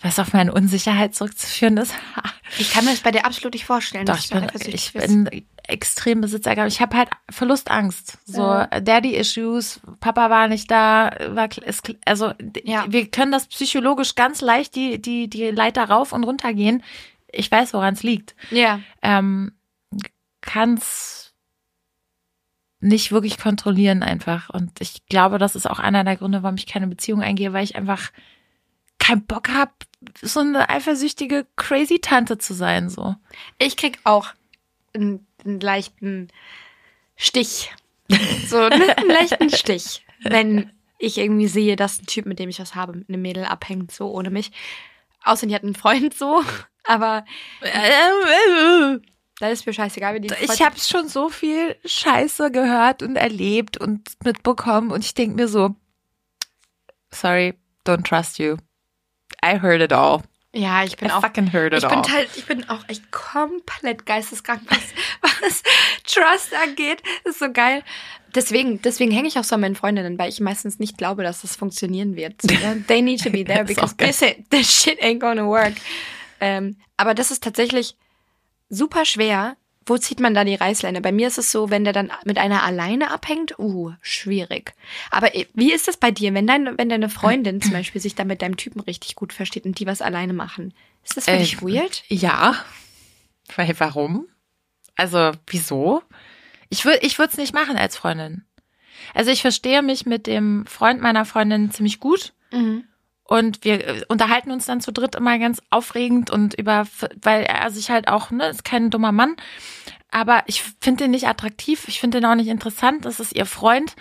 was 0.00 0.18
auf 0.18 0.32
meine 0.32 0.52
Unsicherheit 0.52 1.14
zurückzuführen 1.14 1.76
ist. 1.78 1.94
Ich 2.58 2.70
kann 2.70 2.84
mir 2.84 2.90
das 2.92 3.00
bei 3.00 3.10
dir 3.10 3.24
absolut 3.24 3.54
nicht 3.54 3.64
vorstellen. 3.64 4.06
Doch, 4.06 4.18
ich 4.18 4.30
bin, 4.30 4.46
ich 4.66 4.92
bin 4.92 5.44
extrem 5.68 6.20
Besitzergabe. 6.20 6.68
Ich 6.68 6.80
habe 6.80 6.96
halt 6.96 7.10
Verlustangst. 7.30 8.18
So 8.24 8.42
Daddy-Issues, 8.42 9.80
Papa 10.00 10.28
war 10.30 10.48
nicht 10.48 10.70
da, 10.70 11.10
war, 11.30 11.48
ist, 11.64 11.94
also 12.04 12.32
Ja. 12.64 12.84
wir 12.88 13.08
können 13.10 13.32
das 13.32 13.46
psychologisch 13.46 14.14
ganz 14.14 14.40
leicht 14.40 14.74
die, 14.74 15.00
die, 15.00 15.28
die 15.28 15.50
Leiter 15.50 15.84
rauf 15.84 16.12
und 16.12 16.24
runter 16.24 16.52
gehen. 16.54 16.82
Ich 17.30 17.50
weiß, 17.50 17.72
woran 17.74 17.94
es 17.94 18.02
liegt. 18.02 18.34
Ja. 18.50 18.80
Ähm, 19.02 19.52
kann's 20.40 21.32
nicht 22.80 23.12
wirklich 23.12 23.38
kontrollieren 23.38 24.02
einfach. 24.02 24.50
Und 24.50 24.80
ich 24.80 25.06
glaube, 25.06 25.38
das 25.38 25.54
ist 25.54 25.70
auch 25.70 25.78
einer 25.78 26.04
der 26.04 26.16
Gründe, 26.16 26.42
warum 26.42 26.56
ich 26.56 26.66
keine 26.66 26.88
Beziehung 26.88 27.22
eingehe, 27.22 27.52
weil 27.52 27.64
ich 27.64 27.76
einfach 27.76 28.10
keinen 28.98 29.24
Bock 29.24 29.48
habe, 29.48 29.70
so 30.20 30.40
eine 30.40 30.68
eifersüchtige 30.68 31.46
Crazy-Tante 31.56 32.38
zu 32.38 32.54
sein. 32.54 32.88
So. 32.90 33.14
Ich 33.58 33.76
krieg 33.76 33.98
auch 34.04 34.28
einen, 34.94 35.26
einen 35.46 35.60
leichten 35.60 36.28
Stich. 37.16 37.72
So 38.46 38.58
einen, 38.58 38.82
leichten 39.08 39.50
Stich, 39.50 40.04
wenn 40.22 40.72
ich 40.98 41.18
irgendwie 41.18 41.48
sehe, 41.48 41.76
dass 41.76 42.00
ein 42.00 42.06
Typ, 42.06 42.26
mit 42.26 42.38
dem 42.38 42.48
ich 42.48 42.60
was 42.60 42.74
habe, 42.74 42.94
mit 42.94 43.08
einem 43.08 43.22
Mädel 43.22 43.44
abhängt, 43.44 43.92
so 43.92 44.10
ohne 44.10 44.30
mich. 44.30 44.52
Außer 45.24 45.46
die 45.46 45.54
hat 45.54 45.62
einen 45.62 45.74
Freund 45.74 46.14
so, 46.14 46.42
aber 46.84 47.24
da 49.38 49.48
ist 49.48 49.66
mir 49.66 49.72
scheißegal, 49.72 50.14
wie 50.14 50.20
die 50.20 50.34
Ich 50.40 50.62
habe 50.62 50.78
schon 50.78 51.08
so 51.08 51.28
viel 51.28 51.76
Scheiße 51.84 52.50
gehört 52.50 53.02
und 53.02 53.16
erlebt 53.16 53.76
und 53.76 54.08
mitbekommen 54.24 54.90
und 54.90 55.04
ich 55.04 55.14
denke 55.14 55.36
mir 55.36 55.48
so, 55.48 55.74
sorry, 57.12 57.54
don't 57.84 58.04
trust 58.04 58.38
you. 58.38 58.56
I 59.44 59.58
heard 59.58 59.80
it 59.80 59.92
all. 59.92 60.22
Ja, 60.54 60.84
ich 60.84 60.96
bin 60.96 61.08
I 61.08 61.12
auch. 61.12 61.22
fucking 61.22 61.52
heard 61.52 61.72
it 61.72 61.82
Ich 61.82 61.88
bin 61.88 62.02
halt, 62.12 62.28
ich 62.36 62.44
bin 62.46 62.68
auch 62.68 62.86
echt 62.88 63.10
komplett 63.10 64.04
geisteskrank, 64.04 64.60
was, 64.66 64.82
was 65.40 65.62
Trust 66.04 66.54
angeht. 66.54 67.02
ist 67.24 67.38
so 67.38 67.50
geil. 67.50 67.82
Deswegen, 68.34 68.80
deswegen 68.82 69.10
hänge 69.10 69.28
ich 69.28 69.38
auch 69.38 69.44
so 69.44 69.54
an 69.54 69.62
meinen 69.62 69.76
Freundinnen, 69.76 70.18
weil 70.18 70.28
ich 70.28 70.40
meistens 70.40 70.78
nicht 70.78 70.96
glaube, 70.96 71.22
dass 71.22 71.42
das 71.42 71.56
funktionieren 71.56 72.16
wird. 72.16 72.34
Ja? 72.50 72.74
They 72.86 73.02
need 73.02 73.22
to 73.22 73.30
be 73.30 73.44
there 73.46 73.64
because 73.64 73.94
this, 73.96 74.20
this 74.50 74.70
shit 74.70 75.02
ain't 75.02 75.20
gonna 75.20 75.46
work. 75.46 75.74
Ähm, 76.40 76.76
aber 76.96 77.14
das 77.14 77.30
ist 77.30 77.42
tatsächlich 77.42 77.96
super 78.68 79.04
schwer. 79.04 79.56
Wo 79.86 79.98
zieht 79.98 80.20
man 80.20 80.34
da 80.34 80.44
die 80.44 80.54
Reißleine? 80.54 81.00
Bei 81.00 81.12
mir 81.12 81.26
ist 81.26 81.38
es 81.38 81.50
so, 81.50 81.70
wenn 81.70 81.84
der 81.84 81.92
dann 81.92 82.12
mit 82.24 82.38
einer 82.38 82.62
alleine 82.62 83.10
abhängt, 83.10 83.58
uh, 83.58 83.92
schwierig. 84.00 84.74
Aber 85.10 85.34
eh, 85.34 85.46
wie 85.54 85.72
ist 85.72 85.88
das 85.88 85.96
bei 85.96 86.10
dir, 86.10 86.32
wenn, 86.34 86.46
dein, 86.46 86.78
wenn 86.78 86.88
deine 86.88 87.08
Freundin 87.08 87.60
zum 87.60 87.72
Beispiel 87.72 88.00
sich 88.00 88.14
da 88.14 88.24
mit 88.24 88.42
deinem 88.42 88.56
Typen 88.56 88.80
richtig 88.80 89.14
gut 89.16 89.32
versteht 89.32 89.64
und 89.64 89.78
die 89.78 89.86
was 89.86 90.02
alleine 90.02 90.32
machen? 90.32 90.74
Ist 91.04 91.16
das 91.16 91.24
für 91.24 91.32
Äh, 91.32 91.38
dich 91.38 91.62
weird? 91.62 92.04
Ja. 92.08 92.54
Weil 93.56 93.74
warum? 93.78 94.26
Also, 94.94 95.32
wieso? 95.48 96.02
Ich 96.68 96.84
würde 96.84 97.00
ich 97.04 97.18
würde 97.18 97.32
es 97.32 97.38
nicht 97.38 97.54
machen 97.54 97.76
als 97.76 97.96
Freundin. 97.96 98.44
Also 99.14 99.30
ich 99.30 99.40
verstehe 99.42 99.82
mich 99.82 100.06
mit 100.06 100.26
dem 100.26 100.64
Freund 100.66 101.00
meiner 101.00 101.24
Freundin 101.24 101.70
ziemlich 101.70 101.98
gut. 102.00 102.32
Mhm. 102.52 102.84
Und 103.24 103.64
wir 103.64 103.86
äh, 103.86 104.04
unterhalten 104.08 104.50
uns 104.50 104.66
dann 104.66 104.80
zu 104.80 104.92
dritt 104.92 105.14
immer 105.14 105.38
ganz 105.38 105.62
aufregend 105.70 106.30
und 106.30 106.54
über, 106.54 106.86
weil 107.20 107.44
er 107.44 107.70
sich 107.70 107.90
halt 107.90 108.08
auch, 108.08 108.30
ne, 108.30 108.48
ist 108.48 108.64
kein 108.64 108.90
dummer 108.90 109.12
Mann. 109.12 109.36
Aber 110.10 110.42
ich 110.46 110.62
finde 110.80 111.04
den 111.04 111.12
nicht 111.12 111.26
attraktiv, 111.26 111.88
ich 111.88 112.00
finde 112.00 112.20
den 112.20 112.26
auch 112.26 112.34
nicht 112.34 112.48
interessant, 112.48 113.04
das 113.04 113.20
ist 113.20 113.34
ihr 113.34 113.46
Freund. 113.46 113.96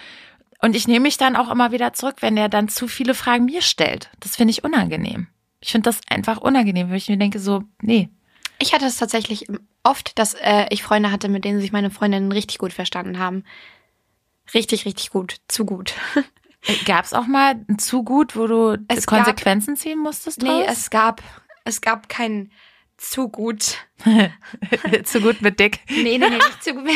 Und 0.62 0.76
ich 0.76 0.88
nehme 0.88 1.04
mich 1.04 1.18
dann 1.18 1.36
auch 1.36 1.50
immer 1.50 1.72
wieder 1.72 1.94
zurück, 1.94 2.18
wenn 2.20 2.38
er 2.38 2.50
dann 2.50 2.68
zu 2.68 2.88
viele 2.88 3.14
Fragen 3.14 3.46
mir 3.46 3.62
stellt. 3.62 4.10
Das 4.20 4.36
finde 4.36 4.52
ich 4.52 4.64
unangenehm. 4.64 5.28
Ich 5.60 5.72
finde 5.72 5.90
das 5.90 6.02
einfach 6.10 6.38
unangenehm, 6.38 6.90
weil 6.90 6.98
ich 6.98 7.10
mir 7.10 7.18
denke 7.18 7.40
so, 7.40 7.64
nee. 7.82 8.10
Ich 8.60 8.74
hatte 8.74 8.86
es 8.86 8.98
tatsächlich 8.98 9.48
oft, 9.84 10.20
dass 10.20 10.36
äh, 10.36 10.68
ich 10.70 10.84
Freunde 10.84 11.12
hatte, 11.12 11.30
mit 11.30 11.46
denen 11.46 11.62
sich 11.62 11.72
meine 11.72 11.90
Freundinnen 11.90 12.32
richtig 12.32 12.60
gut 12.60 12.74
verstanden 12.74 13.18
haben. 13.18 13.44
Richtig, 14.54 14.86
richtig 14.86 15.12
gut. 15.12 15.38
Zu 15.48 15.66
gut. 15.66 15.94
Gab 16.86 17.06
es 17.06 17.14
auch 17.14 17.28
mal 17.28 17.64
ein 17.68 17.80
zu 17.80 18.04
gut, 18.04 18.36
wo 18.36 18.48
du 18.48 18.78
Es 18.88 19.06
gab- 19.08 19.24
Konsequenzen 19.26 19.76
ziehen 19.76 20.00
musstest? 20.00 20.42
Nee, 20.42 20.48
draus? 20.50 20.66
es 20.70 20.90
gab, 20.90 21.22
es 21.66 21.82
gab 21.82 22.08
kein 22.10 22.52
zu 22.98 23.30
gut. 23.30 23.78
zu 25.04 25.22
gut 25.22 25.42
mit 25.42 25.60
Dick. 25.60 25.80
Nee, 25.90 26.18
nee, 26.18 26.18
nee, 26.20 26.30
nicht 26.30 26.64
zu 26.64 26.74
gut. 26.76 26.90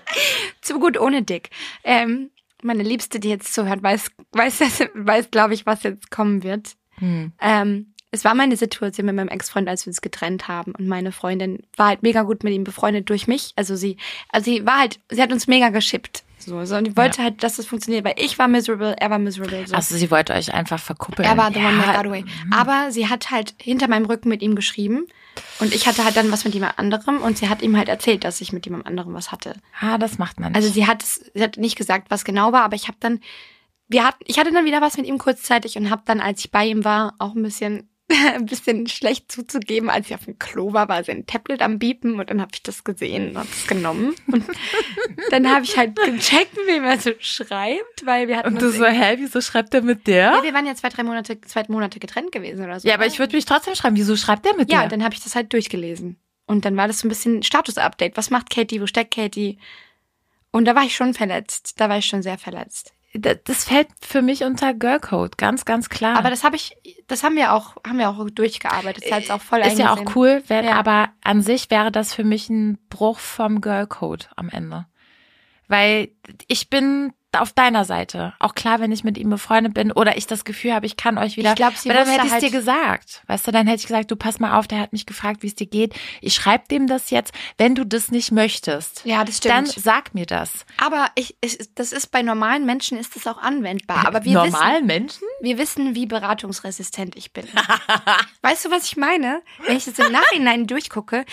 zu 0.62 0.78
gut 0.80 0.98
ohne 0.98 1.22
Dick. 1.22 1.50
Ähm, 1.84 2.30
meine 2.62 2.82
Liebste, 2.82 3.20
die 3.20 3.28
jetzt 3.28 3.52
zuhört, 3.52 3.82
weiß, 3.82 4.10
weiß, 4.32 4.60
weiß 4.94 5.30
glaube 5.30 5.54
ich, 5.54 5.66
was 5.66 5.82
jetzt 5.82 6.10
kommen 6.10 6.42
wird. 6.42 6.72
Hm. 6.98 7.32
Ähm, 7.40 7.94
es 8.10 8.24
war 8.24 8.34
meine 8.34 8.56
Situation 8.56 9.06
mit 9.06 9.14
meinem 9.14 9.28
Ex-Freund, 9.28 9.68
als 9.68 9.86
wir 9.86 9.90
uns 9.90 10.00
getrennt 10.02 10.46
haben. 10.48 10.72
Und 10.72 10.86
meine 10.86 11.12
Freundin 11.12 11.62
war 11.76 11.88
halt 11.88 12.02
mega 12.02 12.22
gut 12.22 12.44
mit 12.44 12.52
ihm 12.52 12.64
befreundet 12.64 13.08
durch 13.08 13.26
mich. 13.26 13.52
Also 13.56 13.74
sie, 13.74 13.96
also 14.28 14.50
sie 14.50 14.66
war 14.66 14.78
halt, 14.78 15.00
sie 15.10 15.22
hat 15.22 15.32
uns 15.32 15.46
mega 15.46 15.70
geschippt. 15.70 16.22
So, 16.44 16.64
so 16.64 16.76
und 16.76 16.84
die 16.84 16.96
wollte 16.96 17.22
halt, 17.22 17.42
dass 17.42 17.56
das 17.56 17.66
funktioniert, 17.66 18.04
weil 18.04 18.14
ich 18.16 18.38
war 18.38 18.48
miserable, 18.48 18.96
er 18.98 19.10
war 19.10 19.18
miserable. 19.18 19.66
So. 19.66 19.74
Also 19.74 19.96
sie 19.96 20.10
wollte 20.10 20.32
euch 20.32 20.52
einfach 20.52 20.78
verkuppeln. 20.78 21.28
er 21.28 21.36
war 21.36 21.52
the 21.52 21.58
one 21.58 21.78
that 21.78 21.86
Ja, 21.86 21.96
got 21.96 22.06
away. 22.06 22.24
Aber 22.50 22.90
sie 22.90 23.08
hat 23.08 23.30
halt 23.30 23.54
hinter 23.58 23.88
meinem 23.88 24.06
Rücken 24.06 24.28
mit 24.28 24.42
ihm 24.42 24.54
geschrieben. 24.54 25.06
Und 25.60 25.74
ich 25.74 25.86
hatte 25.86 26.04
halt 26.04 26.16
dann 26.16 26.30
was 26.30 26.44
mit 26.44 26.54
jemand 26.54 26.78
anderem 26.78 27.22
und 27.22 27.38
sie 27.38 27.48
hat 27.48 27.62
ihm 27.62 27.76
halt 27.76 27.88
erzählt, 27.88 28.24
dass 28.24 28.40
ich 28.40 28.52
mit 28.52 28.66
jemand 28.66 28.86
anderem 28.86 29.14
was 29.14 29.32
hatte. 29.32 29.54
Ah, 29.80 29.96
das 29.96 30.18
macht 30.18 30.38
man 30.40 30.52
nicht. 30.52 30.56
Also 30.56 30.68
sie 30.68 30.86
hat 30.86 31.02
es, 31.02 31.30
sie 31.32 31.42
hat 31.42 31.56
nicht 31.56 31.76
gesagt, 31.76 32.10
was 32.10 32.24
genau 32.24 32.52
war, 32.52 32.62
aber 32.62 32.76
ich 32.76 32.88
habe 32.88 32.98
dann, 33.00 33.20
wir 33.88 34.04
hatten, 34.04 34.22
ich 34.26 34.38
hatte 34.38 34.52
dann 34.52 34.64
wieder 34.64 34.80
was 34.80 34.96
mit 34.96 35.06
ihm 35.06 35.18
kurzzeitig 35.18 35.76
und 35.76 35.90
habe 35.90 36.02
dann, 36.04 36.20
als 36.20 36.44
ich 36.44 36.50
bei 36.50 36.66
ihm 36.66 36.84
war, 36.84 37.14
auch 37.18 37.34
ein 37.34 37.42
bisschen, 37.42 37.88
ein 38.34 38.46
bisschen 38.46 38.86
schlecht 38.86 39.30
zuzugeben, 39.32 39.90
als 39.90 40.08
ich 40.08 40.14
auf 40.14 40.24
dem 40.24 40.38
Klo 40.38 40.72
war, 40.72 40.88
war 40.88 41.02
sein 41.04 41.26
Tablet 41.26 41.62
am 41.62 41.78
Biepen 41.78 42.18
und 42.20 42.30
dann 42.30 42.40
habe 42.40 42.50
ich 42.54 42.62
das 42.62 42.84
gesehen 42.84 43.30
und 43.30 43.38
habe 43.38 43.48
es 43.50 43.66
genommen 43.66 44.14
und 44.26 44.44
dann 45.30 45.48
habe 45.52 45.64
ich 45.64 45.76
halt 45.76 45.96
gecheckt, 45.96 46.56
wem 46.66 46.84
er 46.84 46.98
so 46.98 47.10
schreibt, 47.18 48.04
weil 48.06 48.28
wir 48.28 48.38
hatten 48.38 48.54
Und 48.54 48.62
du 48.62 48.70
so, 48.70 48.84
hä, 48.84 49.16
wieso 49.18 49.40
schreibt 49.40 49.74
er 49.74 49.82
mit 49.82 50.06
der? 50.06 50.32
ja, 50.32 50.42
wir 50.42 50.54
waren 50.54 50.66
ja 50.66 50.74
zwei, 50.74 50.88
drei 50.88 51.02
Monate, 51.02 51.40
zwei 51.42 51.64
Monate 51.68 51.98
getrennt 51.98 52.32
gewesen 52.32 52.64
oder 52.64 52.80
so. 52.80 52.88
Ja, 52.88 52.94
aber 52.94 53.06
ich 53.06 53.18
würde 53.18 53.34
mich 53.36 53.44
trotzdem 53.44 53.74
schreiben, 53.74 53.96
wieso 53.96 54.16
schreibt 54.16 54.44
der 54.44 54.54
mit 54.56 54.70
Ja, 54.70 54.82
dir? 54.82 54.88
dann 54.88 55.04
habe 55.04 55.14
ich 55.14 55.22
das 55.22 55.34
halt 55.34 55.52
durchgelesen. 55.52 56.16
Und 56.46 56.64
dann 56.64 56.76
war 56.76 56.88
das 56.88 56.98
so 57.00 57.06
ein 57.06 57.08
bisschen 57.08 57.42
Status-Update. 57.42 58.16
Was 58.16 58.30
macht 58.30 58.50
Katie? 58.50 58.80
Wo 58.82 58.86
steckt 58.86 59.14
Katie? 59.14 59.58
Und 60.50 60.66
da 60.66 60.74
war 60.74 60.82
ich 60.82 60.94
schon 60.94 61.14
verletzt. 61.14 61.74
Da 61.80 61.88
war 61.88 61.98
ich 61.98 62.06
schon 62.06 62.22
sehr 62.22 62.36
verletzt. 62.36 62.92
Das, 63.14 63.64
fällt 63.64 63.88
für 64.00 64.22
mich 64.22 64.42
unter 64.44 64.72
Girlcode, 64.72 65.36
ganz, 65.36 65.64
ganz 65.64 65.90
klar. 65.90 66.16
Aber 66.16 66.30
das 66.30 66.44
habe 66.44 66.56
ich, 66.56 66.76
das 67.08 67.22
haben 67.22 67.36
wir 67.36 67.52
auch, 67.52 67.76
haben 67.86 67.98
wir 67.98 68.08
auch 68.08 68.30
durchgearbeitet. 68.30 69.04
Das 69.10 69.24
ist 69.24 69.30
auch 69.30 69.40
voll 69.40 69.60
Ist 69.60 69.78
ja 69.78 69.92
auch 69.92 70.16
cool, 70.16 70.42
wenn, 70.46 70.64
Ja. 70.64 70.76
aber 70.76 71.10
an 71.22 71.42
sich 71.42 71.70
wäre 71.70 71.92
das 71.92 72.14
für 72.14 72.24
mich 72.24 72.48
ein 72.48 72.78
Bruch 72.88 73.18
vom 73.18 73.60
Girlcode 73.60 74.30
am 74.36 74.48
Ende. 74.48 74.86
Weil 75.68 76.08
ich 76.48 76.70
bin 76.70 77.12
auf 77.36 77.52
deiner 77.52 77.84
Seite. 77.84 78.34
Auch 78.38 78.54
klar, 78.54 78.80
wenn 78.80 78.92
ich 78.92 79.04
mit 79.04 79.16
ihm 79.18 79.30
befreundet 79.30 79.74
bin 79.74 79.90
oder 79.92 80.16
ich 80.16 80.26
das 80.26 80.44
Gefühl 80.44 80.74
habe, 80.74 80.86
ich 80.86 80.96
kann 80.96 81.18
euch 81.18 81.36
wieder. 81.36 81.50
Ich 81.50 81.56
glaub, 81.56 81.74
sie 81.76 81.88
dann 81.88 82.06
hätte 82.06 82.26
ich 82.26 82.32
halt- 82.32 82.42
dir 82.42 82.50
gesagt. 82.50 83.22
Weißt 83.26 83.46
du, 83.46 83.50
dann 83.52 83.66
hätte 83.66 83.80
ich 83.80 83.86
gesagt, 83.86 84.10
du 84.10 84.16
pass 84.16 84.38
mal 84.40 84.58
auf, 84.58 84.66
der 84.68 84.78
hat 84.80 84.92
mich 84.92 85.06
gefragt, 85.06 85.42
wie 85.42 85.46
es 85.46 85.54
dir 85.54 85.66
geht. 85.66 85.94
Ich 86.20 86.34
schreibe 86.34 86.64
dem 86.68 86.86
das 86.86 87.10
jetzt. 87.10 87.32
Wenn 87.58 87.74
du 87.74 87.84
das 87.84 88.10
nicht 88.10 88.32
möchtest, 88.32 89.02
Ja, 89.04 89.24
das 89.24 89.40
dann 89.40 89.66
stimmt. 89.66 89.84
sag 89.84 90.14
mir 90.14 90.26
das. 90.26 90.66
Aber 90.78 91.06
ich, 91.14 91.36
ich, 91.40 91.58
das 91.74 91.92
ist 91.92 92.10
bei 92.10 92.22
normalen 92.22 92.66
Menschen 92.66 92.98
ist 92.98 93.16
das 93.16 93.26
auch 93.26 93.38
anwendbar. 93.38 94.06
Aber 94.06 94.24
wir 94.24 94.34
Normalen 94.34 94.86
Menschen? 94.86 95.08
wissen, 95.22 95.26
wir 95.40 95.58
wissen, 95.58 95.94
wie 95.94 96.06
beratungsresistent 96.06 97.16
ich 97.16 97.32
bin. 97.32 97.46
weißt 98.42 98.64
du, 98.66 98.70
was 98.70 98.84
ich 98.86 98.96
meine? 98.96 99.42
Wenn 99.66 99.76
ich 99.76 99.84
das 99.84 99.98
im 99.98 100.12
Nachhinein 100.12 100.66
durchgucke, 100.66 101.24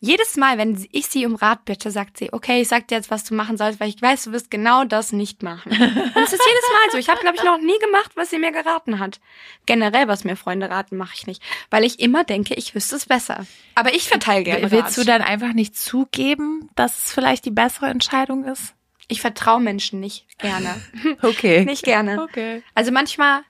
jedes 0.00 0.36
Mal, 0.36 0.58
wenn 0.58 0.86
ich 0.92 1.06
sie 1.06 1.24
um 1.24 1.34
Rat 1.34 1.64
bitte, 1.64 1.90
sagt 1.90 2.18
sie, 2.18 2.32
okay, 2.32 2.60
ich 2.60 2.68
sag 2.68 2.86
dir 2.88 2.96
jetzt, 2.96 3.10
was 3.10 3.24
du 3.24 3.34
machen 3.34 3.56
sollst, 3.56 3.80
weil 3.80 3.88
ich 3.88 4.00
weiß, 4.00 4.24
du 4.24 4.32
wirst 4.32 4.50
genau 4.50 4.84
das 4.84 5.12
nicht 5.12 5.42
machen. 5.42 5.72
Und 5.72 5.80
es 5.80 6.32
ist 6.32 6.42
jedes 6.46 6.70
Mal 6.70 6.90
so. 6.92 6.98
Ich 6.98 7.08
habe, 7.08 7.20
glaube 7.20 7.36
ich, 7.36 7.42
noch 7.42 7.58
nie 7.58 7.78
gemacht, 7.78 8.12
was 8.14 8.30
sie 8.30 8.38
mir 8.38 8.52
geraten 8.52 8.98
hat. 8.98 9.20
Generell, 9.64 10.06
was 10.06 10.24
mir 10.24 10.36
Freunde 10.36 10.68
raten, 10.68 10.96
mache 10.96 11.14
ich 11.16 11.26
nicht. 11.26 11.42
Weil 11.70 11.84
ich 11.84 11.98
immer 11.98 12.24
denke, 12.24 12.54
ich 12.54 12.74
wüsste 12.74 12.96
es 12.96 13.06
besser. 13.06 13.46
Aber 13.74 13.94
ich 13.94 14.08
verteile 14.08 14.44
gerne 14.44 14.70
Willst 14.70 14.98
du 14.98 15.04
dann 15.04 15.22
einfach 15.22 15.54
nicht 15.54 15.76
zugeben, 15.76 16.68
dass 16.74 17.06
es 17.06 17.12
vielleicht 17.12 17.44
die 17.46 17.50
bessere 17.50 17.86
Entscheidung 17.86 18.44
ist? 18.44 18.74
Ich 19.08 19.20
vertraue 19.20 19.60
Menschen 19.60 20.00
nicht 20.00 20.26
gerne. 20.38 20.74
Okay. 21.22 21.64
Nicht 21.64 21.84
gerne. 21.84 22.22
Okay. 22.22 22.62
Also 22.74 22.92
manchmal, 22.92 23.42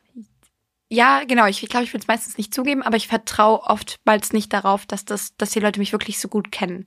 ja, 0.89 1.25
genau, 1.25 1.47
ich 1.47 1.61
glaube, 1.69 1.85
ich 1.85 1.93
will 1.93 2.01
es 2.01 2.07
meistens 2.07 2.39
nicht 2.39 2.55
zugeben, 2.55 2.83
aber 2.83 2.97
ich 2.97 3.09
vertraue 3.09 3.63
oftmals 3.63 4.33
nicht 4.33 4.53
darauf, 4.53 4.87
dass 4.87 5.05
das, 5.05 5.37
dass 5.37 5.51
die 5.51 5.61
Leute 5.61 5.81
mich 5.81 5.93
wirklich 5.93 6.19
so 6.19 6.29
gut 6.29 6.53
kennen. 6.53 6.87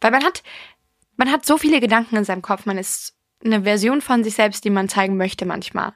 Weil 0.00 0.12
man 0.12 0.24
hat, 0.24 0.42
man 1.16 1.32
hat 1.32 1.44
so 1.44 1.58
viele 1.58 1.80
Gedanken 1.80 2.16
in 2.16 2.24
seinem 2.24 2.42
Kopf, 2.42 2.66
man 2.66 2.78
ist 2.78 3.14
eine 3.44 3.62
Version 3.62 4.00
von 4.00 4.22
sich 4.22 4.34
selbst, 4.34 4.64
die 4.64 4.70
man 4.70 4.88
zeigen 4.88 5.16
möchte 5.16 5.44
manchmal. 5.44 5.92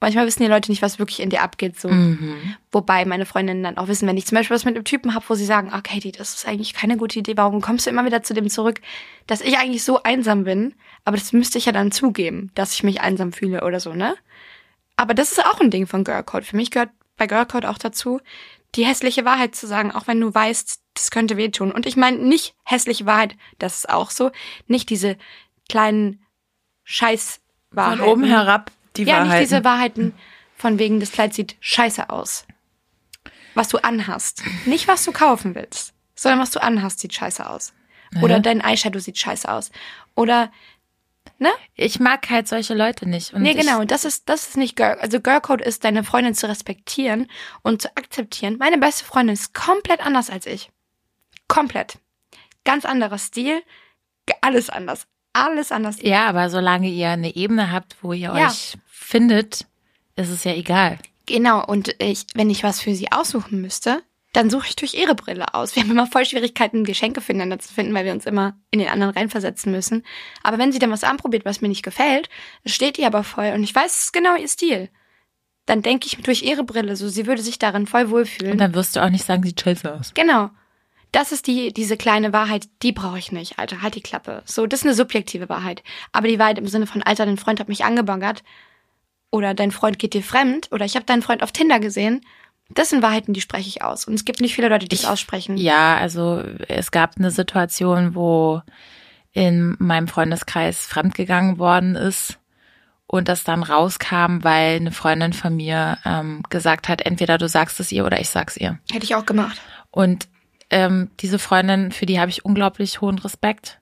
Manchmal 0.00 0.26
wissen 0.26 0.42
die 0.42 0.48
Leute 0.48 0.70
nicht, 0.70 0.82
was 0.82 0.98
wirklich 0.98 1.20
in 1.20 1.30
dir 1.30 1.42
abgeht, 1.42 1.80
so. 1.80 1.88
Mhm. 1.88 2.56
Wobei 2.70 3.04
meine 3.04 3.26
Freundinnen 3.26 3.62
dann 3.62 3.78
auch 3.78 3.88
wissen, 3.88 4.06
wenn 4.06 4.18
ich 4.18 4.26
zum 4.26 4.36
Beispiel 4.36 4.54
was 4.54 4.64
mit 4.64 4.76
einem 4.76 4.84
Typen 4.84 5.14
habe, 5.14 5.24
wo 5.28 5.34
sie 5.34 5.46
sagen, 5.46 5.70
ah, 5.72 5.80
Katie, 5.80 6.12
das 6.12 6.34
ist 6.34 6.46
eigentlich 6.46 6.74
keine 6.74 6.96
gute 6.98 7.18
Idee, 7.18 7.36
warum 7.36 7.62
kommst 7.62 7.86
du 7.86 7.90
immer 7.90 8.04
wieder 8.04 8.22
zu 8.22 8.34
dem 8.34 8.50
zurück, 8.50 8.80
dass 9.26 9.40
ich 9.40 9.56
eigentlich 9.56 9.82
so 9.82 10.02
einsam 10.02 10.44
bin, 10.44 10.74
aber 11.04 11.16
das 11.16 11.32
müsste 11.32 11.58
ich 11.58 11.66
ja 11.66 11.72
dann 11.72 11.90
zugeben, 11.90 12.50
dass 12.54 12.74
ich 12.74 12.82
mich 12.82 13.00
einsam 13.00 13.32
fühle 13.32 13.64
oder 13.64 13.80
so, 13.80 13.94
ne? 13.94 14.14
Aber 14.96 15.14
das 15.14 15.32
ist 15.32 15.44
auch 15.44 15.60
ein 15.60 15.70
Ding 15.70 15.86
von 15.86 16.04
Girlcode. 16.04 16.44
Für 16.44 16.56
mich 16.56 16.70
gehört 16.70 16.90
bei 17.16 17.26
Girlcode 17.26 17.66
auch 17.66 17.78
dazu, 17.78 18.20
die 18.74 18.84
hässliche 18.84 19.24
Wahrheit 19.24 19.54
zu 19.54 19.66
sagen, 19.66 19.92
auch 19.92 20.06
wenn 20.06 20.20
du 20.20 20.34
weißt, 20.34 20.80
das 20.94 21.10
könnte 21.10 21.36
wehtun. 21.36 21.72
Und 21.72 21.86
ich 21.86 21.96
meine 21.96 22.18
nicht 22.18 22.54
hässliche 22.64 23.06
Wahrheit, 23.06 23.36
das 23.58 23.76
ist 23.78 23.88
auch 23.88 24.10
so, 24.10 24.30
nicht 24.66 24.90
diese 24.90 25.16
kleinen 25.68 26.24
Scheißwahrheiten. 26.84 27.98
Von 27.98 28.08
oben 28.08 28.24
herab 28.24 28.70
die 28.96 29.04
ja, 29.04 29.14
Wahrheit. 29.18 29.40
nicht 29.40 29.50
diese 29.50 29.64
Wahrheiten 29.64 30.14
von 30.56 30.78
wegen, 30.78 31.00
das 31.00 31.12
Kleid 31.12 31.34
sieht 31.34 31.56
scheiße 31.60 32.10
aus. 32.10 32.46
Was 33.54 33.68
du 33.68 33.78
anhast. 33.78 34.42
Nicht, 34.66 34.88
was 34.88 35.04
du 35.04 35.12
kaufen 35.12 35.54
willst, 35.54 35.94
sondern 36.14 36.40
was 36.40 36.50
du 36.50 36.62
anhast, 36.62 37.00
sieht 37.00 37.14
scheiße 37.14 37.48
aus. 37.48 37.72
Oder 38.22 38.34
Ja. 38.36 38.40
dein 38.40 38.60
Eyeshadow 38.60 38.98
sieht 39.00 39.18
scheiße 39.18 39.50
aus. 39.50 39.70
Oder, 40.14 40.52
ne? 41.38 41.50
Ich 41.74 42.00
mag 42.00 42.28
halt 42.30 42.48
solche 42.48 42.74
Leute 42.74 43.08
nicht. 43.08 43.32
Und 43.34 43.42
Nee, 43.42 43.54
genau. 43.54 43.80
Und 43.80 43.90
das 43.90 44.04
ist, 44.04 44.28
das 44.28 44.48
ist 44.48 44.56
nicht 44.56 44.76
Girl. 44.76 44.98
Also 45.00 45.20
Girlcode 45.20 45.62
ist, 45.62 45.84
deine 45.84 46.04
Freundin 46.04 46.34
zu 46.34 46.48
respektieren 46.48 47.28
und 47.62 47.82
zu 47.82 47.88
akzeptieren. 47.96 48.56
Meine 48.58 48.78
beste 48.78 49.04
Freundin 49.04 49.34
ist 49.34 49.54
komplett 49.54 50.00
anders 50.04 50.30
als 50.30 50.46
ich. 50.46 50.70
Komplett. 51.48 51.98
Ganz 52.64 52.84
anderer 52.84 53.18
Stil. 53.18 53.62
Alles 54.40 54.70
anders. 54.70 55.06
Alles 55.32 55.72
anders. 55.72 55.96
Ja, 56.00 56.26
aber 56.26 56.48
solange 56.48 56.88
ihr 56.88 57.10
eine 57.10 57.34
Ebene 57.34 57.70
habt, 57.72 57.96
wo 58.02 58.12
ihr 58.12 58.32
Ja. 58.34 58.48
euch 58.48 58.76
findet, 58.86 59.66
ist 60.16 60.30
es 60.30 60.44
ja 60.44 60.52
egal. 60.54 60.98
Genau, 61.26 61.64
und 61.64 61.94
ich, 62.00 62.26
wenn 62.34 62.50
ich 62.50 62.62
was 62.62 62.80
für 62.80 62.94
sie 62.94 63.10
aussuchen 63.10 63.60
müsste, 63.60 64.02
dann 64.34 64.50
suche 64.50 64.66
ich 64.68 64.76
durch 64.76 64.94
ihre 64.94 65.14
Brille 65.14 65.54
aus. 65.54 65.74
Wir 65.74 65.82
haben 65.82 65.92
immer 65.92 66.08
voll 66.08 66.26
Schwierigkeiten, 66.26 66.84
Geschenke 66.84 67.20
füreinander 67.20 67.60
zu 67.60 67.72
finden, 67.72 67.94
weil 67.94 68.04
wir 68.04 68.12
uns 68.12 68.26
immer 68.26 68.58
in 68.72 68.80
den 68.80 68.88
anderen 68.88 69.14
reinversetzen 69.14 69.70
müssen. 69.70 70.04
Aber 70.42 70.58
wenn 70.58 70.72
sie 70.72 70.80
dann 70.80 70.90
was 70.90 71.04
anprobiert, 71.04 71.44
was 71.44 71.60
mir 71.60 71.68
nicht 71.68 71.84
gefällt, 71.84 72.28
steht 72.66 72.98
ihr 72.98 73.06
aber 73.06 73.22
voll 73.22 73.52
und 73.54 73.62
ich 73.62 73.74
weiß, 73.74 73.92
es 73.92 74.04
ist 74.06 74.12
genau 74.12 74.34
ihr 74.36 74.48
Stil. 74.48 74.90
Dann 75.66 75.82
denke 75.82 76.08
ich 76.08 76.16
durch 76.16 76.42
ihre 76.42 76.64
Brille, 76.64 76.96
so 76.96 77.08
sie 77.08 77.26
würde 77.26 77.42
sich 77.42 77.60
darin 77.60 77.86
voll 77.86 78.10
wohlfühlen. 78.10 78.52
Und 78.52 78.58
dann 78.58 78.74
wirst 78.74 78.96
du 78.96 79.04
auch 79.04 79.08
nicht 79.08 79.24
sagen, 79.24 79.44
sieht 79.44 79.60
scheiße 79.60 79.94
aus. 79.94 80.12
Genau. 80.14 80.50
Das 81.12 81.30
ist 81.30 81.46
die, 81.46 81.72
diese 81.72 81.96
kleine 81.96 82.32
Wahrheit, 82.32 82.66
die 82.82 82.90
brauche 82.90 83.18
ich 83.18 83.30
nicht, 83.30 83.60
Alter. 83.60 83.82
Halt 83.82 83.94
die 83.94 84.02
Klappe. 84.02 84.42
So, 84.46 84.66
das 84.66 84.80
ist 84.80 84.86
eine 84.86 84.94
subjektive 84.94 85.48
Wahrheit. 85.48 85.84
Aber 86.10 86.26
die 86.26 86.40
Wahrheit 86.40 86.58
im 86.58 86.66
Sinne 86.66 86.88
von, 86.88 87.04
Alter, 87.04 87.24
dein 87.24 87.36
Freund 87.36 87.60
hat 87.60 87.68
mich 87.68 87.84
angebaggert 87.84 88.42
oder 89.30 89.54
dein 89.54 89.70
Freund 89.70 90.00
geht 90.00 90.12
dir 90.12 90.24
fremd 90.24 90.68
oder 90.72 90.84
ich 90.84 90.96
habe 90.96 91.06
deinen 91.06 91.22
Freund 91.22 91.44
auf 91.44 91.52
Tinder 91.52 91.78
gesehen, 91.78 92.20
das 92.70 92.90
sind 92.90 93.02
Wahrheiten, 93.02 93.34
die 93.34 93.40
spreche 93.40 93.68
ich 93.68 93.82
aus. 93.82 94.06
Und 94.06 94.14
es 94.14 94.24
gibt 94.24 94.40
nicht 94.40 94.54
viele 94.54 94.68
Leute, 94.68 94.86
die 94.86 94.96
das 94.96 95.04
aussprechen. 95.04 95.56
Ja, 95.56 95.96
also 95.96 96.42
es 96.68 96.90
gab 96.90 97.16
eine 97.16 97.30
Situation, 97.30 98.14
wo 98.14 98.62
in 99.32 99.76
meinem 99.78 100.08
Freundeskreis 100.08 100.86
fremdgegangen 100.86 101.58
worden 101.58 101.96
ist 101.96 102.38
und 103.06 103.28
das 103.28 103.44
dann 103.44 103.62
rauskam, 103.62 104.42
weil 104.42 104.76
eine 104.76 104.92
Freundin 104.92 105.32
von 105.32 105.56
mir 105.56 105.98
ähm, 106.04 106.42
gesagt 106.48 106.88
hat, 106.88 107.02
entweder 107.02 107.36
du 107.36 107.48
sagst 107.48 107.80
es 107.80 107.92
ihr 107.92 108.06
oder 108.06 108.20
ich 108.20 108.30
sag's 108.30 108.56
ihr. 108.56 108.78
Hätte 108.90 109.04
ich 109.04 109.14
auch 109.14 109.26
gemacht. 109.26 109.60
Und 109.90 110.28
ähm, 110.70 111.10
diese 111.20 111.38
Freundin, 111.38 111.92
für 111.92 112.06
die 112.06 112.18
habe 112.18 112.30
ich 112.30 112.44
unglaublich 112.44 113.00
hohen 113.00 113.18
Respekt, 113.18 113.80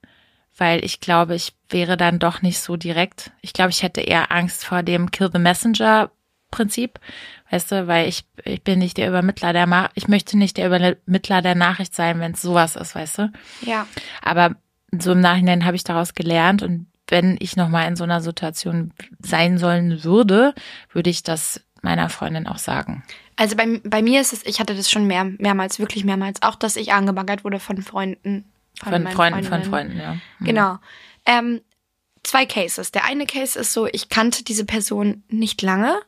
weil 0.56 0.84
ich 0.84 1.00
glaube, 1.00 1.34
ich 1.34 1.54
wäre 1.68 1.96
dann 1.96 2.18
doch 2.18 2.42
nicht 2.42 2.60
so 2.60 2.76
direkt. 2.76 3.30
Ich 3.40 3.52
glaube, 3.52 3.70
ich 3.70 3.82
hätte 3.82 4.00
eher 4.00 4.32
Angst 4.32 4.64
vor 4.64 4.82
dem 4.82 5.10
Kill 5.10 5.30
the 5.32 5.38
Messenger 5.38 6.10
Prinzip, 6.50 7.00
weißt 7.52 7.70
du, 7.70 7.86
weil 7.86 8.08
ich 8.08 8.24
ich 8.44 8.62
bin 8.62 8.80
nicht 8.80 8.96
der 8.96 9.08
Übermittler 9.08 9.52
der 9.52 9.66
Ma 9.66 9.90
ich 9.94 10.08
möchte 10.08 10.36
nicht 10.36 10.56
der 10.56 10.66
Übermittler 10.66 11.42
der 11.42 11.54
Nachricht 11.54 11.94
sein, 11.94 12.18
wenn 12.18 12.32
es 12.32 12.42
sowas 12.42 12.74
ist, 12.76 12.94
weißt 12.94 13.18
du. 13.18 13.32
Ja. 13.60 13.86
Aber 14.22 14.56
so 14.98 15.12
im 15.12 15.20
Nachhinein 15.20 15.64
habe 15.64 15.76
ich 15.76 15.84
daraus 15.84 16.14
gelernt 16.14 16.62
und 16.62 16.86
wenn 17.08 17.36
ich 17.40 17.56
noch 17.56 17.68
mal 17.68 17.86
in 17.86 17.96
so 17.96 18.04
einer 18.04 18.20
Situation 18.20 18.92
sein 19.20 19.58
sollen 19.58 20.02
würde, 20.02 20.54
würde 20.92 21.10
ich 21.10 21.22
das 21.22 21.60
meiner 21.82 22.08
Freundin 22.08 22.46
auch 22.46 22.58
sagen. 22.58 23.02
Also 23.36 23.56
bei, 23.56 23.80
bei 23.84 24.02
mir 24.02 24.20
ist 24.20 24.32
es, 24.32 24.46
ich 24.46 24.60
hatte 24.60 24.74
das 24.74 24.90
schon 24.90 25.06
mehr, 25.06 25.24
mehrmals, 25.24 25.78
wirklich 25.78 26.04
mehrmals, 26.04 26.42
auch, 26.42 26.54
dass 26.54 26.76
ich 26.76 26.92
angebaggert 26.92 27.44
wurde 27.44 27.58
von 27.58 27.82
Freunden. 27.82 28.44
Von 28.82 29.02
meinen 29.02 29.14
Freunden, 29.14 29.44
von 29.44 29.62
Freundinnen. 29.64 29.70
Freunden, 29.70 29.98
ja. 29.98 30.14
Mhm. 30.38 30.44
Genau. 30.44 30.78
Ähm, 31.26 31.60
zwei 32.22 32.46
Cases. 32.46 32.92
Der 32.92 33.04
eine 33.04 33.26
Case 33.26 33.58
ist 33.58 33.72
so, 33.72 33.86
ich 33.86 34.08
kannte 34.08 34.44
diese 34.44 34.64
Person 34.64 35.24
nicht 35.28 35.62
lange 35.62 36.00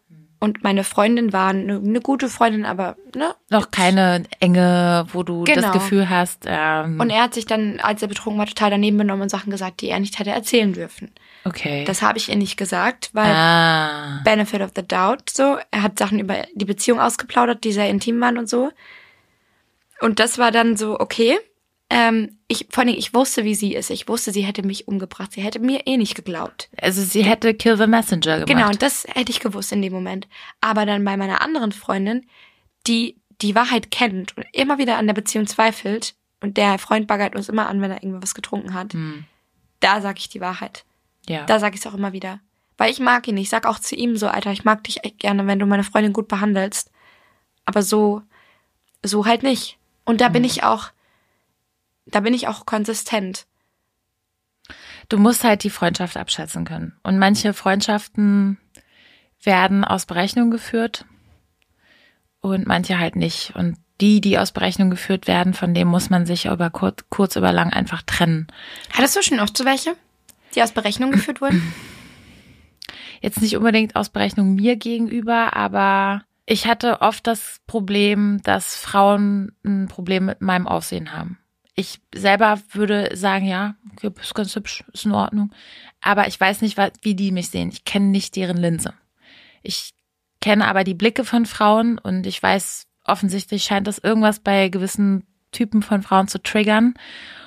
und 0.45 0.63
meine 0.63 0.85
Freundin 0.85 1.33
war 1.33 1.49
eine, 1.49 1.77
eine 1.77 2.01
gute 2.01 2.29
Freundin, 2.29 2.65
aber 2.65 2.97
ne? 3.17 3.35
Noch 3.51 3.71
keine 3.71 4.23
enge, 4.41 5.07
wo 5.13 5.23
du 5.23 5.45
Genau. 5.45 5.63
das 5.63 5.73
Gefühl 5.73 6.09
hast, 6.11 6.45
ähm, 6.47 7.01
Und 7.01 7.11
er 7.11 7.23
hat 7.25 7.35
sich 7.35 7.47
dann, 7.47 7.81
als 7.81 8.03
er 8.03 8.09
betrunken 8.09 8.39
war, 8.39 8.47
total 8.47 8.71
daneben 8.71 8.99
benommen 8.99 9.23
und 9.23 9.31
Sachen 9.31 9.51
gesagt, 9.51 9.81
die 9.81 9.89
er 9.89 9.99
nicht 9.99 10.19
hätte 10.19 10.31
erzählen 10.31 10.73
dürfen. 10.73 11.11
okay. 11.45 11.85
Das 11.87 12.03
habe 12.03 12.19
ich 12.19 12.29
ihr 12.29 12.37
nicht 12.37 12.57
gesagt, 12.57 13.11
weil 13.15 13.33
ah, 13.33 14.21
Benefit 14.25 14.61
of 14.61 14.71
the 14.77 14.87
Doubt 14.87 15.31
so. 15.31 15.57
Er 15.71 15.83
hat 15.83 15.99
Sachen 15.99 16.19
über 16.21 16.45
die 16.55 16.65
Beziehung 16.65 17.01
ausgeplaudert, 17.01 17.65
die 17.65 17.73
sehr 17.73 17.89
intim 17.89 18.21
waren 18.21 18.39
und 18.39 18.49
so. 18.49 18.71
Und 20.01 20.21
das 20.21 20.39
war 20.39 20.51
dann 20.51 20.77
so, 20.77 21.01
okay. 21.01 21.39
Ähm, 21.91 22.39
ich, 22.49 22.67
vor 22.71 22.83
allem, 22.83 22.95
ich 22.97 23.13
wusste, 23.15 23.45
wie 23.45 23.55
sie 23.55 23.75
ist. 23.75 23.91
Ich 23.91 24.09
wusste, 24.09 24.33
sie 24.33 24.43
hätte 24.43 24.63
mich 24.67 24.89
umgebracht. 24.89 25.33
Sie 25.33 25.43
hätte 25.43 25.59
mir 25.61 25.87
eh 25.87 25.97
nicht 25.97 26.15
geglaubt. 26.15 26.69
also 26.81 27.03
sie 27.03 27.23
hätte 27.23 27.55
Kill 27.55 27.77
the 27.77 27.87
Messenger 27.87 28.37
gemacht. 28.41 28.47
Genau, 28.49 28.69
und 28.69 28.83
das 28.83 29.05
hätte 29.09 29.31
ich 29.31 29.41
gewusst 29.41 29.71
in 29.73 29.83
dem 29.83 29.93
Moment. 29.93 30.27
Aber 30.61 30.87
dann 30.87 31.05
bei 31.05 31.17
meiner 31.17 31.41
anderen 31.43 31.73
Freundin, 31.73 32.27
die 32.87 33.17
die 33.43 33.55
Wahrheit 33.55 33.91
kennt 33.91 34.37
und 34.37 34.47
immer 34.53 34.79
wieder 34.79 34.97
an 34.97 35.07
der 35.07 35.15
Beziehung 35.15 35.47
zweifelt 35.47 36.15
und 36.41 36.57
der 36.57 36.79
Freund 36.79 37.07
baggert 37.07 37.35
uns 37.37 37.49
immer 37.49 37.69
an, 37.69 37.81
wenn 37.83 37.91
er 37.91 38.03
irgendwas 38.03 38.35
getrunken 38.35 38.75
hat, 38.75 38.93
Hm, 38.95 39.25
da 39.81 40.01
sage 40.01 40.19
ich 40.19 40.29
die 40.29 40.41
Wahrheit. 40.41 40.85
ja. 41.29 41.45
Da 41.45 41.59
sage 41.59 41.75
ich 41.75 41.81
es 41.81 41.87
auch 41.87 41.95
immer 41.95 42.13
wieder. 42.13 42.41
Weil 42.79 42.91
ich 42.91 42.99
mag 43.01 43.29
ihn. 43.29 43.37
Ich 43.37 43.51
sag 43.51 43.67
auch 43.67 43.79
zu 43.79 43.95
ihm 43.95 44.17
so, 44.17 44.27
Alter, 44.29 44.51
ich 44.53 44.65
mag 44.65 44.83
dich 44.85 45.05
echt 45.05 45.19
gerne, 45.19 45.47
wenn 45.47 45.59
du 45.59 45.67
meine 45.67 45.85
Freundin 45.85 46.13
gut 46.13 46.29
behandelst. 46.29 46.91
Aber 47.67 47.83
so, 47.83 48.23
so 49.03 49.27
halt 49.27 49.43
nicht. 49.43 49.79
Und 50.05 50.21
da 50.21 50.29
bin 50.29 50.43
ich 50.45 50.63
auch, 50.65 50.89
da 52.07 52.21
bin 52.21 52.35
ich 52.35 52.49
auch 52.49 52.67
konsistent. 52.67 53.47
Du 55.09 55.19
musst 55.19 55.45
halt 55.45 55.65
die 55.65 55.71
Freundschaft 55.71 56.17
abschätzen 56.17 56.65
können. 56.65 56.97
Und 57.03 57.19
manche 57.19 57.53
Freundschaften 57.53 58.59
werden 59.43 59.85
aus 59.85 60.07
Berechnung 60.07 60.51
geführt 60.51 61.05
und 62.41 62.67
manche 62.67 62.99
halt 62.99 63.17
nicht. 63.17 63.55
Und 63.55 63.77
die, 64.01 64.21
die 64.21 64.39
aus 64.39 64.53
Berechnung 64.53 64.91
geführt 64.91 65.27
werden, 65.27 65.55
von 65.55 65.75
dem 65.75 65.89
muss 65.89 66.11
man 66.11 66.27
sich 66.27 66.47
über 66.47 66.71
kurz, 66.71 67.05
kurz 67.11 67.37
über 67.37 67.53
lang 67.53 67.73
einfach 67.73 68.03
trennen. 68.03 68.47
Hattest 68.93 69.17
du 69.17 69.23
schon 69.23 69.41
oft 69.41 69.57
so 69.57 69.65
welche, 69.65 69.95
die 70.55 70.63
aus 70.63 70.73
Berechnung 70.73 71.13
geführt 71.13 71.41
wurden? 71.41 71.75
Jetzt 73.21 73.41
nicht 73.41 73.57
unbedingt 73.57 73.97
aus 73.97 74.11
Berechnung 74.11 74.55
mir 74.55 74.77
gegenüber, 74.77 75.57
aber 75.57 76.23
ich 76.45 76.67
hatte 76.67 77.01
oft 77.01 77.27
das 77.27 77.61
Problem, 77.67 78.41
dass 78.43 78.77
Frauen 78.77 79.53
ein 79.65 79.89
Problem 79.89 80.27
mit 80.27 80.43
meinem 80.43 80.67
Aussehen 80.67 81.15
haben. 81.15 81.39
Ich 81.75 82.01
selber 82.15 82.61
würde 82.73 83.17
sagen, 83.17 83.47
ja, 83.47 83.75
okay, 83.93 84.11
ist 84.21 84.35
ganz 84.35 84.55
hübsch, 84.55 84.85
ist 84.93 85.07
in 85.07 85.13
Ordnung. 85.13 85.53
Aber 86.01 86.29
ich 86.29 86.39
weiß 86.39 86.61
nicht, 86.61 86.79
wie 87.03 87.15
die 87.15 87.33
mich 87.33 87.51
sehen. 87.51 87.71
Ich 87.73 87.85
kenne 87.85 88.07
nicht 88.07 88.37
deren 88.37 88.57
Linse. 88.57 88.95
Ich 89.63 89.93
kenne 90.41 90.67
aber 90.69 90.85
die 90.85 90.95
Blicke 90.95 91.25
von 91.25 91.47
Frauen 91.47 91.99
und 91.99 92.27
ich 92.27 92.43
weiß, 92.43 92.87
offensichtlich 93.05 93.65
scheint 93.65 93.87
das 93.87 93.99
irgendwas 93.99 94.41
bei 94.41 94.69
gewissen 94.69 95.27
Typen 95.53 95.83
von 95.83 96.03
Frauen 96.03 96.29
zu 96.29 96.43
triggern. 96.43 96.95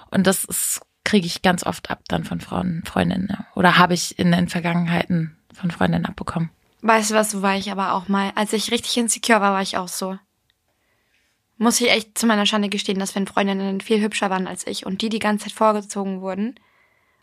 Und 0.10 0.28
das 0.28 0.82
kriege 1.04 1.26
ich 1.26 1.42
ganz 1.42 1.64
oft 1.66 1.90
ab 1.90 2.02
dann 2.08 2.24
von 2.24 2.42
Frauen, 2.42 2.84
Freundinnen. 2.86 3.46
Oder 3.56 3.78
habe 3.78 3.94
ich 3.94 4.20
in 4.20 4.32
den 4.32 4.50
Vergangenheiten 4.50 5.38
von 5.54 5.72
Freundinnen 5.72 6.06
abbekommen. 6.06 6.50
Weißt 6.82 7.12
du 7.12 7.16
was, 7.16 7.32
so 7.32 7.42
war 7.42 7.56
ich 7.56 7.72
aber 7.72 7.94
auch 7.94 8.08
mal. 8.08 8.32
Als 8.36 8.54
ich 8.54 8.72
richtig 8.72 8.98
insecure 8.98 9.42
war, 9.42 9.54
war 9.54 9.62
ich 9.62 9.78
auch 9.78 9.88
so. 9.88 10.18
Muss 11.58 11.82
ich 11.82 11.90
echt 11.90 12.18
zu 12.18 12.28
meiner 12.28 12.46
Schande 12.46 12.70
gestehen, 12.70 13.00
dass 13.00 13.16
wenn 13.16 13.28
Freundinnen 13.28 13.82
viel 13.82 14.02
hübscher 14.02 14.30
waren 14.30 14.48
als 14.48 14.68
ich 14.68 14.86
und 14.86 15.02
die 15.02 15.10
die 15.10 15.20
ganze 15.20 15.46
Zeit 15.46 15.54
vorgezogen 15.54 16.22
wurden, 16.22 16.60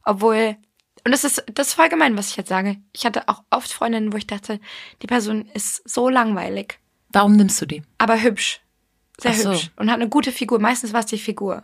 obwohl, 0.05 0.57
und 1.05 1.13
das 1.13 1.25
ist, 1.25 1.45
das 1.53 1.69
ist 1.69 1.75
voll 1.75 1.89
gemein, 1.89 2.17
was 2.17 2.31
ich 2.31 2.37
jetzt 2.37 2.49
sage. 2.49 2.77
Ich 2.93 3.07
hatte 3.07 3.29
auch 3.29 3.43
oft 3.51 3.73
Freundinnen, 3.73 4.13
wo 4.13 4.17
ich 4.17 4.27
dachte, 4.27 4.61
die 5.03 5.07
Person 5.07 5.47
ist 5.55 5.89
so 5.89 6.09
langweilig. 6.09 6.79
Warum 7.11 7.37
nimmst 7.37 7.61
du 7.63 7.67
die? 7.67 7.83
Aber 7.99 8.21
hübsch. 8.21 8.61
Sehr 9.19 9.35
so. 9.35 9.53
hübsch. 9.53 9.71
Und 9.77 9.91
hat 9.91 10.01
eine 10.01 10.09
gute 10.09 10.33
Figur. 10.33 10.59
Meistens 10.59 10.93
war 10.93 11.01
es 11.01 11.07
die 11.07 11.19
Figur. 11.19 11.63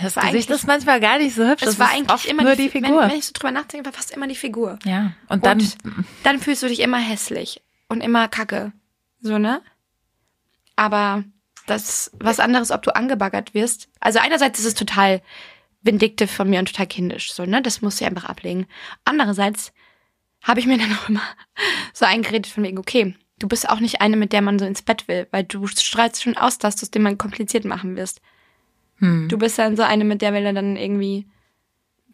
Das 0.00 0.14
Gesicht 0.14 0.50
ist 0.50 0.66
manchmal 0.66 1.00
gar 1.00 1.18
nicht 1.18 1.34
so 1.34 1.46
hübsch. 1.46 1.62
Es 1.62 1.70
das 1.70 1.78
war 1.78 1.90
eigentlich 1.90 2.28
immer 2.28 2.42
nur 2.42 2.54
die, 2.54 2.64
die 2.64 2.70
Figur. 2.70 3.02
Wenn, 3.02 3.10
wenn, 3.10 3.18
ich 3.18 3.26
so 3.26 3.32
drüber 3.32 3.50
nachdenke, 3.50 3.86
war 3.86 3.92
fast 3.92 4.10
immer 4.10 4.26
die 4.26 4.34
Figur. 4.34 4.78
Ja. 4.84 5.12
Und 5.28 5.46
dann. 5.46 5.58
Und 5.58 6.06
dann 6.22 6.38
fühlst 6.38 6.62
du 6.62 6.68
dich 6.68 6.80
immer 6.80 6.98
hässlich 6.98 7.62
und 7.88 8.02
immer 8.02 8.28
kacke. 8.28 8.72
So, 9.20 9.38
ne? 9.38 9.62
Aber 10.76 11.24
das 11.66 12.10
was 12.18 12.40
anderes, 12.40 12.70
ob 12.70 12.82
du 12.82 12.94
angebaggert 12.94 13.54
wirst. 13.54 13.88
Also 14.00 14.18
einerseits 14.18 14.58
ist 14.58 14.66
es 14.66 14.74
total 14.74 15.20
vindictive 15.82 16.28
von 16.28 16.48
mir 16.48 16.58
und 16.58 16.66
total 16.66 16.86
kindisch, 16.86 17.32
so, 17.32 17.44
ne? 17.44 17.62
Das 17.62 17.82
musst 17.82 18.00
du 18.00 18.06
einfach 18.06 18.24
ablegen. 18.24 18.66
Andererseits 19.04 19.72
habe 20.42 20.60
ich 20.60 20.66
mir 20.66 20.78
dann 20.78 20.92
auch 20.92 21.08
immer 21.08 21.22
so 21.92 22.04
eingeredet 22.04 22.46
von 22.46 22.64
wegen, 22.64 22.78
okay, 22.78 23.14
du 23.38 23.48
bist 23.48 23.68
auch 23.68 23.80
nicht 23.80 24.00
eine, 24.00 24.16
mit 24.16 24.32
der 24.32 24.42
man 24.42 24.58
so 24.58 24.64
ins 24.64 24.82
Bett 24.82 25.08
will, 25.08 25.26
weil 25.30 25.44
du 25.44 25.66
strahlst 25.66 26.22
schon 26.22 26.36
aus, 26.36 26.58
dass 26.58 26.76
du 26.76 26.84
es 26.84 26.90
dem 26.90 27.02
man 27.02 27.18
kompliziert 27.18 27.64
machen 27.64 27.96
wirst. 27.96 28.20
Hm. 28.98 29.28
Du 29.28 29.38
bist 29.38 29.58
dann 29.58 29.76
so 29.76 29.82
eine, 29.82 30.04
mit 30.04 30.22
der 30.22 30.32
will 30.32 30.44
er 30.44 30.52
dann 30.52 30.76
irgendwie 30.76 31.26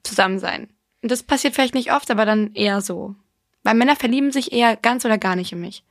zusammen 0.02 0.38
sein. 0.38 0.68
Und 1.02 1.10
das 1.10 1.22
passiert 1.22 1.54
vielleicht 1.54 1.74
nicht 1.74 1.92
oft, 1.92 2.10
aber 2.10 2.24
dann 2.24 2.52
eher 2.54 2.80
so. 2.80 3.14
Weil 3.62 3.74
Männer 3.74 3.96
verlieben 3.96 4.32
sich 4.32 4.52
eher 4.52 4.76
ganz 4.76 5.04
oder 5.04 5.18
gar 5.18 5.36
nicht 5.36 5.52
in 5.52 5.60
mich. 5.60 5.84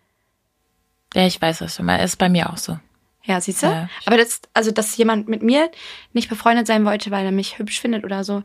Ja, 1.14 1.26
ich 1.26 1.42
weiß, 1.42 1.62
was 1.62 1.76
du 1.76 1.84
meinst. 1.84 2.06
Ist 2.06 2.18
bei 2.18 2.30
mir 2.30 2.50
auch 2.50 2.58
so. 2.58 2.80
Ja, 3.24 3.40
siehst 3.40 3.64
du? 3.64 3.68
Ja. 3.68 3.90
Aber 4.06 4.18
das, 4.18 4.42
also, 4.54 4.72
dass 4.72 4.98
jemand 4.98 5.28
mit 5.28 5.44
mir 5.44 5.70
nicht 6.14 6.30
befreundet 6.30 6.68
sein 6.68 6.86
wollte, 6.86 7.12
weil 7.12 7.26
er 7.26 7.32
mich 7.32 7.60
hübsch 7.60 7.80
findet 7.80 8.04
oder 8.04 8.24
so. 8.24 8.44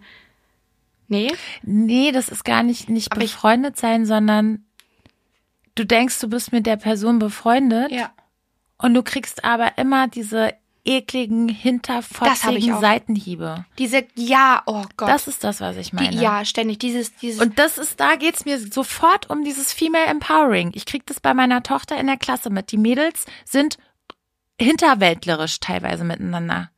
Nee? 1.09 1.33
Nee, 1.63 2.13
das 2.13 2.29
ist 2.29 2.45
gar 2.45 2.63
nicht, 2.63 2.89
nicht 2.89 3.13
aber 3.13 3.21
befreundet 3.21 3.77
sein, 3.77 4.07
sondern 4.07 4.65
du 5.75 5.85
denkst, 5.85 6.19
du 6.21 6.29
bist 6.29 6.53
mit 6.53 6.67
der 6.67 6.77
Person 6.77 7.19
befreundet. 7.19 7.91
Ja. 7.91 8.13
Und 8.79 8.95
du 8.95 9.03
kriegst 9.03 9.45
aber 9.45 9.79
immer 9.79 10.09
diese 10.09 10.53
ekligen, 10.87 11.49
hinterfotzigen 11.49 12.79
Seitenhiebe. 12.81 13.65
Diese, 13.79 14.05
ja, 14.15 14.63
oh 14.67 14.85
Gott. 14.97 15.09
Das 15.09 15.27
ist 15.27 15.43
das, 15.43 15.61
was 15.61 15.77
ich 15.77 15.93
meine. 15.93 16.11
Die, 16.11 16.19
ja, 16.19 16.45
ständig, 16.45 16.79
dieses, 16.79 17.15
dieses. 17.17 17.41
Und 17.41 17.59
das 17.59 17.77
ist, 17.79 17.99
da 17.99 18.17
geht's 18.17 18.45
mir 18.45 18.59
sofort 18.59 19.29
um 19.29 19.43
dieses 19.43 19.73
Female 19.73 20.07
Empowering. 20.07 20.71
Ich 20.75 20.87
krieg 20.87 21.05
das 21.07 21.21
bei 21.21 21.35
meiner 21.35 21.63
Tochter 21.63 21.99
in 21.99 22.07
der 22.07 22.17
Klasse 22.17 22.51
mit. 22.51 22.71
Die 22.71 22.79
Mädels 22.79 23.27
sind 23.45 23.79
hinterwäldlerisch 24.59 25.61
teilweise 25.61 26.05
miteinander. 26.05 26.71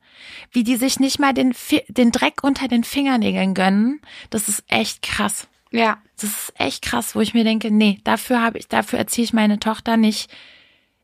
Wie 0.51 0.63
die 0.63 0.75
sich 0.75 0.99
nicht 0.99 1.19
mal 1.19 1.33
den, 1.33 1.53
den 1.87 2.11
Dreck 2.11 2.43
unter 2.43 2.67
den 2.67 2.83
Fingernägeln 2.83 3.53
gönnen, 3.53 4.01
das 4.29 4.49
ist 4.49 4.63
echt 4.67 5.01
krass. 5.01 5.47
Ja. 5.71 6.01
Das 6.15 6.25
ist 6.25 6.53
echt 6.55 6.83
krass, 6.83 7.15
wo 7.15 7.21
ich 7.21 7.33
mir 7.33 7.43
denke, 7.43 7.71
nee, 7.71 7.99
dafür 8.03 8.41
habe 8.41 8.57
ich, 8.57 8.67
dafür 8.67 8.99
erziehe 8.99 9.23
ich 9.23 9.33
meine 9.33 9.59
Tochter 9.59 9.95
nicht 9.95 10.29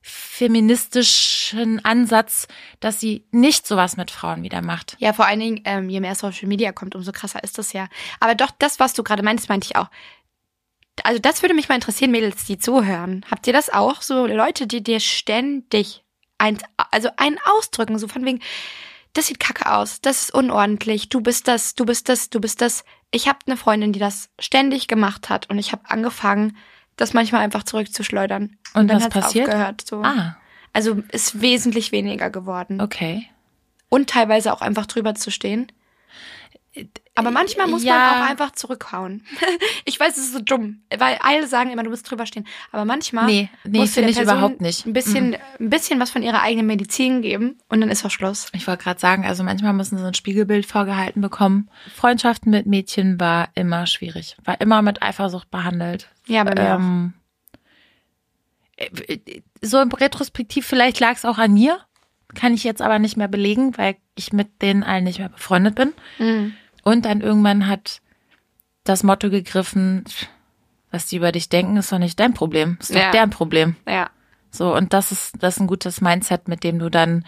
feministischen 0.08 1.84
Ansatz, 1.84 2.48
dass 2.80 3.00
sie 3.00 3.26
nicht 3.32 3.66
sowas 3.66 3.98
mit 3.98 4.12
Frauen 4.12 4.44
wieder 4.44 4.62
macht. 4.62 4.96
Ja, 5.00 5.14
vor 5.14 5.26
allen 5.26 5.40
Dingen, 5.40 5.62
ähm, 5.66 5.90
je 5.90 6.00
mehr 6.00 6.14
Social 6.14 6.48
Media 6.48 6.72
kommt, 6.72 6.94
umso 6.94 7.12
krasser 7.12 7.44
ist 7.44 7.58
das 7.58 7.74
ja. 7.74 7.88
Aber 8.20 8.36
doch, 8.36 8.52
das, 8.60 8.80
was 8.80 8.94
du 8.94 9.02
gerade 9.02 9.24
meinst, 9.24 9.50
meinte 9.50 9.66
ich 9.66 9.76
auch. 9.76 9.90
Also 11.04 11.20
das 11.20 11.42
würde 11.42 11.56
mich 11.56 11.70
mal 11.70 11.76
interessieren, 11.76 12.12
Mädels, 12.12 12.46
die 12.46 12.60
zuhören. 12.60 13.26
Habt 13.32 13.48
ihr 13.48 13.54
das 13.54 13.72
auch? 13.72 14.04
So 14.04 14.28
Leute, 14.28 14.68
die 14.68 14.84
dir 14.84 15.00
ständig 15.00 16.05
ein, 16.38 16.58
also 16.92 17.10
einen 17.18 17.38
ausdrücken, 17.46 17.98
so 17.98 18.08
von 18.08 18.26
wegen, 18.26 18.42
das 19.14 19.28
sieht 19.28 19.40
kacke 19.40 19.72
aus, 19.72 20.02
das 20.02 20.24
ist 20.24 20.34
unordentlich, 20.34 21.10
du 21.10 21.22
bist 21.22 21.48
das, 21.48 21.76
du 21.76 21.86
bist 21.86 22.10
das, 22.10 22.30
du 22.30 22.42
bist 22.42 22.62
das. 22.62 22.84
Ich 23.12 23.28
habe 23.28 23.40
eine 23.48 23.58
Freundin, 23.58 23.94
die 23.94 24.00
das 24.00 24.30
ständig 24.40 24.88
gemacht 24.88 25.30
hat 25.30 25.50
und 25.50 25.58
ich 25.58 25.72
habe 25.72 25.84
angefangen, 25.90 26.58
das 26.98 27.14
manchmal 27.14 27.42
einfach 27.42 27.64
zurückzuschleudern. 27.64 28.58
Und, 28.74 28.82
und 28.82 28.88
dann 28.88 29.04
hat 29.04 29.16
es 29.16 29.26
aufgehört. 29.26 29.82
So. 29.88 30.02
Ah. 30.04 30.38
Also 30.74 31.02
ist 31.12 31.42
wesentlich 31.42 31.92
weniger 31.92 32.30
geworden. 32.30 32.82
Okay. 32.82 33.30
Und 33.90 34.10
teilweise 34.10 34.52
auch 34.54 34.62
einfach 34.62 34.86
drüber 34.86 35.16
zu 35.16 35.32
stehen. 35.32 35.72
Aber 37.18 37.32
manchmal 37.32 37.68
muss 37.68 37.84
ja. 37.84 37.98
man 37.98 38.10
auch 38.10 38.30
einfach 38.30 38.52
zurückhauen. 38.52 39.24
ich 39.86 39.98
weiß, 39.98 40.18
es 40.18 40.26
ist 40.26 40.34
so 40.34 40.42
dumm, 40.42 40.82
weil 40.98 41.18
alle 41.22 41.48
sagen 41.48 41.72
immer, 41.72 41.84
du 41.84 41.90
musst 41.90 42.10
drüber 42.10 42.26
stehen. 42.26 42.46
Aber 42.74 42.84
manchmal 42.84 43.26
nee, 43.26 43.50
nee, 43.64 43.80
muss 43.80 43.96
ich 43.96 44.20
überhaupt 44.20 44.60
nicht. 44.60 44.86
Ein 44.86 44.92
bisschen, 44.92 45.30
mhm. 45.30 45.38
ein 45.60 45.70
bisschen 45.70 46.00
was 46.02 46.10
von 46.10 46.22
ihrer 46.24 46.42
eigenen 46.42 46.68
Medizin 46.68 47.22
geben 47.22 47.58
und 47.70 47.80
dann 47.80 47.90
ist 47.90 48.06
auch 48.06 48.12
Schluss. 48.12 48.48
Ich 48.54 48.68
wollte 48.68 48.84
gerade 48.84 49.00
sagen, 49.00 49.26
also 49.26 49.44
manchmal 49.44 49.72
müssen 49.72 49.98
sie 49.98 50.06
ein 50.06 50.14
Spiegelbild 50.14 50.66
vorgehalten 50.66 51.22
bekommen. 51.22 51.70
Freundschaften 51.96 52.52
mit 52.52 52.66
Mädchen 52.66 53.18
war 53.18 53.48
immer 53.56 53.88
schwierig, 53.88 54.36
war 54.44 54.60
immer 54.60 54.82
mit 54.82 55.02
Eifersucht 55.02 55.50
behandelt. 55.50 56.10
Ja, 56.28 56.44
bei 56.44 56.54
mir 56.54 56.76
ähm, 56.76 57.14
äh, 58.76 59.20
So 59.62 59.80
im 59.80 59.90
Retrospektiv 59.90 60.66
vielleicht 60.66 61.00
lag 61.00 61.14
es 61.14 61.24
auch 61.24 61.38
an 61.38 61.54
mir, 61.54 61.80
kann 62.34 62.54
ich 62.54 62.66
jetzt 62.66 62.82
aber 62.82 63.00
nicht 63.00 63.16
mehr 63.16 63.30
belegen, 63.30 63.78
weil 63.78 63.96
ich 64.16 64.34
mit 64.34 64.62
denen 64.62 64.84
allen 64.84 65.06
nicht 65.06 65.20
mehr 65.20 65.30
befreundet 65.30 65.76
bin. 65.76 65.94
Mhm. 66.20 66.54
Und 66.86 67.04
dann 67.04 67.20
irgendwann 67.20 67.68
hat 67.68 68.02
das 68.84 69.04
Motto 69.04 69.30
gegriffen, 69.30 70.06
was 70.92 71.08
die 71.08 71.18
über 71.18 71.32
dich 71.32 71.50
denken, 71.50 71.78
ist 71.78 71.92
doch 71.92 71.98
nicht 71.98 72.20
dein 72.20 72.34
Problem, 72.34 72.78
ist 72.80 72.92
doch 72.92 73.00
ja. 73.00 73.12
deren 73.12 73.32
Problem. 73.32 73.76
Ja. 73.88 74.12
So, 74.52 74.74
und 74.74 74.94
das 74.94 75.12
ist, 75.12 75.34
das 75.42 75.56
ist 75.56 75.62
ein 75.62 75.68
gutes 75.68 76.00
Mindset, 76.00 76.48
mit 76.48 76.64
dem 76.64 76.78
du 76.80 76.90
dann, 76.90 77.26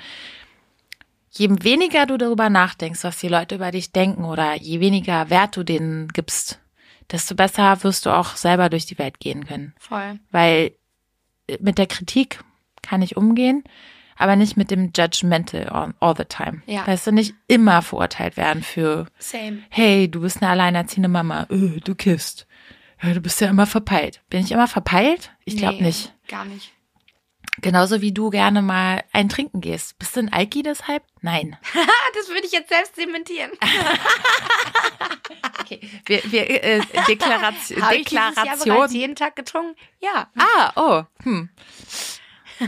je 1.31 1.49
weniger 1.63 2.05
du 2.05 2.17
darüber 2.17 2.49
nachdenkst, 2.49 3.03
was 3.03 3.19
die 3.19 3.27
Leute 3.27 3.55
über 3.55 3.71
dich 3.71 3.91
denken 3.91 4.25
oder 4.25 4.55
je 4.55 4.79
weniger 4.79 5.29
Wert 5.31 5.57
du 5.57 5.63
denen 5.63 6.07
gibst, 6.09 6.59
desto 7.11 7.33
besser 7.33 7.83
wirst 7.83 8.05
du 8.05 8.11
auch 8.11 8.35
selber 8.35 8.69
durch 8.69 8.85
die 8.85 8.99
Welt 8.99 9.19
gehen 9.19 9.45
können. 9.45 9.73
Voll. 9.79 10.19
Weil 10.29 10.71
mit 11.59 11.79
der 11.79 11.87
Kritik 11.87 12.43
kann 12.83 13.01
ich 13.01 13.17
umgehen 13.17 13.63
aber 14.17 14.35
nicht 14.35 14.57
mit 14.57 14.71
dem 14.71 14.91
Judgmental 14.95 15.69
all, 15.69 15.93
all 15.99 16.15
the 16.17 16.25
time. 16.25 16.61
Ja. 16.65 16.85
Weißt 16.85 17.07
du, 17.07 17.11
nicht 17.11 17.35
immer 17.47 17.81
verurteilt 17.81 18.37
werden 18.37 18.63
für, 18.63 19.07
Same. 19.19 19.63
hey, 19.69 20.09
du 20.09 20.21
bist 20.21 20.41
eine 20.41 20.51
alleinerziehende 20.51 21.09
Mama, 21.09 21.47
öh, 21.49 21.79
du 21.83 21.95
kiffst. 21.95 22.47
Ja, 23.01 23.13
du 23.13 23.21
bist 23.21 23.39
ja 23.41 23.49
immer 23.49 23.67
verpeilt. 23.67 24.21
Bin 24.29 24.41
ich 24.41 24.51
immer 24.51 24.67
verpeilt? 24.67 25.31
Ich 25.45 25.57
glaube 25.57 25.77
nee, 25.77 25.83
nicht. 25.83 26.13
Gar 26.27 26.45
nicht. 26.45 26.71
Genauso 27.59 28.01
wie 28.01 28.11
du 28.11 28.29
gerne 28.29 28.61
mal 28.61 29.03
ein 29.13 29.29
Trinken 29.29 29.61
gehst. 29.61 29.97
Bist 29.97 30.15
du 30.15 30.21
ein 30.21 30.31
Alki 30.31 30.61
deshalb? 30.61 31.03
Nein. 31.21 31.57
das 32.13 32.29
würde 32.29 32.45
ich 32.45 32.51
jetzt 32.51 32.69
selbst 32.69 32.97
dementieren. 32.97 33.51
okay. 35.59 35.79
Wir, 36.05 36.21
wir, 36.31 36.63
äh, 36.63 36.81
Deklaration. 37.07 37.81
Habe 37.83 37.95
ich 37.95 38.05
Deklaration. 38.05 38.91
jeden 38.91 39.15
Tag 39.15 39.35
getrunken? 39.35 39.75
Ja. 39.99 40.29
Ah, 40.37 40.71
oh. 40.75 41.03
Hm. 41.23 41.49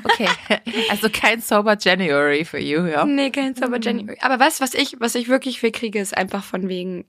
Okay, 0.04 0.30
also 0.90 1.10
kein 1.12 1.42
Sober 1.42 1.78
January 1.80 2.46
für 2.46 2.60
you, 2.60 2.86
ja? 2.86 3.06
Nee, 3.06 3.32
kein 3.32 3.56
Sober 3.56 3.76
hm. 3.76 3.82
January. 3.82 4.18
Aber 4.22 4.40
was, 4.40 4.62
was 4.62 4.74
ich, 4.74 5.00
was 5.00 5.16
ich 5.16 5.30
wirklich 5.30 5.60
viel 5.60 5.72
kriege, 5.72 6.00
ist 6.00 6.16
einfach 6.16 6.44
von 6.44 6.70
wegen 6.70 7.06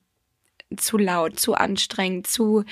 zu 0.77 0.99
laut, 0.99 1.39
zu 1.39 1.55
anstrengend, 1.55 2.27
zu 2.27 2.65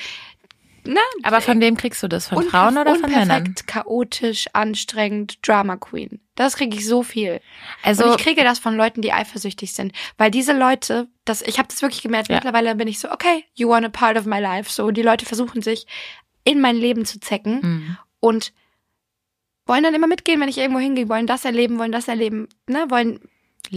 na, 0.90 1.00
Aber 1.22 1.42
von 1.42 1.61
wem 1.61 1.76
kriegst 1.76 2.02
du 2.02 2.09
das? 2.09 2.28
Von 2.28 2.44
Frauen 2.44 2.78
oder 2.78 2.94
von 2.94 3.11
Männern? 3.11 3.54
chaotisch, 3.66 4.46
anstrengend, 4.54 5.46
Drama 5.46 5.76
Queen. 5.76 6.18
Das 6.34 6.56
kriege 6.56 6.74
ich 6.74 6.86
so 6.86 7.02
viel. 7.02 7.42
Also 7.82 8.04
Und 8.04 8.12
ich 8.12 8.24
kriege 8.24 8.42
das 8.42 8.59
von 8.59 8.74
Leuten, 8.74 9.02
die 9.02 9.12
eifersüchtig 9.12 9.72
sind, 9.72 9.92
weil 10.16 10.30
diese 10.30 10.56
Leute, 10.56 11.09
das 11.26 11.42
ich 11.42 11.59
habe 11.59 11.68
das 11.68 11.82
wirklich 11.82 12.00
gemerkt. 12.00 12.28
Ja. 12.28 12.36
Mittlerweile 12.36 12.74
bin 12.74 12.88
ich 12.88 13.00
so, 13.00 13.11
okay, 13.11 13.44
you 13.54 13.68
want 13.68 13.84
a 13.84 13.90
part 13.90 14.16
of 14.16 14.24
my 14.24 14.40
life. 14.40 14.72
So 14.72 14.90
die 14.90 15.02
Leute 15.02 15.26
versuchen 15.26 15.61
sich 15.61 15.86
in 16.44 16.61
mein 16.62 16.76
Leben 16.76 17.04
zu 17.04 17.20
zecken 17.20 17.61
mhm. 17.61 17.98
und 18.20 18.54
wollen 19.68 19.82
dann 19.84 19.94
immer 19.94 20.06
mitgehen, 20.08 20.40
wenn 20.40 20.48
ich 20.48 20.58
irgendwo 20.58 20.80
hingehe, 20.80 21.08
wollen 21.08 21.26
das 21.28 21.44
erleben, 21.44 21.78
wollen 21.78 21.92
das 21.92 22.08
erleben, 22.08 22.48
ne, 22.66 22.86
wollen 22.88 23.20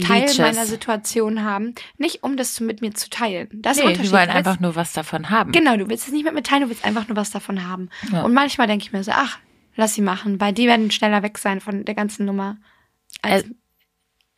Teil 0.06 0.22
Leeches. 0.22 0.38
meiner 0.38 0.64
Situation 0.64 1.44
haben. 1.44 1.74
Nicht 1.98 2.22
um 2.22 2.36
das 2.38 2.58
mit 2.60 2.80
mir 2.80 2.94
zu 2.94 3.10
teilen. 3.10 3.48
Das 3.52 3.76
ist 3.76 3.82
Nee, 3.82 3.90
Unterschied. 3.90 4.06
die 4.08 4.12
wollen 4.14 4.28
Du 4.28 4.34
willst- 4.34 4.46
einfach 4.48 4.60
nur 4.60 4.74
was 4.74 4.92
davon 4.94 5.28
haben. 5.30 5.52
Genau, 5.52 5.76
du 5.76 5.88
willst 5.90 6.06
es 6.06 6.12
nicht 6.14 6.24
mit 6.24 6.32
mir 6.32 6.42
teilen, 6.42 6.62
du 6.62 6.68
willst 6.70 6.84
einfach 6.84 7.06
nur 7.08 7.16
was 7.16 7.30
davon 7.30 7.68
haben. 7.68 7.90
Ja. 8.10 8.22
Und 8.22 8.32
manchmal 8.32 8.66
denke 8.66 8.84
ich 8.86 8.92
mir 8.92 9.04
so, 9.04 9.12
ach, 9.14 9.38
lass 9.76 9.94
sie 9.94 10.00
machen, 10.00 10.40
weil 10.40 10.54
die 10.54 10.66
werden 10.66 10.90
schneller 10.90 11.22
weg 11.22 11.36
sein 11.36 11.60
von 11.60 11.84
der 11.84 11.94
ganzen 11.94 12.24
Nummer. 12.24 12.56
Als, 13.20 13.44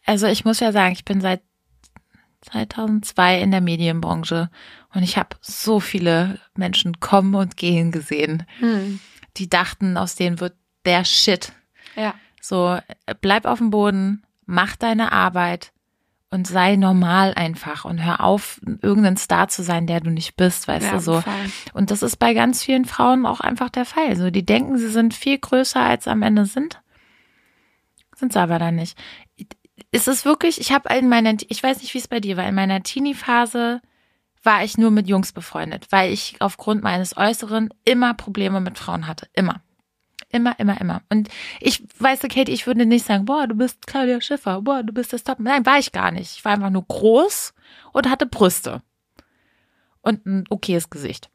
Also 0.04 0.26
ich 0.26 0.44
muss 0.44 0.58
ja 0.60 0.72
sagen, 0.72 0.92
ich 0.92 1.04
bin 1.04 1.20
seit 1.20 1.40
2002 2.42 3.40
in 3.40 3.50
der 3.50 3.60
Medienbranche 3.60 4.50
und 4.92 5.02
ich 5.02 5.16
habe 5.16 5.36
so 5.40 5.80
viele 5.80 6.40
Menschen 6.56 7.00
kommen 7.00 7.34
und 7.34 7.56
gehen 7.56 7.90
gesehen, 7.92 8.44
hm, 8.58 9.00
die 9.36 9.48
dachten, 9.48 9.96
aus 9.96 10.14
denen 10.14 10.40
wird 10.40 10.54
der 10.84 11.04
Shit. 11.04 11.52
ja. 11.96 12.14
So, 12.40 12.78
bleib 13.22 13.46
auf 13.46 13.56
dem 13.56 13.70
Boden, 13.70 14.22
mach 14.44 14.76
deine 14.76 15.12
Arbeit 15.12 15.72
und 16.34 16.46
sei 16.46 16.76
normal 16.76 17.32
einfach 17.34 17.84
und 17.84 18.04
hör 18.04 18.20
auf, 18.22 18.60
irgendein 18.82 19.16
Star 19.16 19.48
zu 19.48 19.62
sein, 19.62 19.86
der 19.86 20.00
du 20.00 20.10
nicht 20.10 20.36
bist, 20.36 20.68
weißt 20.68 20.86
ja, 20.86 20.92
du 20.92 21.00
so. 21.00 21.20
voll. 21.20 21.32
Und 21.72 21.90
das 21.90 22.02
ist 22.02 22.16
bei 22.16 22.34
ganz 22.34 22.62
vielen 22.62 22.84
Frauen 22.84 23.24
auch 23.24 23.40
einfach 23.40 23.70
der 23.70 23.84
Fall. 23.84 24.16
So, 24.16 24.30
die 24.30 24.44
denken, 24.44 24.76
sie 24.76 24.90
sind 24.90 25.14
viel 25.14 25.38
größer, 25.38 25.80
als 25.80 26.04
sie 26.04 26.10
am 26.10 26.22
Ende 26.22 26.44
sind. 26.44 26.82
Sind 28.16 28.32
sie 28.32 28.40
aber 28.40 28.58
dann 28.58 28.74
nicht. 28.74 28.98
Ist 29.90 30.08
es 30.08 30.24
wirklich, 30.24 30.60
ich 30.60 30.72
habe 30.72 30.92
in 30.94 31.08
meiner, 31.08 31.34
ich 31.48 31.62
weiß 31.62 31.80
nicht, 31.80 31.94
wie 31.94 31.98
es 31.98 32.08
bei 32.08 32.20
dir 32.20 32.36
war, 32.36 32.48
in 32.48 32.54
meiner 32.54 32.82
Teenie-Phase 32.82 33.80
war 34.42 34.64
ich 34.64 34.76
nur 34.76 34.90
mit 34.90 35.08
Jungs 35.08 35.32
befreundet, 35.32 35.86
weil 35.90 36.12
ich 36.12 36.36
aufgrund 36.40 36.82
meines 36.82 37.16
Äußeren 37.16 37.70
immer 37.84 38.12
Probleme 38.12 38.60
mit 38.60 38.76
Frauen 38.76 39.06
hatte. 39.06 39.28
Immer. 39.32 39.62
Immer, 40.34 40.58
immer, 40.58 40.80
immer. 40.80 41.02
Und 41.10 41.28
ich 41.60 41.84
weiß, 41.98 42.20
Katie, 42.22 42.50
ich 42.52 42.66
würde 42.66 42.84
nicht 42.86 43.06
sagen, 43.06 43.24
boah, 43.24 43.46
du 43.46 43.54
bist 43.54 43.86
Claudia 43.86 44.20
Schiffer, 44.20 44.60
boah, 44.62 44.82
du 44.82 44.92
bist 44.92 45.12
das 45.12 45.22
Top. 45.22 45.38
Nein, 45.38 45.64
war 45.64 45.78
ich 45.78 45.92
gar 45.92 46.10
nicht. 46.10 46.36
Ich 46.36 46.44
war 46.44 46.52
einfach 46.52 46.70
nur 46.70 46.84
groß 46.84 47.54
und 47.92 48.10
hatte 48.10 48.26
Brüste. 48.26 48.82
Und 50.02 50.26
ein 50.26 50.44
okayes 50.50 50.90
Gesicht. 50.90 51.30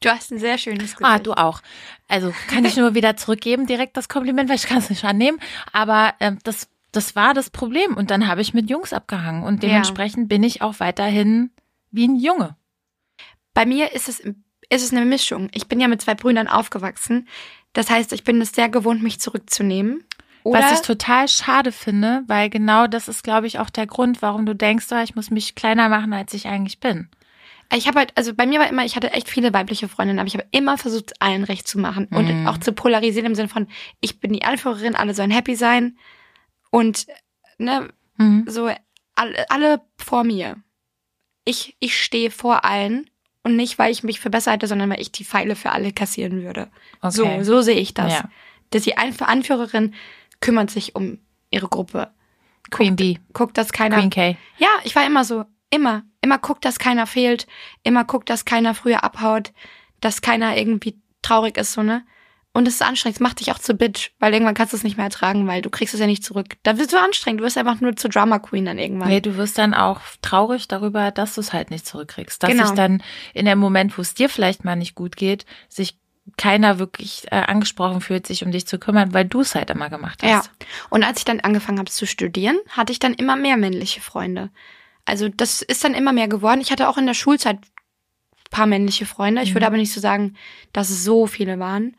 Du 0.00 0.08
hast 0.10 0.32
ein 0.32 0.38
sehr 0.38 0.58
schönes 0.58 0.96
Gesicht. 0.96 1.02
Ah, 1.04 1.20
du 1.20 1.34
auch. 1.34 1.60
Also 2.08 2.32
kann 2.48 2.64
ich 2.64 2.76
nur 2.76 2.94
wieder 2.96 3.16
zurückgeben, 3.16 3.66
direkt 3.68 3.96
das 3.96 4.08
Kompliment, 4.08 4.48
weil 4.48 4.56
ich 4.56 4.66
kann 4.66 4.78
es 4.78 4.90
nicht 4.90 5.04
annehmen. 5.04 5.38
Aber 5.72 6.14
ähm, 6.18 6.38
das, 6.42 6.68
das 6.90 7.14
war 7.14 7.32
das 7.32 7.48
Problem. 7.48 7.96
Und 7.96 8.10
dann 8.10 8.26
habe 8.26 8.40
ich 8.40 8.54
mit 8.54 8.68
Jungs 8.68 8.92
abgehangen. 8.92 9.44
Und 9.44 9.62
Ja. 9.62 9.68
dementsprechend 9.68 10.28
bin 10.28 10.42
ich 10.42 10.62
auch 10.62 10.80
weiterhin 10.80 11.52
wie 11.92 12.08
ein 12.08 12.16
Junge. 12.16 12.56
Bei 13.54 13.64
mir 13.66 13.92
ist 13.92 14.08
es, 14.08 14.18
ist 14.18 14.34
es 14.82 14.90
eine 14.92 15.04
Mischung. 15.04 15.48
Ich 15.52 15.68
bin 15.68 15.78
ja 15.78 15.86
mit 15.86 16.02
zwei 16.02 16.16
Brüdern 16.16 16.48
aufgewachsen. 16.48 17.28
Das 17.72 17.90
heißt, 17.90 18.12
ich 18.12 18.24
bin 18.24 18.40
es 18.40 18.52
sehr 18.52 18.68
gewohnt, 18.68 19.02
mich 19.02 19.20
zurückzunehmen. 19.20 20.04
Oder 20.44 20.60
Was 20.64 20.72
ich 20.72 20.86
total 20.86 21.28
schade 21.28 21.72
finde, 21.72 22.24
weil 22.26 22.50
genau 22.50 22.86
das 22.86 23.08
ist, 23.08 23.22
glaube 23.22 23.46
ich, 23.46 23.58
auch 23.60 23.70
der 23.70 23.86
Grund, 23.86 24.22
warum 24.22 24.44
du 24.44 24.54
denkst, 24.54 24.86
oh, 24.90 25.00
ich 25.02 25.14
muss 25.14 25.30
mich 25.30 25.54
kleiner 25.54 25.88
machen, 25.88 26.12
als 26.12 26.34
ich 26.34 26.46
eigentlich 26.48 26.80
bin. 26.80 27.08
ich 27.74 27.86
habe 27.86 28.00
halt, 28.00 28.12
also 28.16 28.34
bei 28.34 28.44
mir 28.44 28.58
war 28.60 28.68
immer, 28.68 28.84
ich 28.84 28.96
hatte 28.96 29.12
echt 29.12 29.28
viele 29.30 29.54
weibliche 29.54 29.88
Freundinnen, 29.88 30.18
aber 30.18 30.26
ich 30.26 30.34
habe 30.34 30.46
immer 30.50 30.76
versucht, 30.76 31.22
allen 31.22 31.44
recht 31.44 31.66
zu 31.66 31.78
machen 31.78 32.06
und 32.10 32.28
Mhm. 32.28 32.46
auch 32.46 32.58
zu 32.58 32.72
polarisieren 32.72 33.26
im 33.26 33.34
Sinne 33.34 33.48
von, 33.48 33.66
ich 34.00 34.20
bin 34.20 34.32
die 34.32 34.42
Anführerin, 34.44 34.94
alle 34.96 35.14
sollen 35.14 35.30
happy 35.30 35.54
sein 35.54 35.96
und 36.70 37.06
ne, 37.58 37.88
Mhm. 38.16 38.44
so 38.46 38.68
alle, 39.14 39.48
alle 39.50 39.80
vor 39.96 40.24
mir. 40.24 40.56
Ich, 41.44 41.76
ich 41.80 41.98
stehe 41.98 42.30
vor 42.30 42.64
allen 42.64 43.08
und 43.44 43.56
nicht, 43.56 43.78
weil 43.78 43.90
ich 43.90 44.02
mich 44.02 44.20
für 44.20 44.30
besser 44.30 44.52
halte, 44.52 44.66
sondern 44.66 44.90
weil 44.90 45.00
ich 45.00 45.12
die 45.12 45.24
Pfeile 45.24 45.56
für 45.56 45.70
alle 45.72 45.92
kassieren 45.92 46.42
würde. 46.42 46.68
Okay. 47.00 47.12
So, 47.12 47.42
so 47.42 47.62
sehe 47.62 47.76
ich 47.80 47.94
das. 47.94 48.12
Ja. 48.12 48.30
Dass 48.70 48.82
die 48.82 48.96
Anf- 48.96 49.22
Anführerin 49.22 49.94
kümmert 50.40 50.70
sich 50.70 50.94
um 50.94 51.18
ihre 51.50 51.68
Gruppe. 51.68 52.10
Queen 52.70 52.96
Bee, 52.96 53.18
Guckt, 53.32 53.58
dass 53.58 53.72
keiner. 53.72 53.98
Queen 53.98 54.10
K. 54.10 54.36
Ja, 54.58 54.68
ich 54.84 54.94
war 54.96 55.04
immer 55.06 55.24
so. 55.24 55.44
Immer. 55.70 56.04
Immer 56.20 56.38
guckt, 56.38 56.64
dass 56.64 56.78
keiner 56.78 57.06
fehlt. 57.06 57.46
Immer 57.82 58.04
guckt, 58.04 58.30
dass 58.30 58.44
keiner 58.44 58.74
früher 58.74 59.04
abhaut. 59.04 59.52
Dass 60.00 60.22
keiner 60.22 60.56
irgendwie 60.56 60.96
traurig 61.22 61.56
ist, 61.58 61.72
so, 61.72 61.82
ne? 61.82 62.04
Und 62.54 62.68
es 62.68 62.74
ist 62.74 62.82
anstrengend. 62.82 63.16
Es 63.16 63.20
macht 63.20 63.40
dich 63.40 63.50
auch 63.50 63.58
zu 63.58 63.74
Bitch, 63.74 64.10
weil 64.18 64.32
irgendwann 64.34 64.54
kannst 64.54 64.74
du 64.74 64.76
es 64.76 64.84
nicht 64.84 64.98
mehr 64.98 65.06
ertragen, 65.06 65.46
weil 65.46 65.62
du 65.62 65.70
kriegst 65.70 65.94
es 65.94 66.00
ja 66.00 66.06
nicht 66.06 66.22
zurück. 66.22 66.56
Da 66.62 66.76
wirst 66.76 66.92
du 66.92 66.98
anstrengend. 67.00 67.40
Du 67.40 67.44
wirst 67.44 67.56
einfach 67.56 67.80
nur 67.80 67.96
zur 67.96 68.10
Drama 68.10 68.38
Queen 68.40 68.66
dann 68.66 68.78
irgendwann. 68.78 69.08
Nee, 69.08 69.20
du 69.22 69.36
wirst 69.38 69.56
dann 69.56 69.72
auch 69.72 70.00
traurig 70.20 70.68
darüber, 70.68 71.10
dass 71.12 71.34
du 71.34 71.40
es 71.40 71.54
halt 71.54 71.70
nicht 71.70 71.86
zurückkriegst. 71.86 72.42
Dass 72.42 72.50
Genau. 72.50 72.66
sich 72.66 72.74
dann 72.74 73.02
in 73.32 73.46
dem 73.46 73.58
Moment, 73.58 73.96
wo 73.96 74.02
es 74.02 74.12
dir 74.12 74.28
vielleicht 74.28 74.64
mal 74.64 74.76
nicht 74.76 74.94
gut 74.94 75.16
geht, 75.16 75.46
sich 75.70 75.96
keiner 76.36 76.78
wirklich 76.78 77.24
äh, 77.32 77.36
angesprochen 77.36 78.00
fühlt, 78.00 78.26
sich 78.26 78.44
um 78.44 78.52
dich 78.52 78.66
zu 78.66 78.78
kümmern, 78.78 79.14
weil 79.14 79.24
du 79.24 79.40
es 79.40 79.54
halt 79.54 79.70
immer 79.70 79.88
gemacht 79.88 80.22
hast. 80.22 80.30
Ja. 80.30 80.42
Und 80.90 81.02
als 81.04 81.18
ich 81.18 81.24
dann 81.24 81.40
angefangen 81.40 81.78
habe 81.78 81.90
zu 81.90 82.06
studieren, 82.06 82.58
hatte 82.68 82.92
ich 82.92 82.98
dann 82.98 83.14
immer 83.14 83.34
mehr 83.36 83.56
männliche 83.56 84.00
Freunde. 84.02 84.50
Also 85.04 85.28
das 85.28 85.62
ist 85.62 85.84
dann 85.84 85.94
immer 85.94 86.12
mehr 86.12 86.28
geworden. 86.28 86.60
Ich 86.60 86.70
hatte 86.70 86.88
auch 86.88 86.98
in 86.98 87.06
der 87.06 87.14
Schulzeit 87.14 87.56
ein 87.56 88.50
paar 88.50 88.66
männliche 88.66 89.06
Freunde. 89.06 89.42
Ich 89.42 89.54
würde 89.54 89.66
aber 89.66 89.78
nicht 89.78 89.92
so 89.92 90.00
sagen, 90.00 90.36
dass 90.72 90.90
es 90.90 91.02
so 91.02 91.26
viele 91.26 91.58
waren. 91.58 91.96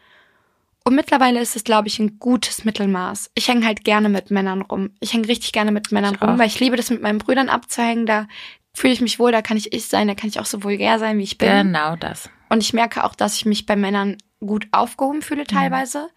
Und 0.86 0.96
mittlerweile 0.96 1.40
ist 1.40 1.56
es, 1.56 1.64
glaube 1.64 1.88
ich, 1.88 2.00
ein 2.00 2.20
gutes 2.20 2.66
Mittelmaß. 2.66 3.32
Ich 3.36 3.48
hänge 3.48 3.66
halt 3.66 3.86
gerne 3.86 4.10
mit 4.10 4.32
Männern 4.32 4.62
rum. 4.64 4.92
Ich 5.00 5.14
hänge 5.14 5.28
richtig 5.30 5.54
gerne 5.54 5.72
mit 5.72 5.92
Männern 5.94 6.16
Ich 6.16 6.22
rum, 6.22 6.32
auch. 6.32 6.38
weil 6.38 6.48
ich 6.48 6.60
liebe 6.60 6.76
das 6.76 6.90
mit 6.90 7.02
meinen 7.02 7.20
Brüdern 7.20 7.48
abzuhängen. 7.50 8.06
Da 8.06 8.28
fühle 8.74 8.94
ich 8.94 9.00
mich 9.02 9.18
wohl, 9.18 9.32
da 9.32 9.42
kann 9.42 9.56
ich 9.56 9.72
ich 9.72 9.86
sein, 9.86 10.08
da 10.08 10.16
kann 10.16 10.30
ich 10.30 10.40
auch 10.40 10.46
so 10.46 10.64
vulgär 10.64 11.00
sein, 11.00 11.18
wie 11.18 11.24
ich 11.24 11.38
bin. 11.38 11.50
Genau 11.50 11.96
das. 11.96 12.30
Und 12.50 12.62
ich 12.62 12.74
merke 12.74 13.04
auch, 13.06 13.16
dass 13.16 13.36
ich 13.38 13.46
mich 13.46 13.66
bei 13.66 13.76
Männern 13.78 14.18
gut 14.42 14.68
aufgehoben 14.72 15.22
fühle 15.22 15.46
teilweise. 15.46 16.10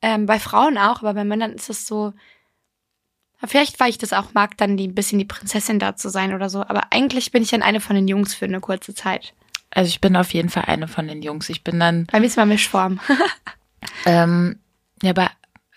Ähm, 0.00 0.24
bei 0.26 0.38
Frauen 0.38 0.78
auch, 0.78 1.00
aber 1.00 1.12
bei 1.14 1.24
Männern 1.24 1.52
ist 1.52 1.68
es 1.68 1.86
so. 1.86 2.12
Vielleicht, 3.44 3.78
weil 3.80 3.90
ich 3.90 3.98
das 3.98 4.14
auch 4.14 4.32
mag, 4.32 4.56
dann 4.56 4.78
die 4.78 4.88
ein 4.88 4.94
bisschen 4.94 5.18
die 5.18 5.24
Prinzessin 5.26 5.78
da 5.78 5.94
zu 5.94 6.08
sein 6.08 6.32
oder 6.34 6.48
so. 6.48 6.62
Aber 6.62 6.84
eigentlich 6.90 7.32
bin 7.32 7.42
ich 7.42 7.50
dann 7.50 7.62
eine 7.62 7.80
von 7.80 7.94
den 7.94 8.08
Jungs 8.08 8.34
für 8.34 8.46
eine 8.46 8.60
kurze 8.60 8.94
Zeit. 8.94 9.34
Also 9.70 9.88
ich 9.88 10.00
bin 10.00 10.16
auf 10.16 10.32
jeden 10.32 10.48
Fall 10.48 10.64
eine 10.66 10.88
von 10.88 11.06
den 11.06 11.20
Jungs. 11.22 11.50
Ich 11.50 11.62
bin 11.62 11.78
dann, 11.78 12.06
Bei 12.10 12.18
mir 12.18 12.26
ist 12.26 12.36
mal 12.38 12.46
Mischform. 12.46 12.98
ähm, 14.06 14.58
ja, 15.02 15.12
bei, 15.12 15.28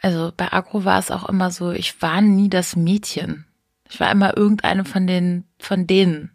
also 0.02 0.32
bei 0.36 0.52
Agro 0.52 0.86
war 0.86 1.00
es 1.00 1.12
auch 1.12 1.28
immer 1.28 1.52
so, 1.52 1.72
ich 1.72 2.02
war 2.02 2.22
nie 2.22 2.50
das 2.50 2.76
Mädchen. 2.76 3.46
Ich 3.90 4.00
war 4.00 4.12
immer 4.12 4.38
irgendeine 4.38 4.86
von 4.86 5.08
den, 5.08 5.46
von 5.60 5.88
denen. 5.88 6.32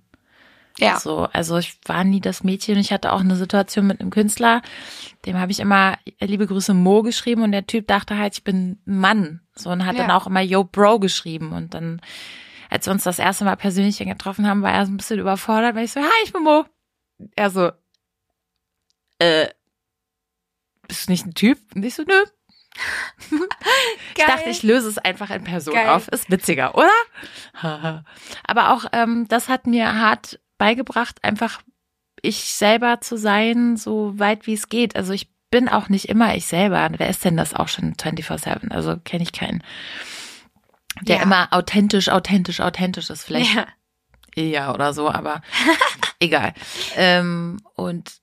ja. 0.78 0.98
So, 0.98 1.28
also 1.32 1.56
ich 1.58 1.78
war 1.86 2.02
nie 2.04 2.20
das 2.20 2.42
Mädchen. 2.42 2.78
Ich 2.78 2.92
hatte 2.92 3.12
auch 3.12 3.20
eine 3.20 3.36
Situation 3.36 3.86
mit 3.86 4.00
einem 4.00 4.10
Künstler, 4.10 4.60
dem 5.24 5.38
habe 5.38 5.52
ich 5.52 5.60
immer 5.60 5.96
liebe 6.20 6.46
Grüße 6.46 6.74
Mo 6.74 7.02
geschrieben 7.02 7.42
und 7.42 7.52
der 7.52 7.66
Typ 7.66 7.86
dachte 7.86 8.18
halt, 8.18 8.34
ich 8.34 8.44
bin 8.44 8.80
ein 8.86 8.98
Mann. 8.98 9.40
So 9.54 9.70
und 9.70 9.86
hat 9.86 9.94
Ja. 9.94 10.02
dann 10.02 10.10
auch 10.10 10.26
immer 10.26 10.40
Yo 10.40 10.64
Bro 10.64 10.98
geschrieben 10.98 11.52
und 11.52 11.74
dann, 11.74 12.00
als 12.70 12.86
wir 12.86 12.92
uns 12.92 13.04
das 13.04 13.20
erste 13.20 13.44
Mal 13.44 13.56
persönlich 13.56 13.98
getroffen 13.98 14.48
haben, 14.48 14.62
war 14.62 14.72
er 14.72 14.84
so 14.84 14.92
ein 14.92 14.96
bisschen 14.96 15.20
überfordert, 15.20 15.76
weil 15.76 15.84
ich 15.84 15.92
so, 15.92 16.00
hi, 16.00 16.24
ich 16.24 16.32
bin 16.32 16.42
Mo. 16.42 16.64
Er 17.36 17.50
so, 17.50 17.70
äh, 19.20 19.46
bist 20.88 21.08
du 21.08 21.12
nicht 21.12 21.26
ein 21.26 21.34
Typ? 21.34 21.58
Und 21.74 21.84
ich 21.84 21.94
so, 21.94 22.02
nö. 22.02 22.14
Ich 24.16 24.24
dachte, 24.24 24.48
ich 24.50 24.62
löse 24.62 24.88
es 24.88 24.98
einfach 24.98 25.30
in 25.30 25.44
Person 25.44 25.74
Geil. 25.74 25.88
auf. 25.88 26.08
Ist 26.08 26.30
witziger, 26.30 26.74
oder? 26.76 26.90
Aber 28.46 28.72
auch 28.72 28.84
ähm, 28.92 29.26
das 29.28 29.48
hat 29.48 29.66
mir 29.66 29.94
hart 29.94 30.40
beigebracht, 30.58 31.22
einfach 31.22 31.60
ich 32.22 32.54
selber 32.54 33.00
zu 33.00 33.16
sein, 33.16 33.76
so 33.76 34.18
weit 34.18 34.46
wie 34.46 34.54
es 34.54 34.68
geht. 34.68 34.96
Also 34.96 35.12
ich 35.12 35.30
bin 35.50 35.68
auch 35.68 35.88
nicht 35.88 36.08
immer 36.08 36.34
ich 36.34 36.46
selber. 36.46 36.88
Wer 36.96 37.08
ist 37.08 37.24
denn 37.24 37.36
das 37.36 37.54
auch 37.54 37.68
schon 37.68 37.94
24-7? 37.94 38.70
Also 38.72 38.96
kenne 38.96 39.22
ich 39.22 39.32
keinen. 39.32 39.62
Der 41.02 41.16
Ja. 41.16 41.22
immer 41.22 41.48
authentisch, 41.52 42.08
authentisch, 42.08 42.60
authentisch 42.60 43.10
ist. 43.10 43.24
Vielleicht 43.24 43.54
ja. 43.54 43.66
ja 44.36 44.72
oder 44.74 44.92
so, 44.94 45.10
aber 45.10 45.42
egal. 46.20 46.54
Ähm, 46.96 47.60
und 47.74 48.14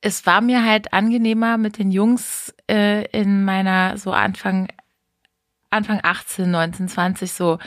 es 0.00 0.26
war 0.26 0.40
mir 0.40 0.64
halt 0.64 0.92
angenehmer 0.92 1.56
mit 1.58 1.78
den 1.78 1.90
Jungs 1.90 2.54
äh, 2.70 3.04
in 3.10 3.44
meiner 3.44 3.98
so 3.98 4.12
Anfang 4.12 4.68
Anfang 5.70 6.00
18, 6.02 6.50
19, 6.50 6.88
20 6.88 7.32
so 7.32 7.58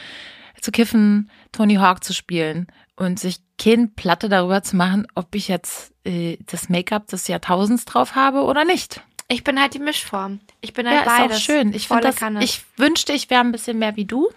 zu 0.59 0.71
kiffen, 0.71 1.29
Tony 1.51 1.75
Hawk 1.75 2.03
zu 2.03 2.13
spielen 2.13 2.67
und 2.95 3.19
sich 3.19 3.38
kein 3.59 3.93
Platte 3.93 4.27
darüber 4.29 4.63
zu 4.63 4.75
machen, 4.75 5.05
ob 5.15 5.36
ich 5.36 5.47
jetzt 5.47 5.93
äh, 6.05 6.38
das 6.47 6.69
Make-up 6.69 7.07
des 7.07 7.27
Jahrtausends 7.27 7.86
drauf 7.86 8.15
habe 8.15 8.43
oder 8.43 8.65
nicht. 8.65 9.01
Ich 9.27 9.43
bin 9.43 9.59
halt 9.59 9.73
die 9.75 9.79
Mischform. 9.79 10.39
Ich 10.61 10.73
bin 10.73 10.86
Ja, 10.86 10.91
halt 10.93 11.01
ist 11.01 11.07
beides. 11.17 11.38
auch 11.38 11.41
schön. 11.41 11.73
Ich 11.73 11.88
finde 11.88 12.03
das, 12.03 12.15
Kanne. 12.15 12.43
ich 12.43 12.63
wünschte, 12.77 13.13
ich 13.13 13.29
wäre 13.29 13.41
ein 13.41 13.51
bisschen 13.51 13.77
mehr 13.79 13.95
wie 13.95 14.05
du. 14.05 14.29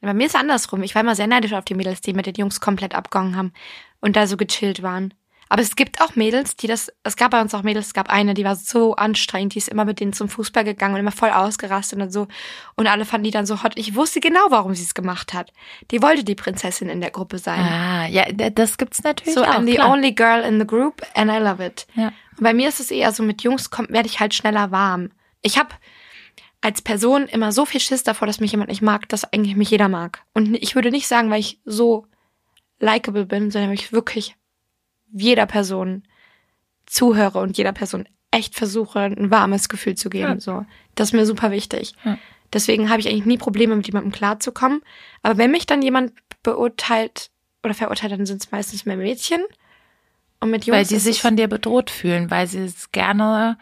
Bei 0.00 0.14
mir 0.14 0.26
ist 0.26 0.34
es 0.34 0.40
andersrum. 0.40 0.82
Ich 0.84 0.94
war 0.94 1.02
immer 1.02 1.16
sehr 1.16 1.26
neidisch 1.26 1.52
auf 1.54 1.64
die 1.64 1.74
Mädels, 1.74 2.00
die 2.02 2.12
mit 2.12 2.26
den 2.26 2.34
Jungs 2.36 2.60
komplett 2.60 2.94
abgegangen 2.94 3.36
haben 3.36 3.52
und 4.00 4.14
da 4.16 4.26
so 4.26 4.36
gechillt 4.36 4.82
waren. 4.82 5.12
Aber 5.48 5.62
es 5.62 5.76
gibt 5.76 6.00
auch 6.00 6.16
Mädels, 6.16 6.56
die 6.56 6.66
das, 6.66 6.92
es 7.04 7.16
gab 7.16 7.30
bei 7.30 7.40
uns 7.40 7.54
auch 7.54 7.62
Mädels, 7.62 7.88
es 7.88 7.94
gab 7.94 8.10
eine, 8.10 8.34
die 8.34 8.44
war 8.44 8.56
so 8.56 8.96
anstrengend, 8.96 9.54
die 9.54 9.58
ist 9.58 9.68
immer 9.68 9.84
mit 9.84 10.00
denen 10.00 10.12
zum 10.12 10.28
Fußball 10.28 10.64
gegangen 10.64 10.94
und 10.94 11.00
immer 11.00 11.12
voll 11.12 11.30
ausgerastet 11.30 12.00
und 12.00 12.12
so. 12.12 12.26
Und 12.74 12.88
alle 12.88 13.04
fanden 13.04 13.24
die 13.24 13.30
dann 13.30 13.46
so 13.46 13.62
hot. 13.62 13.72
Ich 13.76 13.94
wusste 13.94 14.20
genau, 14.20 14.40
warum 14.50 14.74
sie 14.74 14.82
es 14.82 14.94
gemacht 14.94 15.34
hat. 15.34 15.52
Die 15.90 16.02
wollte 16.02 16.24
die 16.24 16.34
Prinzessin 16.34 16.88
in 16.88 17.00
der 17.00 17.10
Gruppe 17.10 17.38
sein. 17.38 17.60
Ah, 17.60 18.06
ja, 18.06 18.24
das 18.32 18.76
gibt's 18.76 19.02
natürlich 19.02 19.34
so, 19.34 19.44
auch. 19.44 19.48
I'm 19.48 19.66
the 19.66 19.74
klar. 19.74 19.90
only 19.90 20.12
girl 20.12 20.42
in 20.42 20.58
the 20.58 20.66
group 20.66 21.02
and 21.14 21.30
I 21.30 21.38
love 21.38 21.64
it. 21.64 21.86
Ja. 21.94 22.08
Und 22.36 22.42
bei 22.42 22.52
mir 22.52 22.68
ist 22.68 22.80
es 22.80 22.90
eher 22.90 23.12
so, 23.12 23.22
mit 23.22 23.42
Jungs 23.42 23.70
kommt, 23.70 23.90
werde 23.90 24.08
ich 24.08 24.18
halt 24.18 24.34
schneller 24.34 24.72
warm. 24.72 25.10
Ich 25.42 25.58
habe, 25.58 25.70
als 26.60 26.82
Person 26.82 27.26
immer 27.26 27.52
so 27.52 27.64
viel 27.64 27.80
Schiss 27.80 28.02
davor, 28.02 28.26
dass 28.26 28.40
mich 28.40 28.50
jemand 28.50 28.70
nicht 28.70 28.82
mag, 28.82 29.08
dass 29.08 29.24
eigentlich 29.32 29.54
mich 29.54 29.70
jeder 29.70 29.88
mag. 29.88 30.22
Und 30.32 30.54
ich 30.56 30.74
würde 30.74 30.90
nicht 30.90 31.06
sagen, 31.06 31.30
weil 31.30 31.38
ich 31.38 31.60
so 31.64 32.06
likable 32.80 33.26
bin, 33.26 33.52
sondern 33.52 33.70
weil 33.70 33.78
ich 33.78 33.92
wirklich 33.92 34.36
jeder 35.12 35.46
Person 35.46 36.02
zuhöre 36.86 37.40
und 37.40 37.56
jeder 37.58 37.72
Person 37.72 38.08
echt 38.30 38.54
versuche, 38.54 39.00
ein 39.00 39.30
warmes 39.30 39.68
Gefühl 39.68 39.94
zu 39.94 40.10
geben. 40.10 40.34
Ja. 40.34 40.40
So, 40.40 40.66
das 40.94 41.08
ist 41.08 41.12
mir 41.14 41.26
super 41.26 41.50
wichtig. 41.50 41.94
Ja. 42.04 42.18
Deswegen 42.52 42.90
habe 42.90 43.00
ich 43.00 43.08
eigentlich 43.08 43.26
nie 43.26 43.38
Probleme, 43.38 43.74
mit 43.76 43.86
jemandem 43.86 44.12
klarzukommen. 44.12 44.82
Aber 45.22 45.36
wenn 45.38 45.50
mich 45.50 45.66
dann 45.66 45.82
jemand 45.82 46.12
beurteilt 46.42 47.30
oder 47.64 47.74
verurteilt, 47.74 48.12
dann 48.12 48.26
sind 48.26 48.42
es 48.42 48.52
meistens 48.52 48.86
mehr 48.86 48.96
Mädchen. 48.96 49.40
Und 50.40 50.50
mit 50.50 50.64
Jungs 50.66 50.76
weil 50.90 50.96
ist 50.96 51.04
sich 51.04 51.22
von 51.22 51.36
dir 51.36 51.48
bedroht 51.48 51.90
fühlen, 51.90 52.30
weil 52.30 52.46
sie 52.46 52.60
es 52.64 52.92
gerne 52.92 53.58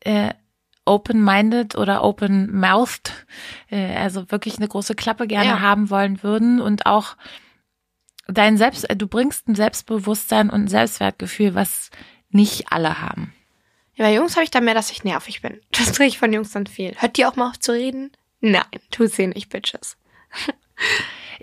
äh, 0.00 0.32
open-minded 0.84 1.76
oder 1.76 2.04
open-mouthed, 2.04 3.12
äh, 3.70 3.96
also 3.96 4.30
wirklich 4.30 4.58
eine 4.58 4.68
große 4.68 4.94
Klappe 4.94 5.26
gerne 5.26 5.50
Ja. 5.50 5.60
haben 5.60 5.90
wollen 5.90 6.22
würden 6.22 6.60
und 6.60 6.86
auch 6.86 7.16
dein 8.32 8.56
Selbst, 8.56 8.88
äh, 8.88 8.96
du 8.96 9.06
bringst 9.06 9.48
ein 9.48 9.54
Selbstbewusstsein 9.54 10.50
und 10.50 10.64
ein 10.64 10.68
Selbstwertgefühl, 10.68 11.54
was 11.54 11.90
nicht 12.30 12.72
alle 12.72 13.00
haben. 13.00 13.32
Ja, 13.94 14.06
bei 14.06 14.14
Jungs 14.14 14.36
habe 14.36 14.44
ich 14.44 14.50
dann 14.50 14.64
mehr, 14.64 14.74
dass 14.74 14.90
ich 14.90 15.04
nervig 15.04 15.42
bin. 15.42 15.60
Das 15.70 15.92
kriege 15.92 16.08
ich 16.08 16.18
von 16.18 16.32
Jungs 16.32 16.52
dann 16.52 16.66
viel. 16.66 16.94
Hört 16.98 17.16
die 17.16 17.26
auch 17.26 17.36
mal 17.36 17.50
auf 17.50 17.60
zu 17.60 17.72
reden? 17.72 18.12
Nein, 18.40 18.62
tut 18.90 19.12
sie 19.12 19.26
nicht, 19.26 19.48
Bitches. 19.48 19.96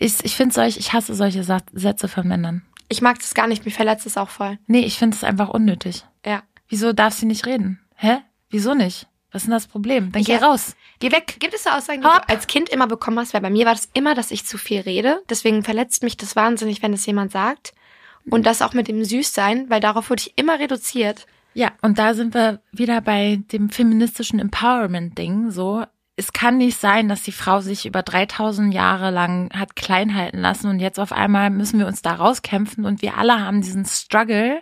Ich, 0.01 0.23
ich 0.23 0.35
finde 0.35 0.53
solch, 0.53 0.77
ich 0.77 0.93
hasse 0.93 1.13
solche 1.13 1.43
Sätze 1.43 2.07
von 2.07 2.27
Männern. 2.27 2.61
Ich 2.87 3.01
mag 3.01 3.19
das 3.19 3.33
gar 3.33 3.47
nicht, 3.47 3.65
mich 3.65 3.73
verletzt 3.73 4.05
es 4.05 4.17
auch 4.17 4.29
voll. 4.29 4.57
Nee, 4.65 4.85
ich 4.85 4.97
finde 4.97 5.15
es 5.15 5.25
einfach 5.25 5.49
unnötig. 5.49 6.05
Ja. 6.25 6.43
Wieso 6.69 6.93
darf 6.93 7.13
sie 7.13 7.25
nicht 7.25 7.45
reden? 7.45 7.81
Hä? 7.95 8.19
Wieso 8.49 8.73
nicht? 8.73 9.07
Was 9.32 9.43
ist 9.43 9.47
denn 9.47 9.53
das 9.53 9.67
Problem? 9.67 10.11
Dann 10.11 10.23
geh 10.23 10.34
Ja. 10.34 10.39
raus. 10.39 10.75
Geh 10.99 11.11
weg. 11.11 11.38
Gibt 11.39 11.53
es 11.53 11.63
so 11.63 11.69
Aussagen, 11.69 12.01
die 12.01 12.07
ab. 12.07 12.27
du 12.27 12.34
als 12.34 12.47
Kind 12.47 12.69
immer 12.69 12.88
bekommen 12.88 13.19
hast? 13.19 13.34
Weil 13.34 13.41
bei 13.41 13.49
mir 13.49 13.65
war 13.65 13.73
das 13.75 13.89
immer, 13.93 14.15
dass 14.15 14.32
ich 14.32 14.45
zu 14.45 14.57
viel 14.57 14.82
rede. 14.82 15.21
Deswegen 15.30 15.63
verletzt 15.63 16.01
mich 16.03 16.17
das 16.17 16.36
wahnsinnig, 16.36 16.82
wenn 16.82 16.93
es 16.93 17.05
jemand 17.05 17.32
sagt. 17.32 17.73
Und 18.30 18.45
das 18.45 18.61
auch 18.61 18.73
mit 18.73 18.88
dem 18.88 19.03
Süßsein, 19.03 19.69
weil 19.69 19.80
darauf 19.80 20.09
wurde 20.09 20.23
ich 20.25 20.34
immer 20.38 20.59
reduziert. 20.59 21.25
Ja, 21.53 21.71
und 21.82 21.97
da 21.97 22.13
sind 22.13 22.34
wir 22.34 22.61
wieder 22.71 23.01
bei 23.01 23.39
dem 23.51 23.69
feministischen 23.69 24.39
Empowerment-Ding. 24.39 25.51
So, 25.51 25.84
es 26.15 26.34
kann 26.34 26.57
nicht 26.57 26.77
sein, 26.80 27.07
dass 27.09 27.23
die 27.23 27.32
Frau 27.32 27.61
sich 27.61 27.86
über 27.86 28.03
3000 28.03 28.73
Jahre 28.73 29.09
lang 29.09 29.49
hat 29.53 29.75
klein 29.75 30.15
halten 30.15 30.39
lassen 30.39 30.69
und 30.69 30.80
jetzt 30.80 30.99
auf 30.99 31.11
einmal 31.13 31.49
müssen 31.49 31.80
wir 31.80 31.88
uns 31.88 32.01
da 32.01 32.13
rauskämpfen 32.13 32.86
und 32.86 33.01
wir 33.01 33.17
alle 33.17 33.39
haben 33.39 33.61
diesen 33.61 33.86
Struggle, 33.86 34.59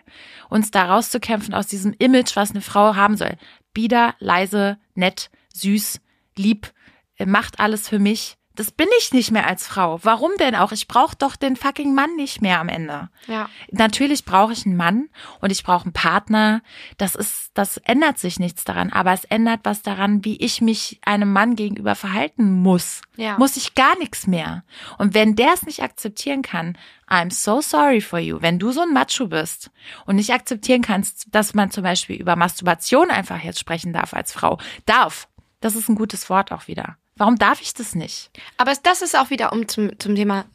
uns 0.49 0.71
da 0.71 0.85
rauszukämpfen 0.85 1.53
aus 1.53 1.67
diesem 1.67 1.93
Image, 1.97 2.35
was 2.35 2.51
eine 2.51 2.61
Frau 2.61 2.95
haben 2.95 3.17
soll. 3.17 3.35
Bieder, 3.77 4.15
leise, 4.17 4.79
nett, 4.95 5.29
süß, 5.53 6.01
lieb, 6.35 6.73
äh, 7.17 7.27
macht 7.27 7.59
alles 7.59 7.87
für 7.87 7.99
mich. 7.99 8.35
Das 8.57 8.71
bin 8.71 8.87
ich 8.97 9.13
nicht 9.13 9.29
mehr 9.29 9.45
als 9.45 9.67
Frau. 9.67 9.99
Warum 10.01 10.31
denn 10.39 10.55
auch? 10.55 10.71
Ich 10.71 10.87
brauche 10.87 11.15
doch 11.15 11.35
den 11.35 11.55
fucking 11.55 11.93
Mann 11.93 12.15
nicht 12.15 12.41
mehr 12.41 12.59
am 12.59 12.69
Ende. 12.69 13.09
Ja. 13.27 13.49
Natürlich 13.69 14.25
brauche 14.25 14.51
ich 14.51 14.65
einen 14.65 14.75
Mann 14.75 15.09
und 15.41 15.51
ich 15.51 15.63
brauche 15.63 15.83
einen 15.83 15.93
Partner. 15.93 16.63
Das 16.97 17.13
ist, 17.13 17.51
das 17.53 17.77
ändert 17.77 18.17
sich 18.17 18.39
nichts 18.39 18.63
daran, 18.63 18.91
aber 18.91 19.13
es 19.13 19.25
ändert 19.25 19.59
was 19.61 19.83
daran, 19.83 20.25
wie 20.25 20.37
ich 20.37 20.59
mich 20.59 20.99
einem 21.05 21.31
Mann 21.31 21.55
gegenüber 21.55 21.93
verhalten 21.93 22.51
muss. 22.51 23.03
Ja. 23.15 23.37
Muss 23.37 23.57
ich 23.57 23.75
gar 23.75 23.95
nichts 23.99 24.25
mehr. 24.25 24.63
Und 24.97 25.13
wenn 25.13 25.35
der 25.35 25.53
es 25.53 25.63
nicht 25.63 25.83
akzeptieren 25.83 26.41
kann, 26.41 26.79
I'm 27.07 27.31
so 27.31 27.61
sorry 27.61 28.01
for 28.01 28.17
you. 28.17 28.39
Wenn 28.41 28.57
du 28.57 28.71
so 28.71 28.81
ein 28.81 28.91
Macho 28.91 29.27
bist 29.27 29.69
und 30.07 30.15
nicht 30.15 30.33
akzeptieren 30.33 30.81
kannst, 30.81 31.27
dass 31.29 31.53
man 31.53 31.69
zum 31.69 31.83
Beispiel 31.83 32.15
über 32.15 32.35
Masturbation 32.35 33.11
einfach 33.11 33.43
jetzt 33.43 33.59
sprechen 33.59 33.93
darf 33.93 34.15
als 34.15 34.33
Frau, 34.33 34.57
darf. 34.87 35.27
Das 35.59 35.75
ist 35.75 35.89
ein 35.89 35.95
gutes 35.95 36.27
Wort 36.31 36.51
auch 36.51 36.67
wieder. 36.67 36.97
Warum 37.17 37.37
darf 37.37 37.61
ich 37.61 37.73
das 37.73 37.95
nicht? 37.95 38.29
Aber 38.57 38.73
das 38.83 39.01
ist 39.01 39.17
auch 39.17 39.29
wieder 39.29 39.51
um 39.53 39.67
zum, 39.67 39.97
zum 39.99 40.15
Thema 40.15 40.45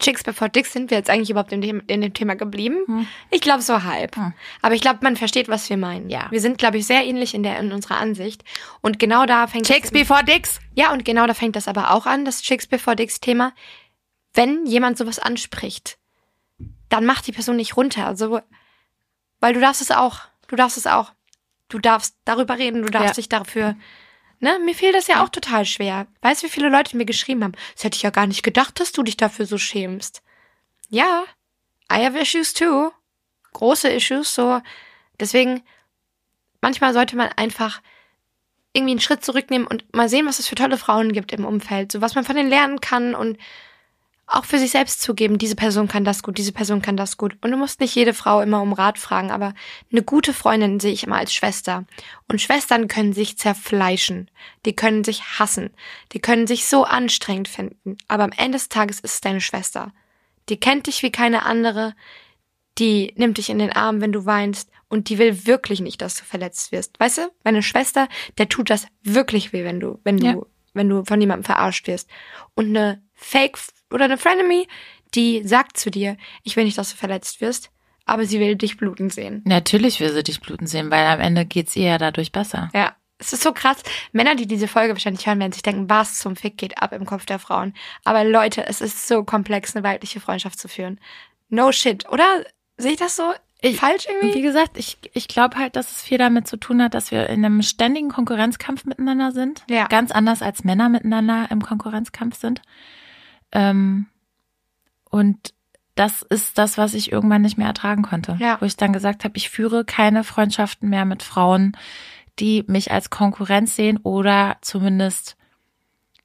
Chicks 0.00 0.22
before 0.22 0.48
Dicks 0.48 0.72
sind 0.72 0.90
wir 0.90 0.98
jetzt 0.98 1.10
eigentlich 1.10 1.30
überhaupt 1.30 1.50
in 1.52 1.60
dem, 1.60 1.82
in 1.88 2.00
dem 2.00 2.14
Thema 2.14 2.36
geblieben? 2.36 3.08
Ich 3.30 3.40
glaube 3.40 3.62
so 3.62 3.82
halb. 3.82 4.14
Hm. 4.14 4.32
Aber 4.62 4.74
ich 4.76 4.80
glaube, 4.80 5.00
man 5.02 5.16
versteht, 5.16 5.48
was 5.48 5.68
wir 5.70 5.76
meinen. 5.76 6.08
Ja. 6.08 6.28
Wir 6.30 6.40
sind, 6.40 6.56
glaube 6.56 6.78
ich, 6.78 6.86
sehr 6.86 7.04
ähnlich 7.04 7.34
in 7.34 7.42
der 7.42 7.58
in 7.58 7.72
unserer 7.72 7.98
Ansicht. 7.98 8.44
Und 8.80 9.00
genau 9.00 9.26
da 9.26 9.48
fängt 9.48 9.66
Chicks 9.66 9.90
before 9.90 10.22
dicks. 10.24 10.60
ja 10.74 10.92
und 10.92 11.04
genau 11.04 11.26
da 11.26 11.34
fängt 11.34 11.56
das 11.56 11.66
aber 11.66 11.90
auch 11.90 12.06
an, 12.06 12.24
das 12.24 12.42
Chicks 12.42 12.68
before 12.68 12.94
Dicks 12.94 13.18
Thema. 13.18 13.52
Wenn 14.34 14.66
jemand 14.66 14.98
sowas 14.98 15.18
anspricht, 15.18 15.98
dann 16.88 17.04
macht 17.04 17.26
die 17.26 17.32
Person 17.32 17.56
nicht 17.56 17.76
runter. 17.76 18.06
Also, 18.06 18.40
weil 19.40 19.52
du 19.52 19.60
darfst 19.60 19.82
es 19.82 19.90
auch. 19.90 20.20
Du 20.46 20.54
darfst 20.54 20.78
es 20.78 20.86
auch. 20.86 21.12
Du 21.68 21.80
darfst 21.80 22.14
darüber 22.24 22.56
reden. 22.56 22.82
Du 22.82 22.88
darfst 22.88 23.08
Ja. 23.08 23.14
dich 23.14 23.28
dafür 23.28 23.74
Ne, 24.40 24.58
mir 24.60 24.74
fiel 24.74 24.92
das 24.92 25.08
ja 25.08 25.24
auch 25.24 25.30
total 25.30 25.64
schwer. 25.64 26.06
Weißt 26.22 26.42
du, 26.42 26.46
wie 26.46 26.50
viele 26.50 26.68
Leute 26.68 26.96
mir 26.96 27.04
geschrieben 27.04 27.42
haben? 27.42 27.56
Das 27.74 27.84
hätte 27.84 27.96
ich 27.96 28.02
ja 28.02 28.10
gar 28.10 28.26
nicht 28.26 28.42
gedacht, 28.42 28.78
dass 28.78 28.92
du 28.92 29.02
dich 29.02 29.16
dafür 29.16 29.46
so 29.46 29.58
schämst. 29.58 30.22
Ja, 30.88 31.24
I 31.92 32.04
have 32.04 32.18
issues 32.18 32.54
too. 32.54 32.92
Große 33.52 33.88
Issues, 33.88 34.34
so. 34.34 34.60
Deswegen, 35.18 35.62
manchmal 36.60 36.92
sollte 36.92 37.16
man 37.16 37.30
einfach 37.36 37.82
irgendwie 38.72 38.92
einen 38.92 39.00
Schritt 39.00 39.24
zurücknehmen 39.24 39.66
und 39.66 39.92
mal 39.94 40.08
sehen, 40.08 40.26
was 40.26 40.38
es 40.38 40.48
für 40.48 40.54
tolle 40.54 40.78
Frauen 40.78 41.12
gibt 41.12 41.32
im 41.32 41.44
Umfeld. 41.44 41.90
So, 41.90 42.00
was 42.00 42.14
man 42.14 42.24
von 42.24 42.36
denen 42.36 42.50
lernen 42.50 42.80
kann 42.80 43.14
und 43.14 43.38
auch 44.30 44.44
für 44.44 44.58
sich 44.58 44.70
selbst 44.72 45.00
zugeben, 45.00 45.38
diese 45.38 45.56
Person 45.56 45.88
kann 45.88 46.04
das 46.04 46.22
gut, 46.22 46.36
diese 46.36 46.52
Person 46.52 46.82
kann 46.82 46.96
das 46.96 47.16
gut. 47.16 47.36
Und 47.40 47.50
du 47.50 47.56
musst 47.56 47.80
nicht 47.80 47.94
jede 47.94 48.12
Frau 48.12 48.40
immer 48.42 48.60
um 48.60 48.72
Rat 48.74 48.98
fragen, 48.98 49.30
aber 49.30 49.54
eine 49.90 50.02
gute 50.02 50.34
Freundin 50.34 50.80
sehe 50.80 50.92
ich 50.92 51.04
immer 51.04 51.16
als 51.16 51.32
Schwester. 51.32 51.84
Und 52.28 52.40
Schwestern 52.42 52.88
können 52.88 53.14
sich 53.14 53.38
zerfleischen. 53.38 54.30
Die 54.66 54.76
können 54.76 55.02
sich 55.02 55.38
hassen. 55.38 55.70
Die 56.12 56.20
können 56.20 56.46
sich 56.46 56.66
so 56.66 56.84
anstrengend 56.84 57.48
finden. 57.48 57.96
Aber 58.06 58.24
am 58.24 58.32
Ende 58.36 58.58
des 58.58 58.68
Tages 58.68 59.00
ist 59.00 59.14
es 59.14 59.20
deine 59.20 59.40
Schwester. 59.40 59.92
Die 60.50 60.60
kennt 60.60 60.86
dich 60.86 61.02
wie 61.02 61.10
keine 61.12 61.44
andere. 61.46 61.94
Die 62.78 63.12
nimmt 63.16 63.38
dich 63.38 63.50
in 63.50 63.58
den 63.58 63.72
Arm, 63.72 64.00
wenn 64.00 64.12
du 64.12 64.26
weinst. 64.26 64.70
Und 64.88 65.08
die 65.08 65.18
will 65.18 65.46
wirklich 65.46 65.80
nicht, 65.80 66.00
dass 66.00 66.16
du 66.16 66.24
verletzt 66.24 66.72
wirst. 66.72 66.98
Weißt 67.00 67.18
du, 67.18 67.30
meine 67.44 67.62
Schwester, 67.62 68.08
der 68.38 68.48
tut 68.48 68.70
das 68.70 68.86
wirklich 69.02 69.52
weh, 69.52 69.64
wenn 69.64 69.80
du, 69.80 70.00
wenn 70.04 70.16
du, 70.18 70.26
Ja. 70.26 70.36
wenn 70.74 70.88
du 70.88 71.04
von 71.04 71.20
jemandem 71.20 71.44
verarscht 71.44 71.86
wirst. 71.86 72.08
Und 72.54 72.68
eine 72.76 73.02
Fake 73.14 73.58
oder 73.92 74.04
eine 74.06 74.18
Frenemy, 74.18 74.66
die 75.14 75.42
sagt 75.46 75.78
zu 75.78 75.90
dir, 75.90 76.16
ich 76.42 76.56
will 76.56 76.64
nicht, 76.64 76.76
dass 76.78 76.90
du 76.90 76.96
verletzt 76.96 77.40
wirst, 77.40 77.70
aber 78.04 78.24
sie 78.24 78.40
will 78.40 78.56
dich 78.56 78.76
bluten 78.76 79.10
sehen. 79.10 79.42
Natürlich 79.44 80.00
will 80.00 80.12
sie 80.12 80.22
dich 80.22 80.40
bluten 80.40 80.66
sehen, 80.66 80.90
weil 80.90 81.06
am 81.06 81.20
Ende 81.20 81.44
geht's 81.46 81.76
ihr 81.76 81.84
ja 81.88 81.98
dadurch 81.98 82.32
besser. 82.32 82.70
Ja, 82.74 82.94
es 83.18 83.32
ist 83.32 83.42
so 83.42 83.52
krass. 83.52 83.82
Männer, 84.12 84.34
die 84.36 84.46
diese 84.46 84.68
Folge 84.68 84.92
wahrscheinlich 84.92 85.26
hören, 85.26 85.40
werden 85.40 85.52
sich 85.52 85.62
denken, 85.62 85.90
was 85.90 86.18
zum 86.18 86.36
Fick 86.36 86.56
geht 86.56 86.80
ab 86.80 86.92
im 86.92 87.04
Kopf 87.04 87.26
der 87.26 87.38
Frauen. 87.38 87.74
Aber 88.04 88.24
Leute, 88.24 88.66
es 88.66 88.80
ist 88.80 89.08
so 89.08 89.24
komplex, 89.24 89.74
eine 89.74 89.84
weibliche 89.84 90.20
Freundschaft 90.20 90.58
zu 90.58 90.68
führen. 90.68 91.00
No 91.48 91.72
shit, 91.72 92.08
oder? 92.10 92.26
Sehe 92.76 92.92
ich 92.92 92.98
das 92.98 93.16
so 93.16 93.24
Ich- 93.60 93.76
falsch 93.78 94.06
irgendwie? 94.08 94.34
wie 94.36 94.42
gesagt, 94.42 94.78
ich, 94.78 94.98
ich 95.14 95.26
glaube 95.26 95.56
halt, 95.56 95.74
dass 95.74 95.90
es 95.90 96.00
viel 96.02 96.18
damit 96.18 96.46
zu 96.46 96.56
tun 96.58 96.80
hat, 96.82 96.94
dass 96.94 97.10
wir 97.10 97.28
in 97.28 97.44
einem 97.44 97.62
ständigen 97.62 98.08
Konkurrenzkampf 98.10 98.84
miteinander 98.84 99.32
sind. 99.32 99.64
Ja. 99.68 99.86
Ganz 99.88 100.12
anders 100.12 100.42
als 100.42 100.62
Männer 100.62 100.88
miteinander 100.88 101.48
im 101.50 101.60
Konkurrenzkampf 101.62 102.36
sind. 102.38 102.62
Ähm, 103.52 104.06
und 105.10 105.54
das 105.94 106.22
ist 106.22 106.58
das, 106.58 106.78
was 106.78 106.94
ich 106.94 107.10
irgendwann 107.10 107.42
nicht 107.42 107.58
mehr 107.58 107.66
ertragen 107.66 108.02
konnte. 108.02 108.36
Ja. 108.38 108.60
Wo 108.60 108.66
ich 108.66 108.76
dann 108.76 108.92
gesagt 108.92 109.24
habe, 109.24 109.36
ich 109.36 109.50
führe 109.50 109.84
keine 109.84 110.22
Freundschaften 110.22 110.88
mehr 110.88 111.04
mit 111.04 111.22
Frauen, 111.22 111.76
die 112.38 112.64
mich 112.68 112.92
als 112.92 113.10
Konkurrenz 113.10 113.74
sehen 113.74 113.96
oder 113.98 114.58
zumindest 114.60 115.36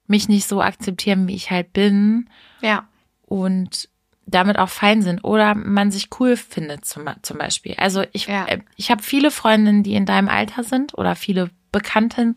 mich 0.06 0.28
nicht 0.28 0.46
so 0.46 0.60
akzeptieren, 0.62 1.26
wie 1.26 1.34
ich 1.34 1.50
halt 1.50 1.72
bin 1.72 2.28
Ja. 2.60 2.86
und 3.22 3.88
damit 4.26 4.58
auch 4.58 4.68
fein 4.68 5.02
sind 5.02 5.24
oder 5.24 5.54
man 5.54 5.90
sich 5.90 6.08
cool 6.20 6.36
findet 6.36 6.84
zum, 6.84 7.08
zum 7.22 7.38
Beispiel. 7.38 7.74
Also 7.78 8.04
ich, 8.12 8.26
Ja. 8.26 8.46
äh, 8.46 8.60
ich 8.76 8.90
habe 8.90 9.02
viele 9.02 9.30
Freundinnen, 9.30 9.82
die 9.82 9.94
in 9.94 10.06
deinem 10.06 10.28
Alter 10.28 10.62
sind 10.62 10.96
oder 10.96 11.14
viele 11.16 11.50
Bekannten. 11.72 12.36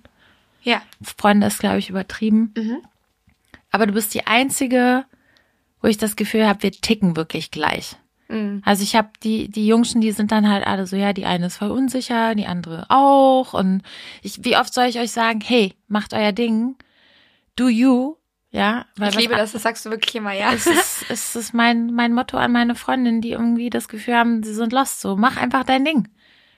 Ja. 0.64 0.82
Freunde 1.02 1.48
ist, 1.48 1.60
glaube 1.60 1.78
ich, 1.78 1.90
übertrieben. 1.90 2.54
Mhm. 2.58 2.78
Aber 3.78 3.86
du 3.86 3.94
bist 3.94 4.12
die 4.16 4.26
Einzige, 4.26 5.06
wo 5.84 5.88
ich 5.88 6.00
das 6.00 6.16
Gefühl 6.16 6.48
habe, 6.48 6.64
wir 6.64 6.72
ticken 6.72 7.16
wirklich 7.16 7.52
gleich. 7.52 7.96
Mhm. 8.28 8.64
Also 8.66 8.82
ich 8.82 8.96
habe 8.96 9.10
die 9.22 9.50
die 9.50 9.68
Jungschen, 9.68 10.02
die 10.02 10.12
sind 10.14 10.32
dann 10.32 10.50
halt 10.50 10.66
alle 10.66 10.88
so, 10.88 10.96
ja, 10.96 11.14
die 11.14 11.26
eine 11.26 11.46
ist 11.46 11.58
voll 11.58 11.70
unsicher, 11.70 12.34
die 12.34 12.48
andere 12.48 12.88
auch 12.90 13.54
und 13.54 13.84
ich 14.24 14.44
wie 14.44 14.58
oft 14.58 14.74
soll 14.74 14.86
ich 14.86 14.98
euch 14.98 15.12
sagen, 15.12 15.42
hey, 15.42 15.76
macht 15.88 16.16
euer 16.16 16.32
Ding. 16.32 16.76
Do 17.56 17.68
you, 17.70 18.16
ja, 18.50 18.88
weil 18.96 19.10
Ich 19.10 19.16
liebe 19.16 19.36
das, 19.36 19.52
das 19.52 19.62
sagst 19.62 19.86
du 19.86 19.92
wirklich 19.92 20.16
immer, 20.16 20.34
ja. 20.34 20.52
es 20.54 20.66
ist, 20.66 21.06
es 21.10 21.36
ist 21.36 21.54
mein, 21.54 21.94
mein 21.94 22.14
Motto 22.14 22.36
an 22.38 22.52
meine 22.52 22.74
Freundinnen, 22.74 23.22
die 23.22 23.34
irgendwie 23.34 23.70
das 23.70 23.90
Gefühl 23.90 24.16
haben, 24.16 24.42
sie 24.42 24.56
sind 24.56 24.74
lost. 24.74 25.02
So, 25.02 25.16
mach 25.16 25.38
einfach 25.38 25.66
dein 25.66 25.86
Ding. 25.86 26.08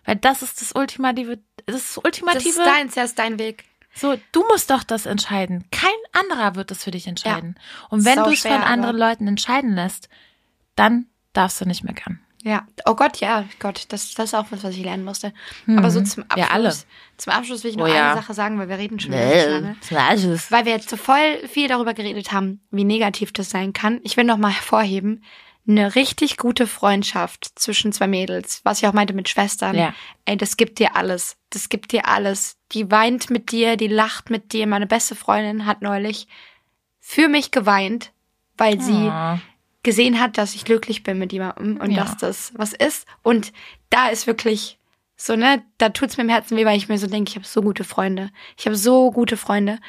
Weil 0.06 0.16
das 0.16 0.42
ist 0.42 0.62
das 0.62 0.72
ultimative, 0.74 1.40
das 1.66 1.76
ist 1.76 1.86
das 1.90 1.96
Das 1.96 2.06
ultimative. 2.06 2.48
ist 2.50 2.58
deins, 2.58 2.96
das 2.96 3.06
ist 3.10 3.20
dein 3.20 3.38
Weg. 3.40 3.66
So, 3.94 4.16
du 4.32 4.44
musst 4.48 4.70
doch 4.70 4.84
das 4.84 5.06
entscheiden. 5.06 5.66
Kein 5.72 5.90
anderer 6.14 6.56
wird 6.56 6.72
das 6.72 6.84
für 6.84 6.92
dich 6.92 7.08
entscheiden. 7.08 7.56
Und 7.90 8.06
wenn 8.06 8.18
du 8.24 8.30
es 8.30 8.42
von 8.42 8.52
anderen 8.52 8.96
aber- 8.96 9.10
Leuten 9.10 9.28
entscheiden 9.28 9.74
lässt, 9.76 10.10
dann 10.76 11.08
darfst 11.34 11.60
du 11.62 11.66
nicht 11.66 11.84
meckern. 11.84 12.20
Ja, 12.42 12.66
oh 12.86 12.96
Gott, 12.96 13.18
ja, 13.18 13.44
Gott, 13.60 13.86
das, 13.90 14.14
das 14.14 14.28
ist 14.28 14.34
auch 14.34 14.46
was, 14.50 14.64
was 14.64 14.74
ich 14.74 14.84
lernen 14.84 15.04
musste. 15.04 15.34
Aber 15.68 15.92
so 15.92 16.02
zum 16.02 16.24
Abschluss, 16.24 16.38
Mhm. 16.38 16.42
Ja, 16.42 16.48
alle. 16.52 16.74
zum 17.18 17.34
Abschluss 17.34 17.64
will 17.66 17.72
ich 17.72 17.78
noch 17.78 17.84
Oh 17.84 17.88
ja. 17.88 18.12
eine 18.14 18.22
Sache 18.22 18.34
sagen, 18.34 18.58
weil 18.58 18.70
wir 18.70 18.78
reden 18.78 18.98
schon 18.98 19.12
so 19.12 19.18
lange. 19.18 19.76
Nee, 19.90 20.40
Weil 20.50 20.66
wir 20.66 20.72
jetzt 20.72 20.90
so 20.90 20.96
voll 20.96 21.46
viel 21.50 21.68
darüber 21.68 21.94
geredet 21.94 22.32
haben, 22.32 22.62
wie 22.72 22.86
negativ 22.86 23.34
das 23.34 23.50
sein 23.50 23.74
kann. 23.74 24.00
Ich 24.04 24.16
will 24.16 24.24
noch 24.24 24.38
mal 24.38 24.54
hervorheben, 24.54 25.22
eine 25.70 25.96
richtig 25.96 26.38
gute 26.38 26.66
Freundschaft 26.68 27.52
zwischen 27.56 27.94
zwei 27.94 28.08
Mädels, 28.08 28.62
was 28.64 28.80
ich 28.82 28.88
auch 28.88 28.94
meinte 28.94 29.14
mit 29.14 29.30
Schwestern. 29.30 29.76
Ja. 29.78 29.94
Ey, 30.26 30.36
das 30.38 30.58
gibt 30.58 30.80
dir 30.80 30.96
alles. 30.96 31.38
Das 31.52 31.70
gibt 31.70 31.92
dir 31.92 32.08
alles. 32.08 32.58
Die 32.72 32.90
weint 32.92 33.30
mit 33.30 33.52
dir, 33.52 33.78
die 33.78 33.88
lacht 33.88 34.30
mit 34.30 34.52
dir. 34.54 34.66
Meine 34.68 34.88
beste 34.88 35.16
Freundin 35.16 35.66
hat 35.66 35.82
neulich 35.82 36.28
für 37.00 37.28
mich 37.28 37.52
geweint, 37.52 38.12
weil 38.58 38.82
sie 38.82 39.10
Oh. 39.12 39.38
gesehen 39.84 40.20
hat, 40.20 40.38
dass 40.38 40.56
ich 40.56 40.66
glücklich 40.66 41.04
bin 41.04 41.18
mit 41.20 41.32
jemandem 41.32 41.78
und 41.78 41.92
Ja. 41.92 42.04
dass 42.04 42.18
das 42.18 42.52
was 42.56 42.74
ist. 42.74 43.06
Und 43.24 43.54
da 43.90 44.10
ist 44.10 44.28
wirklich 44.28 44.78
so, 45.16 45.36
ne, 45.36 45.64
da 45.78 45.90
tut's 45.90 46.18
mir 46.18 46.24
im 46.24 46.30
Herzen 46.30 46.58
weh, 46.58 46.66
weil 46.66 46.78
ich 46.78 46.90
mir 46.90 46.98
so 46.98 47.08
denke, 47.08 47.30
ich 47.30 47.36
habe 47.36 47.46
so 47.46 47.62
gute 47.62 47.84
Freunde. 47.84 48.32
Ich 48.58 48.66
habe 48.66 48.76
so 48.76 49.12
gute 49.12 49.38
Freunde. 49.38 49.80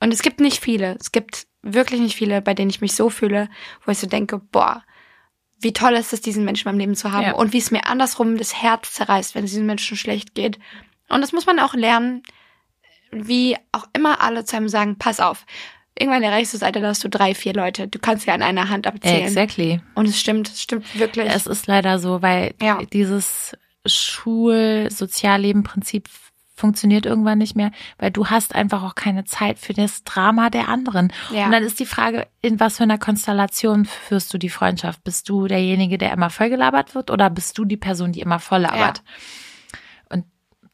Und 0.00 0.12
es 0.12 0.22
gibt 0.22 0.40
nicht 0.40 0.60
viele. 0.62 0.96
Es 1.00 1.12
gibt 1.12 1.46
wirklich 1.62 2.00
nicht 2.00 2.16
viele, 2.16 2.40
bei 2.42 2.54
denen 2.54 2.70
ich 2.70 2.80
mich 2.80 2.94
so 2.94 3.10
fühle, 3.10 3.48
wo 3.84 3.90
ich 3.92 3.98
so 3.98 4.06
denke, 4.06 4.38
boah, 4.38 4.82
wie 5.58 5.72
toll 5.72 5.94
ist 5.94 6.12
es, 6.12 6.20
diesen 6.20 6.44
Menschen 6.44 6.68
meinem 6.68 6.78
Leben 6.78 6.94
zu 6.94 7.12
haben. 7.12 7.26
Ja. 7.28 7.34
Und 7.34 7.52
wie 7.52 7.58
es 7.58 7.70
mir 7.70 7.86
andersrum 7.86 8.36
das 8.36 8.60
Herz 8.62 8.92
zerreißt, 8.92 9.34
wenn 9.34 9.44
es 9.44 9.50
diesen 9.50 9.66
Menschen 9.66 9.96
schlecht 9.96 10.34
geht. 10.34 10.58
Und 11.08 11.22
das 11.22 11.32
muss 11.32 11.46
man 11.46 11.58
auch 11.60 11.74
lernen, 11.74 12.22
wie 13.10 13.56
auch 13.72 13.84
immer 13.92 14.20
alle 14.20 14.44
zu 14.44 14.56
einem 14.56 14.68
sagen, 14.68 14.96
pass 14.98 15.20
auf. 15.20 15.46
Irgendwann 15.98 16.22
erreichst 16.22 16.52
du 16.52 16.58
das 16.58 16.66
Alter, 16.66 16.80
da 16.80 16.88
hast 16.88 17.02
du 17.04 17.08
drei, 17.08 17.34
vier 17.34 17.54
Leute. 17.54 17.88
Du 17.88 17.98
kannst 17.98 18.26
ja 18.26 18.34
an 18.34 18.42
einer 18.42 18.68
Hand 18.68 18.86
abzählen. 18.86 19.22
Exactly. 19.22 19.80
Und 19.94 20.06
es 20.06 20.20
stimmt, 20.20 20.48
es 20.48 20.60
stimmt 20.60 20.98
wirklich. 20.98 21.30
Es 21.30 21.46
ist 21.46 21.66
leider 21.68 21.98
so, 21.98 22.20
weil 22.20 22.52
Ja. 22.60 22.80
dieses 22.92 23.56
Schul-Sozialleben-Prinzip 23.86 26.10
funktioniert 26.56 27.06
irgendwann 27.06 27.38
nicht 27.38 27.54
mehr, 27.54 27.70
weil 27.98 28.10
du 28.10 28.26
hast 28.26 28.54
einfach 28.54 28.82
auch 28.82 28.94
keine 28.94 29.24
Zeit 29.24 29.58
für 29.58 29.74
das 29.74 30.02
Drama 30.04 30.50
der 30.50 30.68
anderen. 30.68 31.12
Ja. 31.30 31.46
Und 31.46 31.52
dann 31.52 31.62
ist 31.62 31.78
die 31.78 31.86
Frage, 31.86 32.26
in 32.40 32.58
was 32.58 32.78
für 32.78 32.82
einer 32.82 32.98
Konstellation 32.98 33.84
führst 33.84 34.32
du 34.32 34.38
die 34.38 34.48
Freundschaft? 34.48 35.04
Bist 35.04 35.28
du 35.28 35.46
derjenige, 35.46 35.98
der 35.98 36.12
immer 36.12 36.30
vollgelabert 36.30 36.94
wird 36.94 37.10
oder 37.10 37.30
bist 37.30 37.58
du 37.58 37.64
die 37.64 37.76
Person, 37.76 38.12
die 38.12 38.20
immer 38.20 38.40
voll 38.40 38.60
labert? 38.60 39.02
Und 40.08 40.24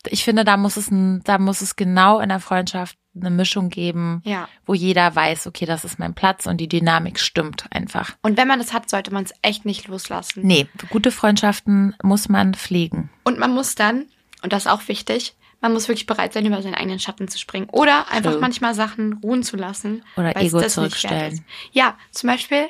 ich 0.08 0.24
finde, 0.24 0.44
da 0.44 0.56
muss 0.56 0.76
es 0.76 0.90
ein, 0.90 1.22
da 1.24 1.38
muss 1.38 1.60
es 1.60 1.76
genau 1.76 2.20
in 2.20 2.28
der 2.28 2.40
Freundschaft 2.40 2.96
eine 3.14 3.30
Mischung 3.30 3.68
geben, 3.68 4.22
ja. 4.24 4.48
wo 4.64 4.72
jeder 4.72 5.14
weiß, 5.14 5.46
okay, 5.46 5.66
das 5.66 5.84
ist 5.84 5.98
mein 5.98 6.14
Platz 6.14 6.46
und 6.46 6.58
die 6.58 6.68
Dynamik 6.68 7.18
stimmt 7.18 7.66
einfach. 7.70 8.12
Und 8.22 8.38
wenn 8.38 8.48
man 8.48 8.58
das 8.58 8.72
hat, 8.72 8.88
sollte 8.88 9.12
man 9.12 9.24
es 9.24 9.34
echt 9.42 9.66
nicht 9.66 9.88
loslassen. 9.88 10.46
Nee, 10.46 10.66
gute 10.88 11.10
Freundschaften 11.10 11.94
muss 12.02 12.30
man 12.30 12.54
pflegen. 12.54 13.10
Und 13.24 13.38
man 13.38 13.52
muss 13.52 13.74
dann, 13.74 14.06
und 14.42 14.52
das 14.52 14.64
ist 14.64 14.70
auch 14.70 14.88
wichtig, 14.88 15.34
man 15.62 15.72
muss 15.72 15.88
wirklich 15.88 16.06
bereit 16.06 16.34
sein, 16.34 16.44
über 16.44 16.60
seinen 16.60 16.74
eigenen 16.74 16.98
Schatten 16.98 17.28
zu 17.28 17.38
springen. 17.38 17.68
Oder 17.70 18.10
einfach 18.10 18.32
True. 18.32 18.40
manchmal 18.40 18.74
Sachen 18.74 19.14
ruhen 19.22 19.42
zu 19.42 19.56
lassen. 19.56 20.04
Oder 20.16 20.36
Ego 20.36 20.60
zurückstellen. 20.60 21.44
Ja, 21.70 21.96
zum 22.10 22.28
Beispiel 22.28 22.66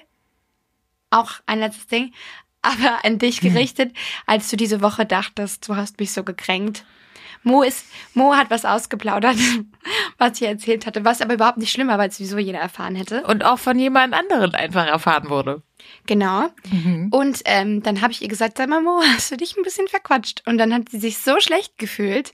auch 1.10 1.32
ein 1.46 1.58
letztes 1.58 1.86
Ding, 1.88 2.12
aber 2.62 3.04
an 3.04 3.18
dich 3.18 3.40
Hm. 3.42 3.52
gerichtet, 3.52 3.92
als 4.26 4.48
du 4.50 4.56
diese 4.56 4.80
Woche 4.82 5.04
dachtest, 5.06 5.68
du 5.68 5.74
hast 5.74 5.98
mich 5.98 6.12
so 6.12 6.22
gekränkt. 6.22 6.84
Mo 7.44 7.62
ist, 7.62 7.86
Mo 8.14 8.36
hat 8.36 8.50
was 8.50 8.64
ausgeplaudert, 8.64 9.36
was 10.18 10.40
ich 10.40 10.46
erzählt 10.46 10.86
hatte, 10.86 11.04
was 11.04 11.20
aber 11.20 11.34
überhaupt 11.34 11.58
nicht 11.58 11.72
schlimm 11.72 11.88
war, 11.88 11.98
weil 11.98 12.08
es 12.08 12.18
sowieso 12.18 12.38
jeder 12.38 12.60
erfahren 12.60 12.94
hätte. 12.94 13.24
Und 13.24 13.44
auch 13.44 13.58
von 13.58 13.76
jemand 13.80 14.14
anderen 14.14 14.54
einfach 14.54 14.86
erfahren 14.86 15.28
wurde. 15.28 15.62
Genau. 16.06 16.50
Mhm. 16.70 17.08
Und 17.10 17.40
ähm, 17.46 17.82
dann 17.82 18.00
habe 18.00 18.12
ich 18.12 18.22
ihr 18.22 18.28
gesagt, 18.28 18.58
sag 18.58 18.68
mal, 18.68 18.80
Mo, 18.80 19.00
hast 19.16 19.32
du 19.32 19.36
dich 19.36 19.56
ein 19.56 19.64
bisschen 19.64 19.88
verquatscht? 19.88 20.42
Und 20.46 20.58
dann 20.58 20.72
hat 20.72 20.90
sie 20.90 21.00
sich 21.00 21.18
so 21.18 21.40
schlecht 21.40 21.78
gefühlt. 21.78 22.32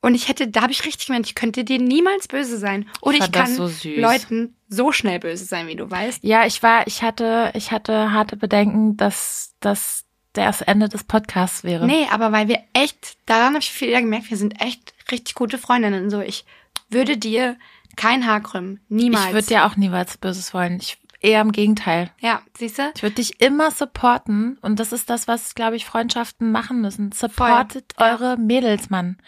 Und 0.00 0.14
ich 0.14 0.28
hätte, 0.28 0.46
da 0.48 0.62
habe 0.62 0.72
ich 0.72 0.84
richtig 0.84 1.06
gemeint, 1.06 1.26
ich 1.26 1.34
könnte 1.34 1.64
dir 1.64 1.78
niemals 1.78 2.28
böse 2.28 2.56
sein. 2.56 2.88
Oder 3.00 3.18
ich 3.18 3.32
kann 3.32 3.52
so. 3.52 3.68
Leuten 3.96 4.54
so 4.68 4.92
schnell 4.92 5.18
böse 5.18 5.44
sein, 5.44 5.66
wie 5.66 5.74
du 5.74 5.90
weißt. 5.90 6.22
Ja, 6.22 6.46
ich 6.46 6.62
war, 6.62 6.86
ich 6.86 7.02
hatte, 7.02 7.50
ich 7.54 7.72
hatte 7.72 8.12
harte 8.12 8.36
Bedenken, 8.36 8.96
dass 8.96 9.54
das 9.60 10.04
das 10.34 10.60
Ende 10.60 10.88
des 10.88 11.04
Podcasts 11.04 11.64
wäre. 11.64 11.86
Nee, 11.86 12.06
aber 12.10 12.30
weil 12.32 12.46
wir 12.48 12.60
echt, 12.72 13.16
daran 13.26 13.54
habe 13.54 13.58
ich 13.58 13.72
viel 13.72 13.88
eher 13.88 14.02
gemerkt, 14.02 14.30
wir 14.30 14.36
sind 14.36 14.60
echt 14.60 14.94
richtig 15.10 15.34
gute 15.34 15.58
Freundinnen. 15.58 16.10
So, 16.10 16.20
ich 16.20 16.44
würde 16.90 17.16
dir 17.16 17.56
kein 17.96 18.26
Haar 18.26 18.40
krümmen. 18.40 18.80
Niemals. 18.88 19.26
Ich 19.26 19.32
würde 19.32 19.46
dir 19.48 19.66
auch 19.66 19.76
nie 19.76 19.90
was 19.90 20.16
Böses 20.18 20.54
wollen. 20.54 20.78
Ich 20.80 20.98
eher 21.20 21.40
im 21.40 21.52
Gegenteil. 21.52 22.10
Ja, 22.20 22.42
siehst 22.56 22.78
du? 22.78 22.90
Ich 22.94 23.02
würde 23.02 23.16
dich 23.16 23.40
immer 23.40 23.70
supporten 23.70 24.58
und 24.62 24.78
das 24.78 24.92
ist 24.92 25.10
das, 25.10 25.26
was, 25.28 25.54
glaube 25.54 25.76
ich, 25.76 25.84
Freundschaften 25.84 26.52
machen 26.52 26.80
müssen. 26.80 27.12
Supportet 27.12 27.94
Voll, 27.96 28.06
ja. 28.06 28.12
eure 28.12 28.36
Mädels, 28.36 28.90
Mann. 28.90 29.18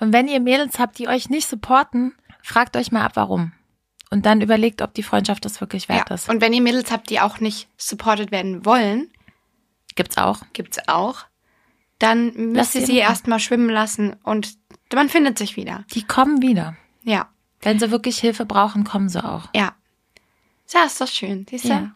Und 0.00 0.12
wenn 0.12 0.28
ihr 0.28 0.40
Mädels 0.40 0.78
habt, 0.78 0.98
die 0.98 1.08
euch 1.08 1.28
nicht 1.30 1.48
supporten, 1.48 2.14
fragt 2.42 2.76
euch 2.76 2.92
mal 2.92 3.04
ab, 3.04 3.12
warum. 3.14 3.52
Und 4.10 4.26
dann 4.26 4.40
überlegt, 4.40 4.80
ob 4.82 4.94
die 4.94 5.02
Freundschaft 5.02 5.44
das 5.44 5.60
wirklich 5.60 5.88
wert 5.88 6.08
Ja. 6.10 6.14
ist. 6.14 6.28
Und 6.28 6.40
wenn 6.40 6.52
ihr 6.52 6.62
Mädels 6.62 6.92
habt, 6.92 7.10
die 7.10 7.20
auch 7.20 7.40
nicht 7.40 7.68
supported 7.76 8.30
werden 8.30 8.64
wollen, 8.64 9.10
Gibt's 9.96 10.16
auch. 10.18 10.40
gibt's 10.52 10.78
auch, 10.88 11.24
dann 11.98 12.32
müsst 12.34 12.74
ihr 12.74 12.84
sie 12.84 12.96
erstmal 12.96 13.38
schwimmen 13.38 13.68
lassen 13.70 14.16
und 14.24 14.54
man 14.92 15.08
findet 15.08 15.38
sich 15.38 15.56
wieder. 15.56 15.84
Die 15.94 16.02
kommen 16.04 16.42
wieder. 16.42 16.76
Ja. 17.02 17.28
Wenn 17.60 17.78
sie 17.78 17.90
wirklich 17.90 18.18
Hilfe 18.18 18.44
brauchen, 18.44 18.84
kommen 18.84 19.08
sie 19.08 19.24
auch. 19.24 19.48
Ja. 19.54 19.74
Ja, 20.72 20.84
ist 20.84 21.00
doch 21.00 21.08
schön, 21.08 21.46
siehst 21.48 21.66
du? 21.66 21.68
Ja. 21.68 21.94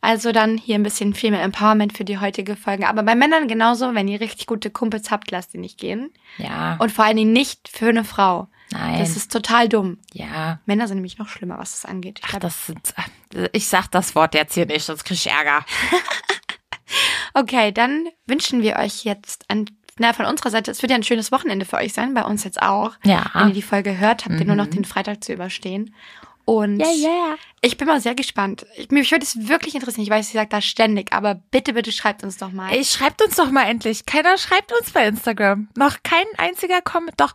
Also 0.00 0.30
dann 0.30 0.58
hier 0.58 0.76
ein 0.76 0.84
bisschen 0.84 1.12
Female 1.12 1.42
Empowerment 1.42 1.96
für 1.96 2.04
die 2.04 2.18
heutige 2.18 2.54
Folge. 2.54 2.88
Aber 2.88 3.02
bei 3.02 3.14
Männern 3.14 3.48
genauso, 3.48 3.94
wenn 3.94 4.06
ihr 4.06 4.20
richtig 4.20 4.46
gute 4.46 4.70
Kumpels 4.70 5.10
habt, 5.10 5.30
lasst 5.30 5.54
die 5.54 5.58
nicht 5.58 5.78
gehen. 5.78 6.12
Ja. 6.36 6.76
Und 6.78 6.92
vor 6.92 7.04
allen 7.04 7.16
Dingen 7.16 7.32
nicht 7.32 7.68
für 7.68 7.88
eine 7.88 8.04
Frau. 8.04 8.48
Nein. 8.70 8.98
Das 8.98 9.16
ist 9.16 9.32
total 9.32 9.68
dumm. 9.68 9.98
ja. 10.12 10.60
Männer 10.66 10.86
sind 10.86 10.98
nämlich 10.98 11.18
noch 11.18 11.28
schlimmer, 11.28 11.58
was 11.58 11.72
das 11.72 11.84
angeht. 11.84 12.18
Ich 12.18 12.24
Ach, 12.26 12.30
glaub, 12.30 12.42
das 12.42 12.66
sind, 12.66 12.94
ich 13.52 13.66
sag 13.66 13.88
das 13.88 14.14
Wort 14.14 14.34
jetzt 14.34 14.54
hier 14.54 14.66
nicht, 14.66 14.84
sonst 14.84 15.04
krieg 15.04 15.16
ich 15.16 15.30
Ärger. 15.30 15.64
okay, 17.34 17.72
dann 17.72 18.08
wünschen 18.26 18.62
wir 18.62 18.76
euch 18.76 19.04
jetzt 19.04 19.46
ein, 19.48 19.70
na, 19.98 20.12
von 20.12 20.26
unserer 20.26 20.50
Seite, 20.50 20.70
es 20.70 20.82
wird 20.82 20.90
ja 20.90 20.96
ein 20.96 21.02
schönes 21.02 21.32
Wochenende 21.32 21.64
für 21.64 21.76
euch 21.76 21.94
sein, 21.94 22.12
bei 22.12 22.24
uns 22.24 22.44
jetzt 22.44 22.60
auch. 22.60 22.92
Ja. 23.04 23.30
Wenn 23.32 23.48
ihr 23.48 23.54
die 23.54 23.62
Folge 23.62 23.98
hört, 23.98 24.26
habt 24.26 24.38
ihr 24.38 24.46
nur 24.46 24.54
noch 24.56 24.66
den 24.66 24.84
Freitag 24.84 25.24
zu 25.24 25.32
überstehen. 25.32 25.94
Und 26.48 26.80
Ja, 26.80 26.90
ja. 26.90 27.34
ich 27.60 27.76
bin 27.76 27.86
mal 27.86 28.00
sehr 28.00 28.14
gespannt. 28.14 28.64
Ich, 28.74 28.90
mich 28.90 29.10
würde 29.10 29.22
es 29.22 29.48
wirklich 29.48 29.74
interessieren. 29.74 30.04
Ich 30.04 30.08
weiß, 30.08 30.28
ich 30.28 30.32
sage 30.32 30.48
das 30.48 30.64
ständig, 30.64 31.12
aber 31.12 31.34
bitte, 31.34 31.74
bitte 31.74 31.92
schreibt 31.92 32.24
uns 32.24 32.38
doch 32.38 32.52
mal. 32.52 32.72
Ey, 32.72 32.82
schreibt 32.86 33.20
uns 33.20 33.36
doch 33.36 33.50
mal 33.50 33.64
endlich. 33.64 34.06
Keiner 34.06 34.38
schreibt 34.38 34.72
uns 34.72 34.90
bei 34.90 35.06
Instagram. 35.06 35.68
Noch 35.76 35.98
kein 36.02 36.24
einziger 36.38 36.80
kommt. 36.80 37.12
Doch, 37.18 37.34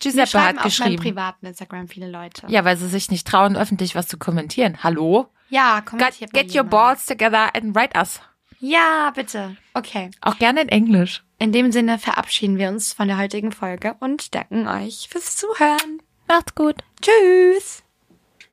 Giuseppe 0.00 0.42
hat 0.42 0.56
auf 0.58 0.62
meinem 0.64 0.64
geschrieben. 0.64 1.02
privaten 1.04 1.46
Instagram 1.46 1.86
viele 1.86 2.10
Leute. 2.10 2.48
Ja, 2.48 2.64
weil 2.64 2.76
sie 2.76 2.88
sich 2.88 3.12
nicht 3.12 3.28
trauen, 3.28 3.56
öffentlich 3.56 3.94
was 3.94 4.08
zu 4.08 4.18
kommentieren. 4.18 4.82
Hallo? 4.82 5.28
Ja, 5.48 5.76
Get, 5.78 5.86
kommentiert 5.86 6.32
mal 6.32 6.42
get 6.42 6.52
your 6.56 6.64
balls 6.64 7.06
together 7.06 7.54
and 7.54 7.76
write 7.76 7.96
us. 7.96 8.20
Ja, 8.58 9.12
bitte. 9.14 9.56
Okay. 9.74 10.10
Auch 10.20 10.38
gerne 10.38 10.62
in 10.62 10.68
Englisch. 10.68 11.22
In 11.38 11.52
dem 11.52 11.70
Sinne 11.70 11.96
verabschieden 12.00 12.58
wir 12.58 12.70
uns 12.70 12.92
von 12.92 13.06
der 13.06 13.18
heutigen 13.18 13.52
Folge 13.52 13.94
und 14.00 14.34
danken 14.34 14.66
euch 14.66 15.06
fürs 15.08 15.36
Zuhören. 15.36 16.02
Macht's 16.26 16.56
gut. 16.56 16.74
Tschüss. 17.00 17.81